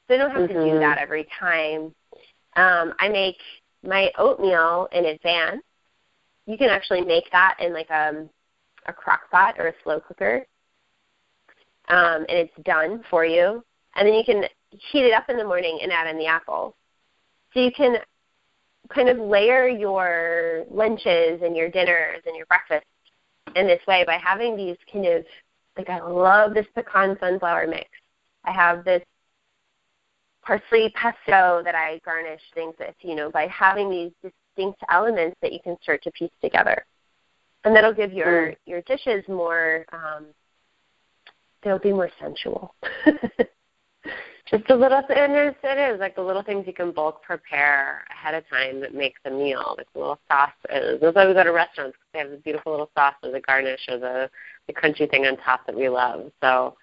So 0.08 0.14
I 0.14 0.18
don't 0.18 0.30
have 0.30 0.42
mm-hmm. 0.42 0.54
to 0.54 0.64
do 0.64 0.70
mm-hmm. 0.70 0.80
that 0.80 0.98
every 0.98 1.26
time. 1.38 1.94
Um, 2.56 2.94
I 2.98 3.08
make 3.08 3.36
my 3.86 4.10
oatmeal 4.18 4.88
in 4.92 5.06
advance. 5.06 5.62
You 6.46 6.58
can 6.58 6.68
actually 6.68 7.02
make 7.02 7.30
that 7.30 7.56
in 7.60 7.72
like 7.72 7.88
a, 7.90 8.08
um, 8.08 8.30
a 8.86 8.92
crock 8.92 9.30
pot 9.30 9.54
or 9.58 9.68
a 9.68 9.74
slow 9.84 10.00
cooker 10.00 10.44
um, 11.90 12.24
and 12.28 12.38
it's 12.38 12.64
done 12.64 13.02
for 13.10 13.24
you. 13.24 13.64
And 13.96 14.06
then 14.06 14.14
you 14.14 14.24
can 14.24 14.44
heat 14.70 15.04
it 15.04 15.12
up 15.12 15.28
in 15.28 15.36
the 15.36 15.44
morning 15.44 15.80
and 15.82 15.92
add 15.92 16.08
in 16.08 16.18
the 16.18 16.26
apples. 16.26 16.74
So 17.52 17.60
you 17.60 17.72
can 17.72 17.96
kind 18.94 19.08
of 19.08 19.18
layer 19.18 19.68
your 19.68 20.64
lunches 20.70 21.40
and 21.42 21.56
your 21.56 21.68
dinners 21.70 22.22
and 22.26 22.36
your 22.36 22.46
breakfasts 22.46 22.86
in 23.56 23.66
this 23.66 23.80
way 23.86 24.04
by 24.04 24.18
having 24.18 24.56
these 24.56 24.76
kind 24.92 25.06
of 25.06 25.24
like 25.76 25.88
I 25.88 26.00
love 26.00 26.54
this 26.54 26.66
pecan 26.74 27.16
sunflower 27.20 27.66
mix. 27.66 27.88
I 28.44 28.52
have 28.52 28.84
this 28.84 29.02
parsley 30.42 30.92
pesto 30.94 31.62
that 31.64 31.74
I 31.74 32.00
garnish 32.04 32.40
things 32.54 32.74
with, 32.78 32.94
you 33.02 33.14
know, 33.14 33.30
by 33.30 33.46
having 33.46 33.90
these 33.90 34.10
distinct 34.22 34.80
elements 34.90 35.36
that 35.42 35.52
you 35.52 35.60
can 35.62 35.76
start 35.82 36.02
to 36.02 36.10
piece 36.12 36.30
together. 36.42 36.84
And 37.64 37.76
that'll 37.76 37.94
give 37.94 38.12
your, 38.12 38.50
mm. 38.50 38.56
your 38.66 38.82
dishes 38.82 39.22
more 39.28 39.84
um, 39.92 40.26
they'll 41.62 41.78
be 41.78 41.92
more 41.92 42.10
sensual. 42.20 42.74
Just 44.50 44.68
a 44.68 44.74
little, 44.74 44.98
and 44.98 45.32
there's, 45.32 45.54
it 45.62 45.94
is 45.94 46.00
like 46.00 46.16
the 46.16 46.22
little 46.22 46.42
things 46.42 46.66
you 46.66 46.72
can 46.72 46.90
bulk 46.90 47.22
prepare 47.22 48.04
ahead 48.10 48.34
of 48.34 48.48
time 48.48 48.80
that 48.80 48.92
make 48.92 49.14
the 49.24 49.30
meal, 49.30 49.76
like 49.78 49.86
the 49.92 50.00
little 50.00 50.18
sauce. 50.28 50.50
That's 50.68 51.14
why 51.14 51.28
we 51.28 51.34
go 51.34 51.44
to 51.44 51.52
restaurants 51.52 51.96
because 51.96 52.10
they 52.12 52.18
have 52.18 52.30
this 52.30 52.40
beautiful 52.42 52.72
little 52.72 52.90
sauce 52.96 53.14
or 53.22 53.30
the 53.30 53.40
garnish 53.40 53.80
or 53.88 53.98
the 53.98 54.30
the 54.66 54.72
crunchy 54.72 55.08
thing 55.08 55.24
on 55.26 55.36
top 55.36 55.66
that 55.66 55.76
we 55.76 55.88
love. 55.88 56.32
So, 56.40 56.76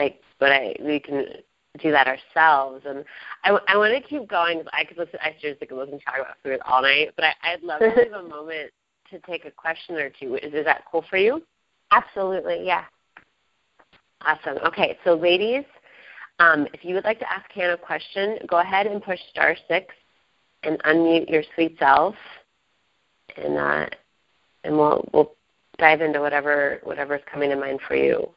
like, 0.00 0.20
but 0.40 0.50
I 0.50 0.74
we 0.80 0.98
can 0.98 1.26
do 1.80 1.92
that 1.92 2.08
ourselves. 2.08 2.84
And 2.86 3.04
I, 3.44 3.56
I 3.68 3.76
want 3.76 3.94
to 3.94 4.08
keep 4.08 4.28
going. 4.28 4.58
Because 4.58 4.72
i 4.72 4.84
could 4.84 4.98
listen. 4.98 5.20
I 5.22 5.36
seriously 5.40 5.68
could 5.68 5.78
listen 5.78 6.00
to 6.00 6.04
talk 6.04 6.16
about 6.16 6.36
food 6.42 6.58
all 6.64 6.82
night. 6.82 7.10
But 7.14 7.26
I, 7.26 7.52
I'd 7.52 7.62
love 7.62 7.80
to 7.80 7.90
have 8.12 8.24
a 8.24 8.28
moment 8.28 8.72
to 9.10 9.20
take 9.20 9.44
a 9.44 9.50
question 9.52 9.94
or 9.94 10.10
two. 10.10 10.34
Is, 10.36 10.52
is 10.52 10.64
that 10.64 10.82
cool 10.90 11.04
for 11.08 11.18
you? 11.18 11.42
Absolutely. 11.92 12.66
Yeah. 12.66 12.84
Awesome. 14.24 14.58
Okay, 14.66 14.98
so 15.04 15.14
ladies, 15.14 15.64
um, 16.38 16.66
if 16.72 16.84
you 16.84 16.94
would 16.94 17.04
like 17.04 17.18
to 17.20 17.32
ask 17.32 17.50
Hannah 17.52 17.74
a 17.74 17.78
question, 17.78 18.38
go 18.48 18.58
ahead 18.58 18.86
and 18.86 19.02
push 19.02 19.20
star 19.30 19.56
six 19.68 19.94
and 20.62 20.82
unmute 20.84 21.30
your 21.30 21.42
sweet 21.54 21.76
self, 21.78 22.14
and 23.36 23.58
uh, 23.58 23.86
and 24.64 24.76
we'll 24.76 25.08
we'll 25.12 25.32
dive 25.78 26.00
into 26.00 26.20
whatever 26.20 26.80
whatever's 26.84 27.22
coming 27.30 27.50
to 27.50 27.56
mind 27.56 27.80
for 27.86 27.96
you. 27.96 28.28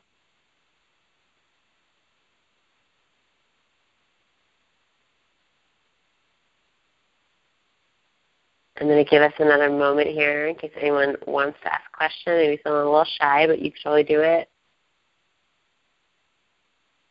I'm 8.77 8.87
going 8.87 9.03
to 9.03 9.09
give 9.09 9.21
us 9.21 9.31
another 9.39 9.69
moment 9.69 10.09
here 10.09 10.47
in 10.47 10.55
case 10.55 10.71
anyone 10.79 11.15
wants 11.25 11.57
to 11.63 11.73
ask 11.73 11.83
a 11.93 11.97
question, 11.97 12.33
maybe 12.33 12.61
feeling 12.61 12.81
a 12.81 12.85
little 12.85 13.05
shy, 13.21 13.47
but 13.47 13.59
you 13.61 13.71
can 13.71 13.81
totally 13.81 14.03
do 14.03 14.19
it 14.19 14.49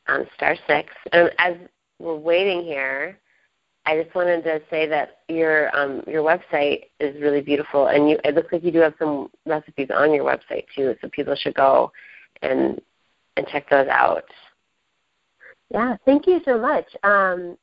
um, 0.07 0.27
star 0.37 0.57
six. 0.67 0.93
And 1.13 1.31
as 1.39 1.55
we're 1.99 2.17
waiting 2.17 2.63
here, 2.63 3.19
I 3.87 4.03
just 4.03 4.15
wanted 4.15 4.43
to 4.45 4.63
say 4.71 4.87
that 4.87 5.19
your 5.29 5.75
um, 5.77 6.03
your 6.07 6.23
website 6.23 6.85
is 7.01 7.21
really 7.21 7.43
beautiful, 7.43 7.89
and 7.89 8.09
you 8.09 8.19
it 8.25 8.35
looks 8.35 8.53
like 8.53 8.65
you 8.65 8.71
do 8.71 8.79
have 8.79 8.95
some 8.99 9.29
recipes 9.45 9.89
on 9.95 10.15
your 10.15 10.25
website 10.25 10.65
too, 10.75 10.95
so 11.01 11.09
people 11.11 11.35
should 11.35 11.55
go 11.55 11.93
and 12.43 12.81
and 13.37 13.47
check 13.49 13.69
those 13.69 13.89
out. 13.89 14.25
Yeah, 15.71 15.97
thank 16.05 16.27
you 16.27 16.41
so 16.45 16.59
much. 16.59 16.87
Um, 17.03 17.59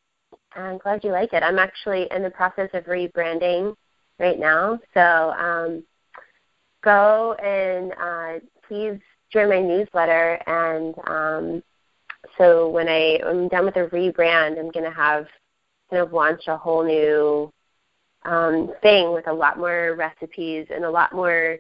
I'm 0.56 0.78
glad 0.78 1.04
you 1.04 1.12
like 1.12 1.34
it. 1.34 1.44
I'm 1.44 1.60
actually 1.60 2.08
in 2.12 2.24
the 2.24 2.30
process 2.30 2.70
of 2.74 2.84
rebranding 2.86 3.76
right 4.20 4.40
now, 4.40 4.80
so 4.94 5.02
um, 5.02 5.84
go 6.84 7.34
and 7.44 7.94
uh, 7.94 8.46
please 8.68 9.00
join 9.32 9.50
my 9.50 9.60
newsletter 9.60 10.40
and 10.46 10.94
um, 11.08 11.64
so 12.38 12.70
when 12.70 12.88
I 12.88 13.20
am 13.24 13.48
done 13.48 13.66
with 13.66 13.74
the 13.74 13.88
rebrand, 13.88 14.60
I'm 14.60 14.72
going 14.72 14.86
to 14.86 14.92
have 14.92 15.28
kind 15.90 16.02
of 16.02 16.14
launch 16.14 16.44
a 16.48 16.58
whole 16.58 16.84
new 16.84 17.52
um, 18.24 18.72
thing 18.82 19.12
with 19.12 19.28
a 19.28 19.34
lot 19.34 19.58
more 19.58 19.96
recipes 19.98 20.68
and 20.74 20.86
a 20.86 20.90
lot 20.90 21.14
more 21.14 21.58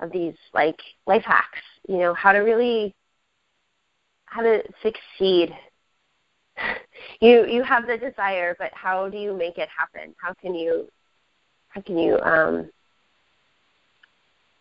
of 0.00 0.12
these 0.12 0.34
like 0.52 0.78
life 1.06 1.24
hacks. 1.24 1.60
You 1.88 1.98
know 1.98 2.14
how 2.14 2.32
to 2.32 2.38
really 2.38 2.94
how 4.26 4.42
to 4.42 4.62
succeed. 4.82 5.54
you 7.20 7.46
you 7.46 7.62
have 7.62 7.86
the 7.86 7.96
desire, 7.96 8.54
but 8.58 8.70
how 8.74 9.08
do 9.08 9.18
you 9.18 9.36
make 9.36 9.58
it 9.58 9.68
happen? 9.76 10.14
How 10.20 10.34
can 10.34 10.54
you 10.54 10.88
how 11.68 11.80
can 11.80 11.98
you 11.98 12.18
um, 12.20 12.70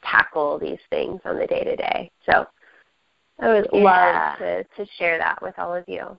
tackle 0.03 0.57
these 0.57 0.79
things 0.89 1.19
on 1.25 1.37
the 1.37 1.47
day 1.47 1.63
to 1.63 1.75
day? 1.75 2.11
So 2.25 2.45
I 3.41 3.47
would 3.47 3.67
yeah. 3.73 3.79
love 3.81 4.37
to, 4.39 4.63
to 4.63 4.91
share 4.97 5.17
that 5.17 5.41
with 5.41 5.57
all 5.57 5.75
of 5.75 5.83
you. 5.87 6.17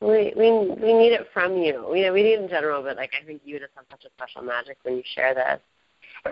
We 0.00 0.34
we 0.36 0.50
we 0.50 0.92
need 0.92 1.12
it 1.12 1.28
from 1.32 1.56
you. 1.56 1.86
We 1.90 2.08
we 2.10 2.22
need 2.22 2.34
it 2.34 2.42
in 2.42 2.48
general, 2.48 2.82
but 2.82 2.96
like 2.96 3.12
I 3.20 3.24
think 3.24 3.40
you 3.44 3.58
just 3.58 3.72
have 3.74 3.86
such 3.90 4.04
a 4.04 4.10
special 4.10 4.42
magic 4.42 4.76
when 4.82 4.96
you 4.96 5.02
share 5.14 5.34
this. 5.34 5.60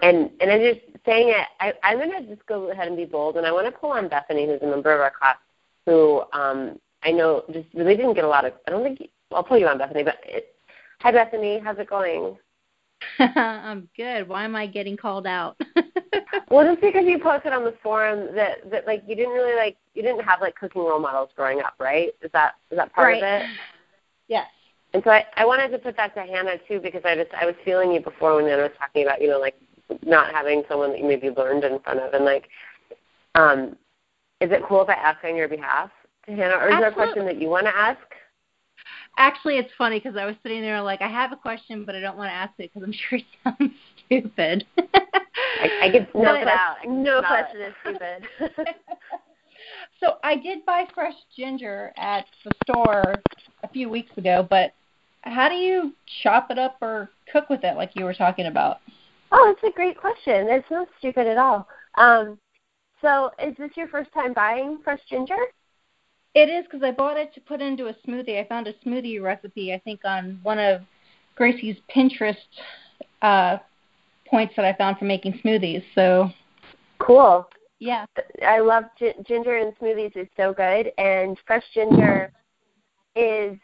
And 0.02 0.30
and 0.40 0.50
I'm 0.50 0.60
just 0.60 0.80
saying 1.06 1.28
it. 1.30 1.46
I, 1.58 1.72
I'm 1.82 1.98
gonna 1.98 2.26
just 2.26 2.44
go 2.46 2.70
ahead 2.70 2.88
and 2.88 2.96
be 2.96 3.06
bold, 3.06 3.36
and 3.36 3.46
I 3.46 3.52
want 3.52 3.66
to 3.66 3.72
pull 3.72 3.92
on 3.92 4.08
Bethany, 4.08 4.46
who's 4.46 4.60
a 4.60 4.66
member 4.66 4.92
of 4.92 5.00
our 5.00 5.10
class, 5.10 5.36
who 5.86 6.22
um, 6.34 6.78
I 7.02 7.12
know 7.12 7.44
just 7.50 7.68
really 7.72 7.96
didn't 7.96 8.14
get 8.14 8.24
a 8.24 8.28
lot 8.28 8.44
of. 8.44 8.52
I 8.66 8.70
don't 8.70 8.82
think 8.82 9.08
I'll 9.32 9.42
pull 9.42 9.58
you 9.58 9.68
on 9.68 9.78
Bethany, 9.78 10.02
but 10.02 10.16
it, 10.24 10.54
hi 11.00 11.10
Bethany, 11.12 11.58
how's 11.64 11.78
it 11.78 11.88
going? 11.88 12.36
I'm 13.18 13.88
good. 13.96 14.28
Why 14.28 14.44
am 14.44 14.56
I 14.56 14.66
getting 14.66 14.96
called 14.96 15.26
out? 15.26 15.60
well, 16.50 16.66
just 16.66 16.80
because 16.80 17.04
you 17.06 17.18
posted 17.18 17.52
on 17.52 17.64
the 17.64 17.74
forum 17.82 18.34
that 18.34 18.70
that 18.70 18.86
like 18.86 19.02
you 19.06 19.14
didn't 19.14 19.32
really 19.32 19.56
like 19.56 19.76
you 19.94 20.02
didn't 20.02 20.24
have 20.24 20.40
like 20.40 20.54
cooking 20.54 20.82
role 20.82 21.00
models 21.00 21.30
growing 21.36 21.60
up, 21.60 21.74
right? 21.78 22.10
Is 22.22 22.30
that 22.32 22.54
is 22.70 22.78
that 22.78 22.92
part 22.92 23.06
right. 23.06 23.22
of 23.22 23.42
it? 23.42 23.46
Yes. 24.28 24.46
And 24.94 25.02
so 25.04 25.10
I, 25.10 25.24
I 25.36 25.46
wanted 25.46 25.70
to 25.70 25.78
put 25.78 25.96
that 25.96 26.14
to 26.14 26.22
Hannah 26.22 26.56
too 26.68 26.80
because 26.80 27.02
I 27.04 27.14
just 27.14 27.32
I 27.34 27.46
was 27.46 27.54
feeling 27.64 27.92
you 27.92 28.00
before 28.00 28.36
when 28.36 28.46
Hannah 28.46 28.62
was 28.62 28.72
talking 28.78 29.04
about 29.04 29.20
you 29.20 29.28
know 29.28 29.38
like 29.38 29.56
not 30.04 30.32
having 30.34 30.62
someone 30.68 30.90
that 30.90 30.98
you 30.98 31.06
maybe 31.06 31.30
learned 31.30 31.64
in 31.64 31.78
front 31.80 32.00
of 32.00 32.12
and 32.14 32.24
like 32.24 32.48
um 33.34 33.76
is 34.40 34.50
it 34.50 34.62
cool 34.68 34.82
if 34.82 34.88
I 34.88 34.94
ask 34.94 35.24
on 35.24 35.36
your 35.36 35.48
behalf 35.48 35.90
to 36.26 36.32
Hannah 36.32 36.56
or 36.56 36.68
is 36.68 36.74
Absolutely. 36.74 36.80
there 36.80 36.88
a 36.88 36.92
question 36.92 37.24
that 37.26 37.40
you 37.40 37.48
want 37.48 37.66
to 37.66 37.76
ask? 37.76 38.00
Actually, 39.22 39.56
it's 39.56 39.70
funny 39.78 40.00
because 40.00 40.16
I 40.16 40.24
was 40.26 40.34
sitting 40.42 40.62
there 40.62 40.82
like 40.82 41.00
I 41.00 41.06
have 41.06 41.30
a 41.30 41.36
question, 41.36 41.84
but 41.84 41.94
I 41.94 42.00
don't 42.00 42.16
want 42.16 42.30
to 42.30 42.34
ask 42.34 42.52
it 42.58 42.72
because 42.74 42.82
I'm 42.82 42.92
sure 43.08 43.20
it 43.20 43.24
sounds 43.44 43.72
stupid. 44.04 44.66
I, 44.76 45.70
I 45.82 45.88
get 45.90 46.12
no, 46.16 46.34
it 46.34 46.48
out. 46.48 46.78
no 46.84 47.22
question 47.22 47.60
is 47.60 47.74
stupid. 47.82 48.26
so 50.00 50.16
I 50.24 50.34
did 50.34 50.66
buy 50.66 50.86
fresh 50.92 51.14
ginger 51.36 51.92
at 51.96 52.24
the 52.44 52.52
store 52.64 53.22
a 53.62 53.68
few 53.68 53.88
weeks 53.88 54.10
ago, 54.16 54.44
but 54.50 54.72
how 55.20 55.48
do 55.48 55.54
you 55.54 55.92
chop 56.24 56.50
it 56.50 56.58
up 56.58 56.78
or 56.82 57.08
cook 57.32 57.48
with 57.48 57.62
it, 57.62 57.76
like 57.76 57.94
you 57.94 58.04
were 58.04 58.14
talking 58.14 58.46
about? 58.46 58.78
Oh, 59.30 59.54
it's 59.56 59.72
a 59.72 59.76
great 59.76 59.96
question. 59.96 60.48
It's 60.48 60.68
not 60.68 60.88
stupid 60.98 61.28
at 61.28 61.38
all. 61.38 61.68
Um, 61.96 62.38
so, 63.00 63.30
is 63.40 63.56
this 63.56 63.70
your 63.76 63.86
first 63.86 64.12
time 64.12 64.32
buying 64.32 64.78
fresh 64.82 65.00
ginger? 65.08 65.36
It 66.34 66.48
is 66.48 66.64
because 66.64 66.82
I 66.82 66.92
bought 66.92 67.18
it 67.18 67.34
to 67.34 67.40
put 67.40 67.60
into 67.60 67.88
a 67.88 67.94
smoothie. 68.06 68.40
I 68.40 68.46
found 68.48 68.66
a 68.66 68.72
smoothie 68.84 69.22
recipe, 69.22 69.72
I 69.74 69.78
think, 69.78 70.00
on 70.04 70.38
one 70.42 70.58
of 70.58 70.80
Gracie's 71.38 71.76
Pinterest 71.94 72.36
uh, 73.20 73.58
points 74.28 74.54
that 74.56 74.64
I 74.64 74.72
found 74.74 74.98
for 74.98 75.04
making 75.04 75.40
smoothies. 75.44 75.84
So 75.94 76.30
cool. 76.98 77.48
Yeah, 77.78 78.06
I 78.46 78.60
love 78.60 78.84
gi- 78.98 79.14
ginger 79.26 79.58
in 79.58 79.72
smoothies. 79.72 80.16
is 80.16 80.28
so 80.36 80.54
good, 80.54 80.92
and 80.98 81.36
fresh 81.46 81.64
ginger 81.74 82.32
is 83.14 83.58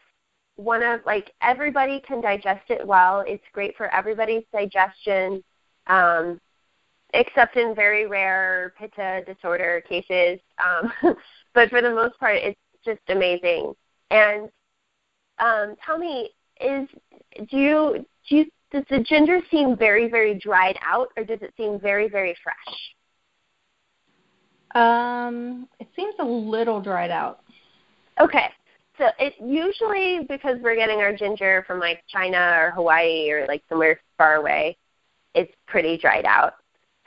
one 0.57 0.83
of 0.83 0.99
like 1.05 1.31
everybody 1.41 2.01
can 2.01 2.21
digest 2.21 2.69
it 2.69 2.85
well. 2.85 3.23
It's 3.25 3.43
great 3.53 3.75
for 3.77 3.93
everybody's 3.95 4.43
digestion, 4.53 5.43
um, 5.87 6.39
except 7.13 7.57
in 7.57 7.73
very 7.75 8.05
rare 8.07 8.73
pitta 8.77 9.23
disorder 9.25 9.81
cases. 9.87 10.39
Um, 10.63 10.91
but 11.53 11.69
for 11.69 11.81
the 11.81 11.89
most 11.89 12.19
part, 12.19 12.35
it's 12.35 12.59
just 12.85 13.01
amazing. 13.09 13.73
And 14.11 14.49
um, 15.39 15.75
tell 15.85 15.97
me, 15.97 16.29
is 16.59 16.87
do 17.49 17.57
you 17.57 18.05
do 18.29 18.35
you, 18.35 18.45
does 18.71 18.83
the 18.89 18.99
ginger 18.99 19.39
seem 19.49 19.75
very 19.77 20.09
very 20.09 20.37
dried 20.37 20.77
out, 20.85 21.09
or 21.17 21.23
does 21.23 21.39
it 21.41 21.53
seem 21.57 21.79
very 21.79 22.09
very 22.09 22.35
fresh? 22.43 22.75
Um, 24.75 25.67
it 25.79 25.87
seems 25.95 26.13
a 26.19 26.25
little 26.25 26.79
dried 26.79 27.11
out. 27.11 27.39
Okay. 28.19 28.49
So 28.97 29.05
it 29.17 29.33
usually 29.39 30.25
because 30.27 30.57
we're 30.61 30.75
getting 30.75 30.99
our 30.99 31.15
ginger 31.15 31.63
from 31.65 31.79
like 31.79 32.03
China 32.09 32.57
or 32.59 32.71
Hawaii 32.71 33.31
or 33.31 33.47
like 33.47 33.63
somewhere 33.69 33.99
far 34.17 34.35
away, 34.35 34.77
it's 35.33 35.53
pretty 35.67 35.97
dried 35.97 36.25
out. 36.25 36.55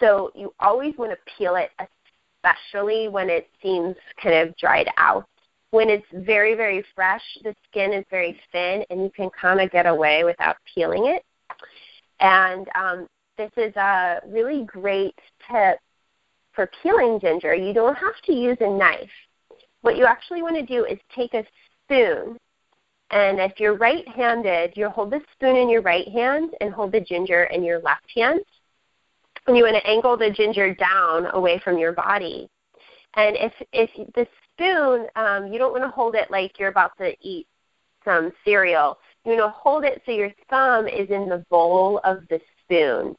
So 0.03 0.32
you 0.34 0.53
always 0.59 0.94
want 0.98 1.12
to 1.12 1.32
peel 1.38 1.55
it, 1.55 1.70
especially 2.42 3.09
when 3.09 3.30
it 3.30 3.48
seems 3.62 3.94
kind 4.20 4.34
of 4.48 4.57
dried 4.57 4.88
out. 4.96 5.26
When 5.70 5.88
it's 5.88 6.07
very 6.12 6.55
very 6.55 6.84
fresh, 6.94 7.22
the 7.44 7.55
skin 7.68 7.92
is 7.92 8.05
very 8.11 8.38
thin, 8.50 8.84
and 8.90 9.03
you 9.03 9.11
can 9.14 9.30
kind 9.30 9.61
of 9.61 9.70
get 9.70 9.86
away 9.86 10.24
without 10.24 10.57
peeling 10.74 11.07
it. 11.07 11.22
And 12.20 12.68
um, 12.74 13.07
this 13.38 13.50
is 13.57 13.74
a 13.76 14.20
really 14.26 14.64
great 14.64 15.14
tip 15.50 15.78
for 16.53 16.68
peeling 16.82 17.20
ginger. 17.20 17.55
You 17.55 17.72
don't 17.72 17.96
have 17.96 18.20
to 18.26 18.32
use 18.32 18.59
a 18.61 18.68
knife. 18.68 19.11
What 19.82 19.96
you 19.96 20.05
actually 20.05 20.42
want 20.42 20.57
to 20.57 20.66
do 20.66 20.84
is 20.84 20.98
take 21.14 21.32
a 21.34 21.44
spoon, 21.84 22.36
and 23.11 23.38
if 23.38 23.53
you're 23.59 23.76
right 23.76 24.07
handed, 24.09 24.72
you 24.76 24.88
hold 24.88 25.12
the 25.12 25.20
spoon 25.32 25.57
in 25.57 25.68
your 25.68 25.82
right 25.82 26.09
hand 26.09 26.50
and 26.61 26.74
hold 26.74 26.92
the 26.92 27.00
ginger 27.00 27.44
in 27.44 27.62
your 27.62 27.80
left 27.80 28.11
hand. 28.14 28.40
You 29.49 29.64
want 29.64 29.76
to 29.76 29.86
angle 29.86 30.16
the 30.16 30.30
ginger 30.30 30.74
down 30.74 31.26
away 31.32 31.61
from 31.64 31.78
your 31.78 31.93
body. 31.93 32.49
And 33.14 33.36
if 33.36 33.53
if 33.72 33.90
the 34.14 34.26
spoon, 34.53 35.07
um, 35.16 35.53
you 35.53 35.59
don't 35.59 35.72
want 35.72 35.84
to 35.84 35.90
hold 35.90 36.14
it 36.14 36.30
like 36.30 36.59
you're 36.59 36.68
about 36.68 36.97
to 36.99 37.14
eat 37.20 37.47
some 38.05 38.32
cereal. 38.45 38.99
You 39.24 39.32
want 39.32 39.53
to 39.53 39.59
hold 39.59 39.84
it 39.84 40.03
so 40.07 40.12
your 40.12 40.30
thumb 40.49 40.86
is 40.86 41.11
in 41.11 41.28
the 41.28 41.45
bowl 41.51 42.01
of 42.05 42.26
the 42.28 42.40
spoon, 42.62 43.16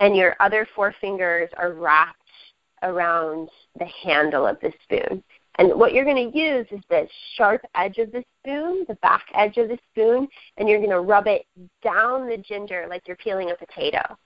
and 0.00 0.16
your 0.16 0.36
other 0.40 0.66
four 0.74 0.94
fingers 1.00 1.50
are 1.56 1.72
wrapped 1.72 2.16
around 2.82 3.48
the 3.78 3.86
handle 4.04 4.46
of 4.46 4.58
the 4.60 4.72
spoon. 4.84 5.22
And 5.58 5.74
what 5.74 5.92
you're 5.92 6.04
going 6.04 6.30
to 6.30 6.38
use 6.38 6.66
is 6.70 6.80
the 6.88 7.08
sharp 7.34 7.62
edge 7.74 7.98
of 7.98 8.12
the 8.12 8.22
spoon, 8.38 8.84
the 8.86 8.94
back 8.96 9.26
edge 9.34 9.56
of 9.56 9.68
the 9.68 9.78
spoon, 9.90 10.28
and 10.56 10.68
you're 10.68 10.78
going 10.78 10.90
to 10.90 11.00
rub 11.00 11.26
it 11.26 11.46
down 11.82 12.28
the 12.28 12.36
ginger 12.36 12.86
like 12.88 13.02
you're 13.08 13.16
peeling 13.16 13.50
a 13.50 13.56
potato. 13.56 14.16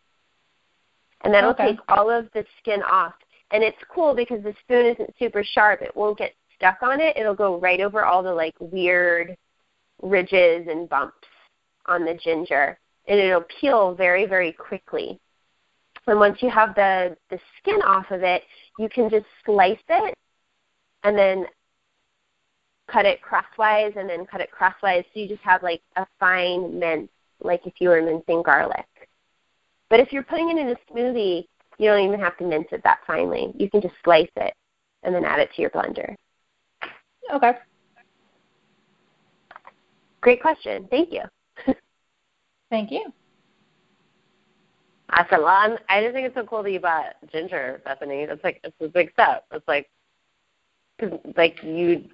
And 1.22 1.32
that'll 1.32 1.50
Okay. 1.50 1.68
take 1.68 1.80
all 1.88 2.10
of 2.10 2.30
the 2.32 2.44
skin 2.58 2.82
off. 2.82 3.14
And 3.50 3.62
it's 3.62 3.82
cool 3.88 4.14
because 4.14 4.42
the 4.42 4.54
spoon 4.60 4.86
isn't 4.86 5.16
super 5.18 5.44
sharp. 5.44 5.82
It 5.82 5.94
won't 5.94 6.18
get 6.18 6.34
stuck 6.54 6.82
on 6.82 7.00
it. 7.00 7.16
It'll 7.16 7.34
go 7.34 7.58
right 7.58 7.80
over 7.80 8.04
all 8.04 8.22
the 8.22 8.34
like 8.34 8.54
weird 8.60 9.36
ridges 10.02 10.66
and 10.68 10.88
bumps 10.88 11.28
on 11.86 12.04
the 12.04 12.14
ginger. 12.14 12.78
And 13.06 13.18
it'll 13.18 13.44
peel 13.60 13.94
very, 13.94 14.26
very 14.26 14.52
quickly. 14.52 15.20
And 16.06 16.18
once 16.18 16.42
you 16.42 16.50
have 16.50 16.74
the, 16.74 17.16
the 17.30 17.38
skin 17.58 17.80
off 17.82 18.10
of 18.10 18.22
it, 18.22 18.42
you 18.78 18.88
can 18.88 19.08
just 19.08 19.26
slice 19.44 19.78
it 19.88 20.14
and 21.04 21.16
then 21.16 21.46
cut 22.88 23.06
it 23.06 23.22
crosswise 23.22 23.92
and 23.96 24.08
then 24.08 24.26
cut 24.26 24.40
it 24.40 24.50
crosswise 24.50 25.04
so 25.12 25.20
you 25.20 25.28
just 25.28 25.42
have 25.42 25.62
like 25.62 25.82
a 25.96 26.06
fine 26.18 26.78
mince, 26.78 27.10
like 27.42 27.66
if 27.66 27.74
you 27.78 27.88
were 27.88 28.02
mincing 28.02 28.42
garlic. 28.42 28.86
But 29.92 30.00
if 30.00 30.10
you're 30.10 30.22
putting 30.22 30.48
it 30.48 30.56
in 30.56 30.68
a 30.70 30.76
smoothie, 30.90 31.44
you 31.76 31.90
don't 31.90 32.02
even 32.02 32.18
have 32.18 32.38
to 32.38 32.44
mince 32.44 32.68
it 32.72 32.82
that 32.82 33.00
finely. 33.06 33.52
You 33.58 33.68
can 33.68 33.82
just 33.82 33.92
slice 34.02 34.30
it 34.36 34.54
and 35.02 35.14
then 35.14 35.22
add 35.22 35.38
it 35.38 35.50
to 35.54 35.60
your 35.60 35.68
blender. 35.68 36.14
Okay. 37.30 37.52
Great 40.22 40.40
question. 40.40 40.88
Thank 40.88 41.12
you. 41.12 41.20
Thank 42.70 42.90
you. 42.90 43.12
Awesome. 45.10 45.42
Well, 45.42 45.48
I'm, 45.48 45.76
I 45.90 46.00
just 46.00 46.14
think 46.14 46.26
it's 46.26 46.36
so 46.36 46.46
cool 46.46 46.62
that 46.62 46.72
you 46.72 46.80
bought 46.80 47.16
ginger, 47.30 47.82
Bethany. 47.84 48.22
It's 48.22 48.42
like 48.42 48.60
it's 48.64 48.74
a 48.80 48.88
big 48.88 49.12
step. 49.12 49.44
It's 49.52 49.68
like, 49.68 49.90
cause 50.98 51.18
like 51.36 51.62
you, 51.62 52.06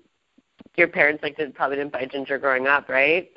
your 0.76 0.88
parents 0.88 1.22
like 1.22 1.36
did 1.36 1.54
probably 1.54 1.76
didn't 1.76 1.92
buy 1.92 2.06
ginger 2.06 2.38
growing 2.38 2.66
up, 2.66 2.88
right? 2.88 3.30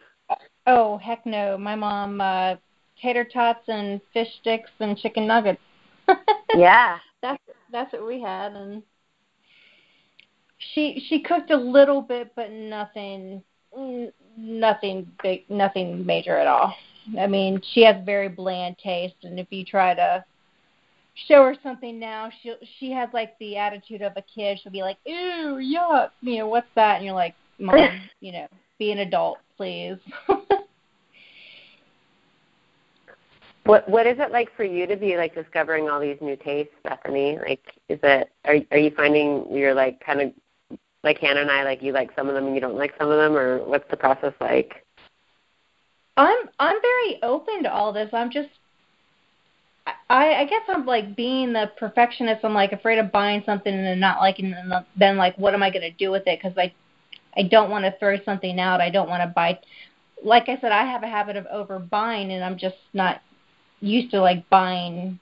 Oh 0.66 0.98
heck 0.98 1.28
no! 1.28 1.60
My 1.60 1.76
mom 1.76 2.20
uh, 2.22 2.56
tater 3.02 3.24
tots 3.24 3.68
and 3.68 4.00
fish 4.14 4.28
sticks 4.42 4.70
and 4.80 4.98
chicken 4.98 5.28
nuggets. 5.28 5.62
Yeah. 6.54 6.98
that's 7.22 7.42
that's 7.72 7.94
what 7.94 8.06
we 8.06 8.22
had, 8.22 8.52
and 8.52 8.84
she 10.74 11.02
she 11.08 11.22
cooked 11.22 11.50
a 11.50 11.56
little 11.56 12.02
bit, 12.02 12.34
but 12.36 12.52
nothing 12.52 13.42
nothing 14.38 15.10
big, 15.24 15.50
nothing 15.50 16.06
major 16.06 16.38
at 16.38 16.48
all. 16.48 16.74
I 17.20 17.28
mean, 17.28 17.62
she 17.74 17.84
has 17.84 17.96
very 18.06 18.30
bland 18.30 18.78
taste, 18.84 19.16
and 19.24 19.40
if 19.40 19.48
you 19.50 19.64
try 19.66 19.94
to 19.94 20.24
show 21.28 21.44
her 21.44 21.56
something 21.64 22.00
now, 22.00 22.30
she 22.42 22.54
she 22.80 22.92
has 22.92 23.10
like 23.14 23.38
the 23.40 23.58
attitude 23.58 24.02
of 24.02 24.14
a 24.16 24.22
kid. 24.22 24.60
She'll 24.62 24.72
be 24.72 24.82
like, 24.82 24.98
"Ew, 25.06 25.60
yuck," 25.62 26.10
you 26.22 26.40
know, 26.40 26.48
what's 26.48 26.68
that? 26.76 26.98
And 26.98 27.06
you're 27.06 27.16
like, 27.16 27.36
"Mom, 27.60 28.02
you 28.20 28.32
know, 28.34 28.48
be 28.78 28.92
an 28.92 29.00
adult, 29.00 29.40
please." 29.58 29.98
What 33.64 33.88
What 33.88 34.08
is 34.08 34.18
it 34.20 34.32
like 34.32 34.56
for 34.56 34.64
you 34.64 34.88
to 34.88 34.96
be 34.96 35.18
like 35.18 35.36
discovering 35.36 35.90
all 35.90 36.00
these 36.00 36.18
new 36.22 36.36
tastes, 36.36 36.74
Bethany? 36.84 37.38
Like, 37.38 37.64
is 37.90 38.00
it 38.04 38.32
are 38.46 38.56
Are 38.72 38.78
you 38.78 38.92
finding 38.92 39.46
you're 39.52 39.74
like 39.74 40.04
kind 40.04 40.22
of 40.22 40.34
like 41.04 41.18
Hannah 41.20 41.42
and 41.42 41.52
I, 41.52 41.64
like 41.64 41.82
you 41.82 41.94
like 41.94 42.12
some 42.16 42.28
of 42.28 42.36
them 42.36 42.46
and 42.48 42.56
you 42.56 42.62
don't 42.62 42.78
like 42.78 42.94
some 43.00 43.10
of 43.10 43.18
them, 43.18 43.36
or 43.36 43.60
what's 43.66 43.90
the 43.90 43.98
process 43.98 44.34
like? 44.40 44.86
I'm 46.18 46.50
I'm 46.60 46.82
very 46.82 47.24
open 47.24 47.64
to 47.64 47.74
all 47.74 47.94
this. 47.94 48.10
I'm 48.14 48.32
just 48.32 48.50
I 50.10 50.34
I 50.36 50.46
guess 50.46 50.64
I'm 50.68 50.86
like 50.86 51.16
being 51.16 51.54
the 51.54 51.72
perfectionist. 51.78 52.44
I'm 52.44 52.54
like 52.54 52.72
afraid 52.72 53.00
of 53.00 53.12
buying 53.12 53.44
something 53.46 53.74
and 53.74 53.86
then 53.86 54.00
not 54.00 54.20
liking 54.20 54.48
it, 54.48 54.58
and 54.58 54.86
then 54.98 55.18
like 55.18 55.38
what 55.38 55.54
am 55.54 55.64
I 55.64 55.70
going 55.70 55.82
to 55.82 55.92
do 55.92 56.12
with 56.12 56.24
it? 56.26 56.40
Because 56.42 56.58
I 56.58 56.74
I 57.38 57.44
don't 57.44 57.70
want 57.70 57.86
to 57.86 57.96
throw 58.00 58.18
something 58.26 58.60
out. 58.60 58.82
I 58.82 58.90
don't 58.90 59.10
want 59.10 59.22
to 59.22 59.28
buy. 59.28 59.60
Like 60.24 60.50
I 60.50 60.60
said, 60.60 60.72
I 60.72 60.86
have 60.86 61.04
a 61.04 61.08
habit 61.08 61.36
of 61.36 61.46
overbuying, 61.46 62.32
and 62.32 62.44
I'm 62.44 62.58
just 62.58 62.76
not 62.94 63.22
used 63.82 64.12
to 64.12 64.22
like 64.22 64.48
buying. 64.50 65.20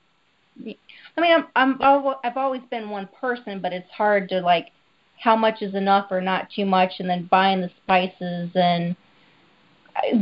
I 0.66 1.22
mean, 1.22 1.34
I'm 1.34 1.46
I'm 1.56 1.82
al- 1.82 2.20
I've 2.24 2.38
always 2.38 2.62
been 2.70 2.90
one 2.90 3.10
person, 3.20 3.60
but 3.60 3.74
it's 3.74 3.90
hard 3.90 4.30
to 4.30 4.42
like 4.42 4.68
how 5.18 5.36
much 5.36 5.62
is 5.62 5.76
enough 5.76 6.08
or 6.12 6.22
not 6.22 6.50
too 6.56 6.66
much, 6.66 6.94
and 7.00 7.10
then 7.10 7.28
buying 7.32 7.62
the 7.62 7.72
spices 7.84 8.52
and 8.56 8.96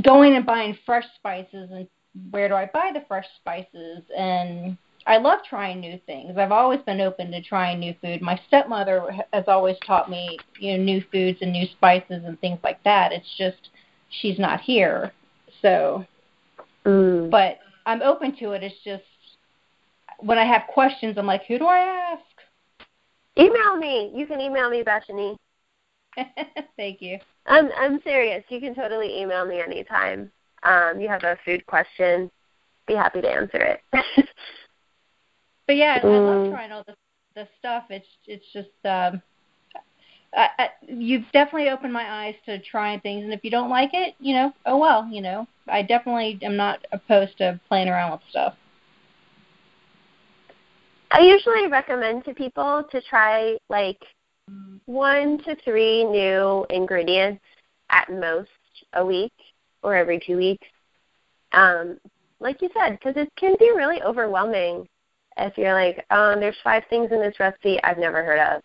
going 0.03 0.35
and 0.35 0.45
buying 0.45 0.77
fresh 0.85 1.05
spices 1.15 1.69
and 1.72 1.88
where 2.31 2.47
do 2.47 2.55
I 2.55 2.69
buy 2.73 2.91
the 2.93 3.03
fresh 3.07 3.27
spices 3.39 4.01
and 4.18 4.77
I 5.05 5.18
love 5.18 5.39
trying 5.47 5.80
new 5.80 5.99
things. 6.05 6.38
I've 6.38 6.51
always 6.51 6.81
been 6.81 6.99
open 6.99 7.31
to 7.31 7.41
trying 7.41 7.80
new 7.80 7.93
food. 8.01 8.22
My 8.22 8.39
stepmother 8.47 9.09
has 9.31 9.45
always 9.47 9.77
taught 9.85 10.09
me, 10.09 10.38
you 10.59 10.77
know, 10.77 10.84
new 10.84 11.01
foods 11.11 11.39
and 11.41 11.53
new 11.53 11.65
spices 11.65 12.23
and 12.26 12.39
things 12.41 12.59
like 12.64 12.84
that. 12.84 13.14
It's 13.14 13.38
just 13.38 13.69
she's 14.09 14.38
not 14.39 14.61
here. 14.61 15.11
So, 15.61 16.05
Mm. 16.85 17.30
but 17.30 17.59
I'm 17.88 18.01
open 18.01 18.35
to 18.39 18.51
it. 18.51 18.64
It's 18.64 18.76
just 18.84 19.03
when 20.19 20.38
I 20.38 20.45
have 20.45 20.64
questions, 20.68 21.18
I'm 21.18 21.26
like, 21.26 21.45
who 21.47 21.57
do 21.57 21.65
I 21.65 21.80
ask? 21.80 22.22
Email 23.39 23.77
me. 23.77 24.11
You 24.14 24.27
can 24.27 24.41
email 24.41 24.69
me, 24.69 24.84
Bethany. 24.84 25.38
Thank 26.77 27.01
you. 27.01 27.18
I'm 27.45 27.69
I'm 27.80 28.01
serious. 28.03 28.43
You 28.49 28.59
can 28.59 28.76
totally 28.76 29.22
email 29.22 29.45
me 29.45 29.61
anytime. 29.61 30.30
Um, 30.64 30.99
you 30.99 31.07
have 31.07 31.23
a 31.23 31.38
food 31.45 31.65
question, 31.65 32.30
be 32.88 32.93
happy 32.93 33.22
to 33.22 33.30
answer 33.30 33.57
it. 33.57 33.81
But 35.68 35.76
yeah, 35.76 35.99
I, 36.01 36.07
I 36.07 36.19
love 36.19 36.45
Mm. 36.45 36.49
trying 36.49 36.72
all 36.72 36.84
the 36.88 36.95
the 37.35 37.47
stuff. 37.59 37.85
It's 37.89 38.07
it's 38.26 38.45
just 38.53 38.69
um, 38.85 39.22
I, 40.34 40.48
I, 40.60 40.70
you've 40.88 41.26
definitely 41.32 41.70
opened 41.70 41.94
my 41.94 42.26
eyes 42.26 42.36
to 42.45 42.60
trying 42.60 42.99
things, 42.99 43.24
and 43.24 43.34
if 43.34 43.44
you 43.44 43.52
don't 43.52 43.70
like 43.70 43.91
it, 43.94 44.16
you 44.20 44.34
know, 44.34 44.54
oh 44.66 44.78
well, 44.78 45.08
you 45.12 45.22
know. 45.22 45.48
I 45.70 45.82
definitely 45.82 46.40
am 46.41 46.56
not 46.56 46.86
opposed 46.91 47.38
to 47.40 47.60
playing 47.68 47.90
around 47.90 48.12
with 48.12 48.22
stuff. 48.30 48.56
I 51.12 51.22
usually 51.22 51.68
recommend 51.68 52.26
to 52.26 52.34
people 52.34 52.84
to 52.91 53.02
try 53.02 53.58
like 53.70 54.02
one 54.86 55.38
to 55.44 55.56
three 55.64 56.04
new 56.04 56.66
ingredients 56.70 57.44
at 57.90 58.10
most 58.10 58.49
a 58.94 59.06
week 59.06 59.34
or 59.84 59.95
every 59.95 60.20
two 60.20 60.38
weeks. 60.38 60.68
Um, 61.54 61.99
like 62.40 62.62
you 62.62 62.70
said, 62.78 62.99
because 62.99 63.16
it 63.16 63.32
can 63.38 63.56
be 63.60 63.72
really 63.76 64.02
overwhelming 64.02 64.88
if 65.38 65.58
you're 65.58 65.74
like, 65.74 66.06
um, 66.10 66.40
there's 66.40 66.58
five 66.64 66.84
things 66.90 67.12
in 67.12 67.20
this 67.20 67.40
recipe 67.40 67.80
I've 67.84 67.98
never 67.98 68.24
heard 68.24 68.40
of. 68.40 68.62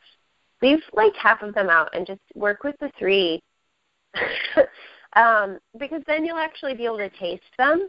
Leave 0.63 0.81
like 0.93 1.15
half 1.17 1.43
of 1.43 1.55
them 1.55 1.69
out 1.69 1.89
and 1.95 2.07
just 2.07 2.21
work 2.35 2.63
with 2.65 2.77
the 2.81 2.91
three. 2.99 3.43
um, 5.17 5.59
because 5.79 6.03
then 6.07 6.25
you'll 6.25 6.39
actually 6.39 6.75
be 6.75 6.85
able 6.85 6.99
to 6.99 7.11
taste 7.11 7.43
them 7.59 7.89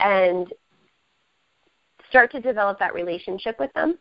and 0.00 0.52
start 2.08 2.30
to 2.32 2.40
develop 2.40 2.78
that 2.78 2.94
relationship 2.94 3.56
with 3.58 3.72
them. 3.74 3.98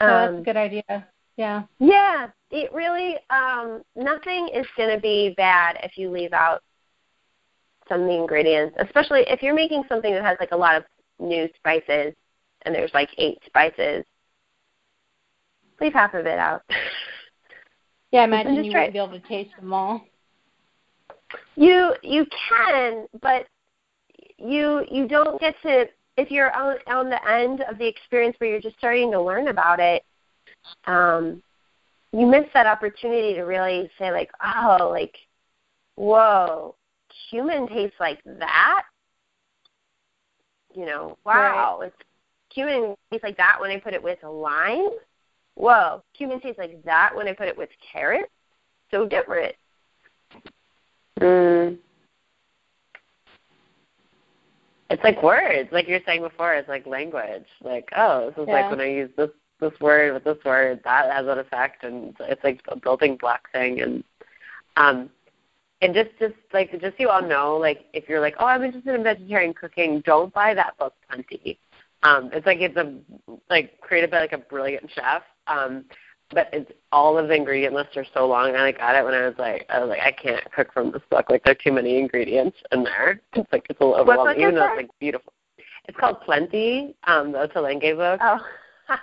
Oh, 0.00 0.06
that's 0.06 0.32
a 0.32 0.36
um, 0.36 0.42
good 0.42 0.56
idea. 0.56 1.06
Yeah. 1.36 1.62
Yeah, 1.78 2.28
it 2.50 2.72
really 2.72 3.16
um 3.30 3.82
nothing 3.96 4.48
is 4.54 4.66
going 4.76 4.94
to 4.94 5.00
be 5.00 5.34
bad 5.36 5.78
if 5.82 5.96
you 5.96 6.10
leave 6.10 6.32
out 6.32 6.62
some 7.88 8.02
of 8.02 8.06
the 8.06 8.14
ingredients, 8.14 8.76
especially 8.78 9.24
if 9.28 9.42
you're 9.42 9.54
making 9.54 9.82
something 9.88 10.12
that 10.12 10.22
has 10.22 10.36
like 10.40 10.52
a 10.52 10.56
lot 10.56 10.76
of 10.76 10.84
new 11.18 11.48
spices 11.56 12.14
and 12.62 12.74
there's 12.74 12.92
like 12.94 13.10
eight 13.18 13.38
spices. 13.46 14.04
Leave 15.80 15.92
half 15.92 16.14
of 16.14 16.26
it 16.26 16.38
out. 16.38 16.62
Yeah, 18.12 18.24
imagine 18.24 18.64
you 18.64 18.72
won't 18.72 18.92
be 18.92 18.98
able 18.98 19.12
to 19.12 19.28
taste 19.28 19.50
them 19.56 19.72
all. 19.72 20.04
You 21.54 21.94
you 22.02 22.26
can, 22.48 23.06
but 23.22 23.46
you 24.36 24.84
you 24.90 25.06
don't 25.06 25.40
get 25.40 25.54
to 25.62 25.86
if 26.16 26.30
you're 26.30 26.54
on 26.56 26.76
on 26.88 27.08
the 27.08 27.28
end 27.28 27.62
of 27.70 27.78
the 27.78 27.86
experience 27.86 28.34
where 28.38 28.50
you're 28.50 28.60
just 28.60 28.78
starting 28.78 29.12
to 29.12 29.22
learn 29.22 29.48
about 29.48 29.78
it. 29.78 30.02
Um, 30.86 31.42
you 32.12 32.26
miss 32.26 32.46
that 32.52 32.66
opportunity 32.66 33.34
to 33.34 33.42
really 33.42 33.88
say 33.98 34.10
like, 34.10 34.30
oh, 34.44 34.88
like, 34.90 35.16
whoa, 35.94 36.74
cumin 37.28 37.68
tastes 37.68 37.96
like 38.00 38.18
that. 38.24 38.82
You 40.74 40.86
know, 40.86 41.18
wow, 41.24 41.78
right. 41.80 41.86
it's 41.88 41.96
cumin 42.52 42.96
tastes 43.10 43.24
like 43.24 43.36
that 43.36 43.58
when 43.60 43.70
I 43.70 43.78
put 43.78 43.94
it 43.94 44.02
with 44.02 44.18
lime. 44.24 44.90
Whoa, 45.60 46.02
cumin 46.16 46.40
tastes 46.40 46.58
like 46.58 46.82
that 46.84 47.14
when 47.14 47.28
I 47.28 47.34
put 47.34 47.48
it 47.48 47.56
with 47.56 47.68
carrots. 47.92 48.32
So 48.90 49.06
different. 49.06 49.54
Mm. 51.20 51.76
It's 54.88 55.04
like 55.04 55.22
words, 55.22 55.68
like 55.70 55.86
you 55.86 55.94
were 55.94 56.00
saying 56.06 56.22
before. 56.22 56.54
It's 56.54 56.68
like 56.68 56.86
language. 56.86 57.44
Like, 57.62 57.90
oh, 57.94 58.30
this 58.30 58.42
is 58.42 58.48
yeah. 58.48 58.54
like 58.54 58.70
when 58.70 58.80
I 58.80 58.88
use 58.88 59.10
this 59.16 59.30
this 59.60 59.78
word 59.80 60.14
with 60.14 60.24
this 60.24 60.42
word, 60.44 60.80
that 60.84 61.12
has 61.12 61.26
an 61.26 61.38
effect, 61.38 61.84
and 61.84 62.16
it's 62.20 62.42
like 62.42 62.62
a 62.68 62.76
building 62.76 63.16
block 63.16 63.52
thing. 63.52 63.82
And 63.82 64.02
um, 64.78 65.10
and 65.82 65.94
just 65.94 66.10
just 66.18 66.34
like 66.54 66.72
just 66.72 66.96
so 66.96 67.00
you 67.00 67.10
all 67.10 67.22
know, 67.22 67.58
like 67.58 67.84
if 67.92 68.08
you're 68.08 68.20
like, 68.20 68.34
oh, 68.40 68.46
I'm 68.46 68.64
interested 68.64 68.94
in 68.94 69.02
vegetarian 69.04 69.52
cooking, 69.52 70.00
don't 70.06 70.32
buy 70.32 70.54
that 70.54 70.78
book, 70.78 70.94
Plenty. 71.08 71.58
Um, 72.02 72.30
it's 72.32 72.46
like 72.46 72.60
it's 72.60 72.76
a 72.76 72.94
like 73.50 73.78
created 73.82 74.10
by 74.10 74.20
like 74.20 74.32
a 74.32 74.38
brilliant 74.38 74.90
chef. 74.90 75.22
Um, 75.46 75.84
but 76.32 76.48
it's 76.52 76.70
all 76.92 77.18
of 77.18 77.28
the 77.28 77.34
ingredient 77.34 77.74
lists 77.74 77.96
are 77.96 78.06
so 78.14 78.26
long. 78.26 78.50
And 78.50 78.58
I 78.58 78.72
got 78.72 78.94
it 78.94 79.04
when 79.04 79.14
I 79.14 79.26
was 79.26 79.34
like, 79.38 79.66
I 79.68 79.80
was 79.80 79.88
like, 79.88 80.00
I 80.00 80.12
can't 80.12 80.50
cook 80.52 80.72
from 80.72 80.92
this 80.92 81.02
book. 81.10 81.26
Like 81.28 81.42
there 81.44 81.52
are 81.52 81.62
too 81.62 81.72
many 81.72 81.98
ingredients 81.98 82.56
in 82.72 82.84
there. 82.84 83.20
It's 83.34 83.52
like 83.52 83.66
it's 83.68 83.80
a 83.80 83.84
little 83.84 84.00
overwhelming, 84.00 84.40
even 84.40 84.54
though 84.54 84.66
it's 84.66 84.76
like 84.76 84.90
beautiful. 85.00 85.32
It's 85.86 85.98
called 85.98 86.20
Plenty, 86.20 86.94
um, 87.04 87.32
the 87.32 87.38
Ottolenghi 87.38 87.96
book. 87.96 88.20
Oh. 88.22 88.38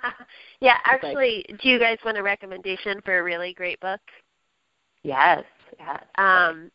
yeah, 0.61 0.77
actually, 0.85 1.45
like, 1.49 1.61
do 1.61 1.69
you 1.69 1.80
guys 1.80 1.97
want 2.05 2.18
a 2.18 2.23
recommendation 2.23 3.01
for 3.03 3.19
a 3.19 3.23
really 3.23 3.53
great 3.53 3.80
book? 3.80 4.01
Yes. 5.03 5.43
yes. 5.80 6.03
Um, 6.18 6.72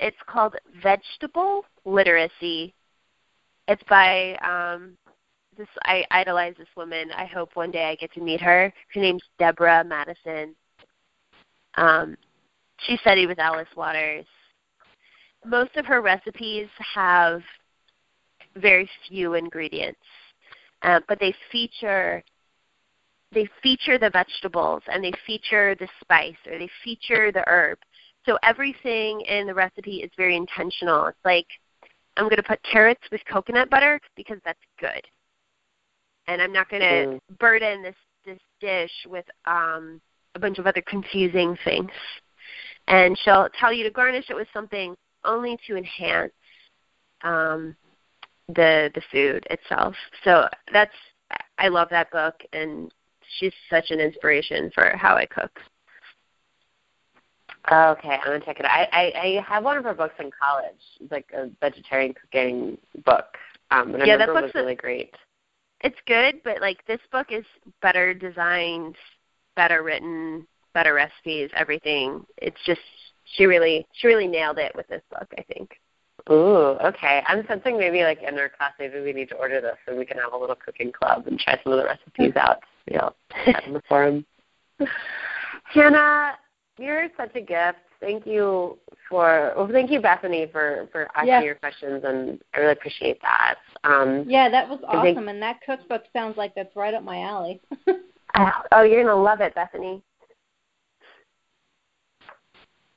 it's 0.00 0.16
called 0.26 0.54
Vegetable 0.82 1.64
Literacy. 1.84 2.74
It's 3.68 3.82
by 3.88 4.36
um, 4.36 4.96
this 5.56 5.68
I 5.84 6.04
idolize 6.10 6.54
this 6.58 6.68
woman. 6.76 7.10
I 7.16 7.24
hope 7.24 7.50
one 7.54 7.70
day 7.70 7.84
I 7.84 7.94
get 7.96 8.12
to 8.14 8.20
meet 8.20 8.40
her. 8.40 8.72
Her 8.94 9.00
name's 9.00 9.22
Deborah 9.38 9.84
Madison. 9.84 10.54
Um, 11.76 12.16
she 12.78 12.96
studied 12.98 13.26
with 13.26 13.38
Alice 13.38 13.68
Waters. 13.76 14.26
Most 15.44 15.76
of 15.76 15.86
her 15.86 16.02
recipes 16.02 16.68
have 16.94 17.42
very 18.56 18.88
few 19.08 19.34
ingredients, 19.34 20.00
uh, 20.82 21.00
but 21.08 21.20
they 21.20 21.34
feature 21.52 22.22
they 23.32 23.48
feature 23.62 23.98
the 23.98 24.08
vegetables 24.08 24.82
and 24.86 25.02
they 25.02 25.12
feature 25.26 25.74
the 25.74 25.88
spice 26.00 26.36
or 26.46 26.58
they 26.58 26.70
feature 26.84 27.32
the 27.32 27.44
herb. 27.48 27.78
So 28.24 28.38
everything 28.42 29.20
in 29.22 29.46
the 29.46 29.54
recipe 29.54 29.96
is 29.96 30.10
very 30.16 30.36
intentional. 30.36 31.06
It's 31.06 31.18
like 31.24 31.46
I'm 32.16 32.24
going 32.24 32.36
to 32.36 32.42
put 32.42 32.62
carrots 32.62 33.02
with 33.10 33.20
coconut 33.30 33.68
butter 33.68 34.00
because 34.16 34.38
that's 34.44 34.58
good 34.80 35.02
and 36.28 36.42
I'm 36.42 36.52
not 36.52 36.68
going 36.68 36.82
to 36.82 36.86
mm. 36.86 37.38
burden 37.38 37.82
this 37.82 37.94
this 38.24 38.38
dish 38.60 38.90
with 39.08 39.24
um, 39.46 40.00
a 40.34 40.38
bunch 40.38 40.58
of 40.58 40.66
other 40.66 40.82
confusing 40.82 41.56
things. 41.64 41.90
And 42.88 43.18
she'll 43.22 43.48
tell 43.58 43.72
you 43.72 43.84
to 43.84 43.90
garnish 43.90 44.26
it 44.30 44.34
with 44.34 44.48
something 44.52 44.96
only 45.24 45.58
to 45.66 45.76
enhance 45.76 46.32
um, 47.22 47.76
the 48.48 48.90
the 48.94 49.02
food 49.10 49.46
itself. 49.50 49.94
So 50.24 50.48
that's 50.72 50.94
I 51.58 51.68
love 51.68 51.88
that 51.90 52.10
book, 52.10 52.34
and 52.52 52.92
she's 53.38 53.52
such 53.70 53.90
an 53.90 54.00
inspiration 54.00 54.70
for 54.74 54.96
how 54.96 55.16
I 55.16 55.26
cook. 55.26 55.58
Okay, 57.70 58.10
I'm 58.10 58.24
gonna 58.24 58.40
check 58.44 58.60
it 58.60 58.66
out. 58.66 58.70
I, 58.70 58.88
I, 58.92 59.20
I 59.20 59.44
have 59.48 59.64
one 59.64 59.76
of 59.76 59.82
her 59.84 59.94
books 59.94 60.14
in 60.20 60.30
college. 60.40 60.74
It's 61.00 61.10
like 61.10 61.26
a 61.34 61.50
vegetarian 61.60 62.14
cooking 62.14 62.78
book. 63.04 63.36
Um, 63.72 63.94
and 63.94 64.02
I 64.04 64.06
yeah, 64.06 64.12
remember 64.12 64.34
that 64.34 64.40
book's 64.42 64.54
was 64.54 64.62
really 64.62 64.76
great 64.76 65.12
it's 65.86 65.96
good, 66.06 66.42
but 66.42 66.60
like 66.60 66.84
this 66.86 66.98
book 67.12 67.28
is 67.30 67.44
better 67.80 68.12
designed, 68.12 68.96
better 69.54 69.84
written, 69.84 70.44
better 70.74 70.94
recipes, 70.94 71.48
everything. 71.54 72.26
It's 72.38 72.58
just 72.66 72.80
she 73.36 73.46
really 73.46 73.86
she 73.92 74.08
really 74.08 74.26
nailed 74.26 74.58
it 74.58 74.72
with 74.74 74.88
this 74.88 75.02
book, 75.10 75.32
I 75.38 75.42
think. 75.42 75.78
Ooh, 76.28 76.76
okay. 76.84 77.22
I'm 77.28 77.46
sensing 77.46 77.78
maybe 77.78 78.02
like 78.02 78.20
in 78.20 78.36
our 78.36 78.48
class 78.48 78.72
maybe 78.80 79.00
we 79.00 79.12
need 79.12 79.28
to 79.28 79.36
order 79.36 79.60
this 79.60 79.76
so 79.86 79.96
we 79.96 80.04
can 80.04 80.18
have 80.18 80.32
a 80.32 80.36
little 80.36 80.56
cooking 80.56 80.90
club 80.90 81.28
and 81.28 81.38
try 81.38 81.58
some 81.62 81.72
of 81.72 81.78
the 81.78 81.84
recipes 81.84 82.34
out. 82.40 82.58
You 82.90 82.98
know, 82.98 83.14
in 83.64 83.72
the 83.72 83.82
forum. 83.88 84.26
Hannah, 85.64 86.32
you're 86.78 87.08
such 87.16 87.34
a 87.36 87.40
gift. 87.40 87.78
Thank 88.00 88.26
you 88.26 88.78
for 89.08 89.52
well, 89.56 89.68
thank 89.70 89.90
you, 89.90 90.00
Bethany, 90.00 90.48
for 90.52 90.88
for 90.92 91.08
asking 91.14 91.28
yeah. 91.28 91.42
your 91.42 91.54
questions, 91.54 92.02
and 92.04 92.40
I 92.54 92.60
really 92.60 92.72
appreciate 92.72 93.20
that. 93.22 93.56
Um, 93.84 94.24
yeah, 94.28 94.48
that 94.48 94.68
was 94.68 94.80
awesome, 94.86 95.02
think, 95.02 95.28
and 95.28 95.42
that 95.42 95.60
cookbook 95.64 96.04
sounds 96.12 96.36
like 96.36 96.54
that's 96.54 96.74
right 96.76 96.94
up 96.94 97.02
my 97.02 97.22
alley. 97.22 97.60
uh, 97.86 97.92
oh, 98.72 98.82
you're 98.82 99.02
gonna 99.04 99.20
love 99.20 99.40
it, 99.40 99.54
Bethany. 99.54 100.02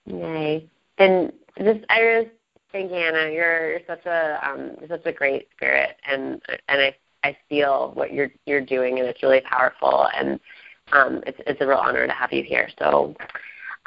Yay! 0.06 0.68
And 0.98 1.32
just 1.58 1.86
I 1.90 2.24
just 2.24 2.36
think 2.72 2.92
Hannah, 2.92 3.32
you're 3.32 3.72
you're 3.72 3.80
such 3.88 4.06
a 4.06 4.40
um, 4.44 4.72
you're 4.80 4.90
such 4.90 5.06
a 5.06 5.14
great 5.14 5.48
spirit, 5.56 5.98
and 6.10 6.42
and 6.68 6.82
I 6.82 6.96
I 7.24 7.38
feel 7.48 7.92
what 7.94 8.14
you're 8.14 8.32
you're 8.46 8.62
doing, 8.62 9.00
and 9.00 9.08
it's 9.08 9.24
really 9.24 9.42
powerful, 9.42 10.08
and 10.16 10.40
um, 10.92 11.22
it's 11.28 11.40
it's 11.46 11.62
a 11.62 11.68
real 11.68 11.78
honor 11.78 12.08
to 12.08 12.14
have 12.14 12.34
you 12.34 12.44
here. 12.44 12.70
So 12.80 13.16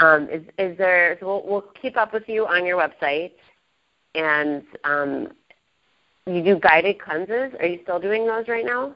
um, 0.02 0.28
is, 0.30 0.42
is 0.58 0.76
there? 0.78 1.16
So 1.20 1.26
we'll, 1.26 1.42
we'll 1.44 1.64
keep 1.80 1.96
up 1.96 2.12
with 2.12 2.24
you 2.26 2.46
on 2.46 2.66
your 2.66 2.78
website, 2.78 3.32
and 4.14 4.62
um, 4.84 5.28
you 6.26 6.42
do 6.42 6.58
guided 6.58 7.00
cleanses. 7.00 7.52
Are 7.60 7.66
you 7.66 7.80
still 7.82 8.00
doing 8.00 8.26
those 8.26 8.48
right 8.48 8.64
now? 8.64 8.94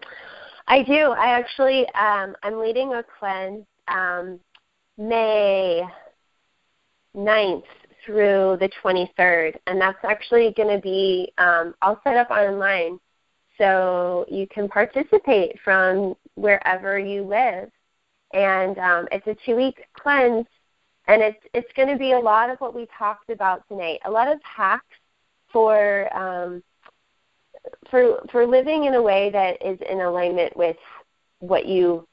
I 0.66 0.82
do. 0.82 1.12
I 1.12 1.28
actually 1.28 1.86
um, 1.94 2.34
I'm 2.42 2.58
leading 2.58 2.92
a 2.92 3.04
cleanse 3.18 3.64
um, 3.88 4.40
May 4.98 5.82
9th 7.16 7.62
through 8.04 8.58
the 8.60 8.70
23rd, 8.82 9.54
and 9.66 9.80
that's 9.80 9.98
actually 10.04 10.52
going 10.56 10.74
to 10.74 10.80
be 10.80 11.32
um, 11.38 11.74
all 11.82 12.00
set 12.02 12.16
up 12.16 12.30
online, 12.30 12.98
so 13.58 14.24
you 14.28 14.46
can 14.48 14.68
participate 14.68 15.56
from 15.62 16.14
wherever 16.34 16.98
you 16.98 17.22
live. 17.22 17.70
And 18.32 18.76
um, 18.78 19.08
it's 19.12 19.26
a 19.28 19.36
two-week 19.46 19.84
cleanse 19.94 20.46
and 21.08 21.22
it's 21.22 21.38
it's 21.54 21.72
going 21.74 21.88
to 21.88 21.96
be 21.96 22.12
a 22.12 22.18
lot 22.18 22.50
of 22.50 22.58
what 22.58 22.74
we 22.74 22.86
talked 22.98 23.30
about 23.30 23.66
tonight. 23.68 24.00
A 24.04 24.10
lot 24.10 24.28
of 24.28 24.38
hacks 24.42 24.84
for 25.52 26.14
um, 26.16 26.62
for 27.90 28.22
for 28.30 28.46
living 28.46 28.84
in 28.84 28.94
a 28.94 29.02
way 29.02 29.30
that 29.30 29.64
is 29.64 29.78
in 29.88 30.00
alignment 30.00 30.56
with 30.56 30.76
what 31.40 31.66
you 31.66 32.06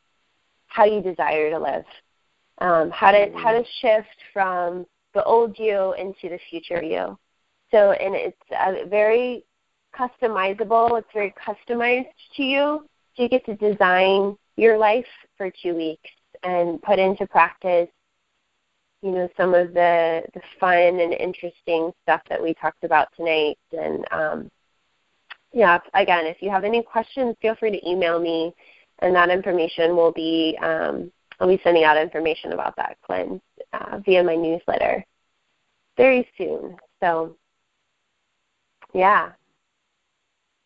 how 0.67 0.85
you 0.85 1.01
desire 1.01 1.49
to 1.49 1.59
live. 1.59 1.85
Um, 2.59 2.91
how 2.91 3.11
to 3.11 3.31
how 3.35 3.51
to 3.51 3.63
shift 3.81 4.15
from 4.31 4.85
the 5.13 5.23
old 5.23 5.57
you 5.57 5.93
into 5.93 6.29
the 6.29 6.39
future 6.49 6.83
you. 6.83 7.17
So 7.71 7.91
and 7.91 8.15
it's 8.15 8.37
uh, 8.57 8.87
very 8.89 9.43
customizable. 9.97 10.99
It's 10.99 11.09
very 11.13 11.33
customized 11.33 12.07
to 12.37 12.43
you. 12.43 12.87
So 13.15 13.23
you 13.23 13.29
get 13.29 13.45
to 13.45 13.55
design 13.55 14.37
your 14.55 14.77
life 14.77 15.05
for 15.37 15.51
two 15.61 15.75
weeks 15.75 16.09
and 16.43 16.81
put 16.81 16.99
into 16.99 17.25
practice 17.27 17.89
you 19.03 19.11
know 19.11 19.29
some 19.35 19.53
of 19.53 19.73
the 19.73 20.23
the 20.33 20.41
fun 20.59 20.99
and 20.99 21.13
interesting 21.13 21.91
stuff 22.03 22.21
that 22.29 22.41
we 22.41 22.53
talked 22.55 22.83
about 22.83 23.09
tonight. 23.15 23.57
And 23.77 24.05
um, 24.11 24.51
yeah, 25.51 25.79
again, 25.93 26.25
if 26.25 26.37
you 26.41 26.49
have 26.49 26.63
any 26.63 26.81
questions, 26.81 27.35
feel 27.41 27.55
free 27.55 27.71
to 27.71 27.89
email 27.89 28.19
me, 28.19 28.53
and 28.99 29.13
that 29.15 29.29
information 29.29 29.95
will 29.95 30.13
be 30.13 30.57
um, 30.61 31.11
I'll 31.39 31.47
be 31.47 31.59
sending 31.63 31.83
out 31.83 31.97
information 31.97 32.53
about 32.53 32.75
that 32.77 32.97
cleanse 33.05 33.41
uh, 33.73 33.99
via 34.05 34.23
my 34.23 34.35
newsletter 34.35 35.05
very 35.97 36.27
soon. 36.37 36.77
So 37.01 37.35
yeah. 38.93 39.31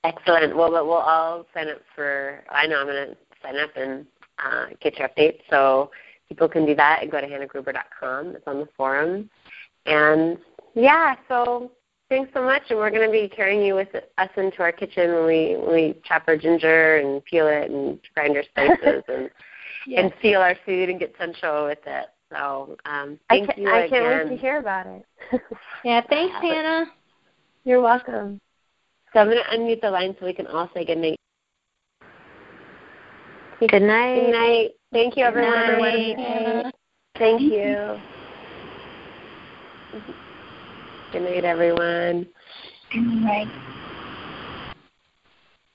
Excellent. 0.03 0.55
Well, 0.55 0.71
we'll 0.71 0.91
all 0.93 1.45
sign 1.53 1.69
up 1.69 1.81
for. 1.95 2.43
I 2.49 2.67
know 2.67 2.81
I'm 2.81 2.85
going 2.85 3.09
to 3.09 3.17
sign 3.41 3.57
up 3.57 3.71
and 3.75 4.05
uh, 4.39 4.67
get 4.79 4.99
your 4.99 5.09
updates. 5.09 5.39
So 5.49 5.91
people 6.29 6.47
can 6.47 6.65
do 6.65 6.75
that 6.75 7.01
and 7.01 7.11
go 7.11 7.21
to 7.21 7.27
hannahgruber.com. 7.27 8.35
It's 8.35 8.47
on 8.47 8.59
the 8.59 8.69
forum. 8.75 9.29
And 9.85 10.37
yeah, 10.75 11.15
so 11.27 11.71
thanks 12.09 12.31
so 12.33 12.43
much. 12.43 12.63
And 12.69 12.79
we're 12.79 12.91
going 12.91 13.07
to 13.07 13.11
be 13.11 13.29
carrying 13.33 13.61
you 13.61 13.75
with 13.75 13.89
us 13.95 14.29
into 14.35 14.61
our 14.61 14.71
kitchen 14.71 15.13
when 15.13 15.25
we 15.25 15.55
when 15.57 15.73
we 15.73 15.95
chop 16.03 16.23
our 16.27 16.37
ginger 16.37 16.97
and 16.97 17.23
peel 17.25 17.47
it 17.47 17.71
and 17.71 17.99
grind 18.13 18.35
our 18.37 18.43
spices 18.43 19.03
and 19.07 19.29
yes. 19.87 20.03
and 20.03 20.13
seal 20.21 20.41
our 20.41 20.55
food 20.65 20.89
and 20.89 20.99
get 20.99 21.15
sensual 21.17 21.65
with 21.65 21.79
it. 21.85 22.07
So 22.31 22.75
um, 22.85 23.19
thank 23.29 23.49
I 23.49 23.53
can, 23.53 23.63
you 23.63 23.69
I 23.69 23.77
again. 23.79 23.89
can't 23.89 24.29
wait 24.29 24.35
to 24.35 24.41
hear 24.41 24.59
about 24.59 24.87
it. 24.87 25.05
yeah, 25.85 26.01
thanks, 26.09 26.35
Hannah. 26.41 26.87
You're 27.63 27.81
welcome. 27.81 28.39
So 29.13 29.19
I'm 29.19 29.27
going 29.27 29.37
to 29.37 29.57
unmute 29.57 29.81
the 29.81 29.89
line 29.89 30.15
so 30.19 30.25
we 30.25 30.33
can 30.33 30.47
all 30.47 30.69
say 30.73 30.85
good 30.85 30.97
night. 30.97 31.17
Good 33.59 33.81
night. 33.81 34.19
Good 34.19 34.31
night. 34.31 34.71
Thank 34.91 35.17
you, 35.17 35.25
everyone. 35.25 36.71
Thank 37.17 37.41
you. 37.41 38.01
Good 41.11 41.21
night, 41.21 41.45
everyone. 41.45 42.27
Good 42.91 43.01
night. 43.01 43.51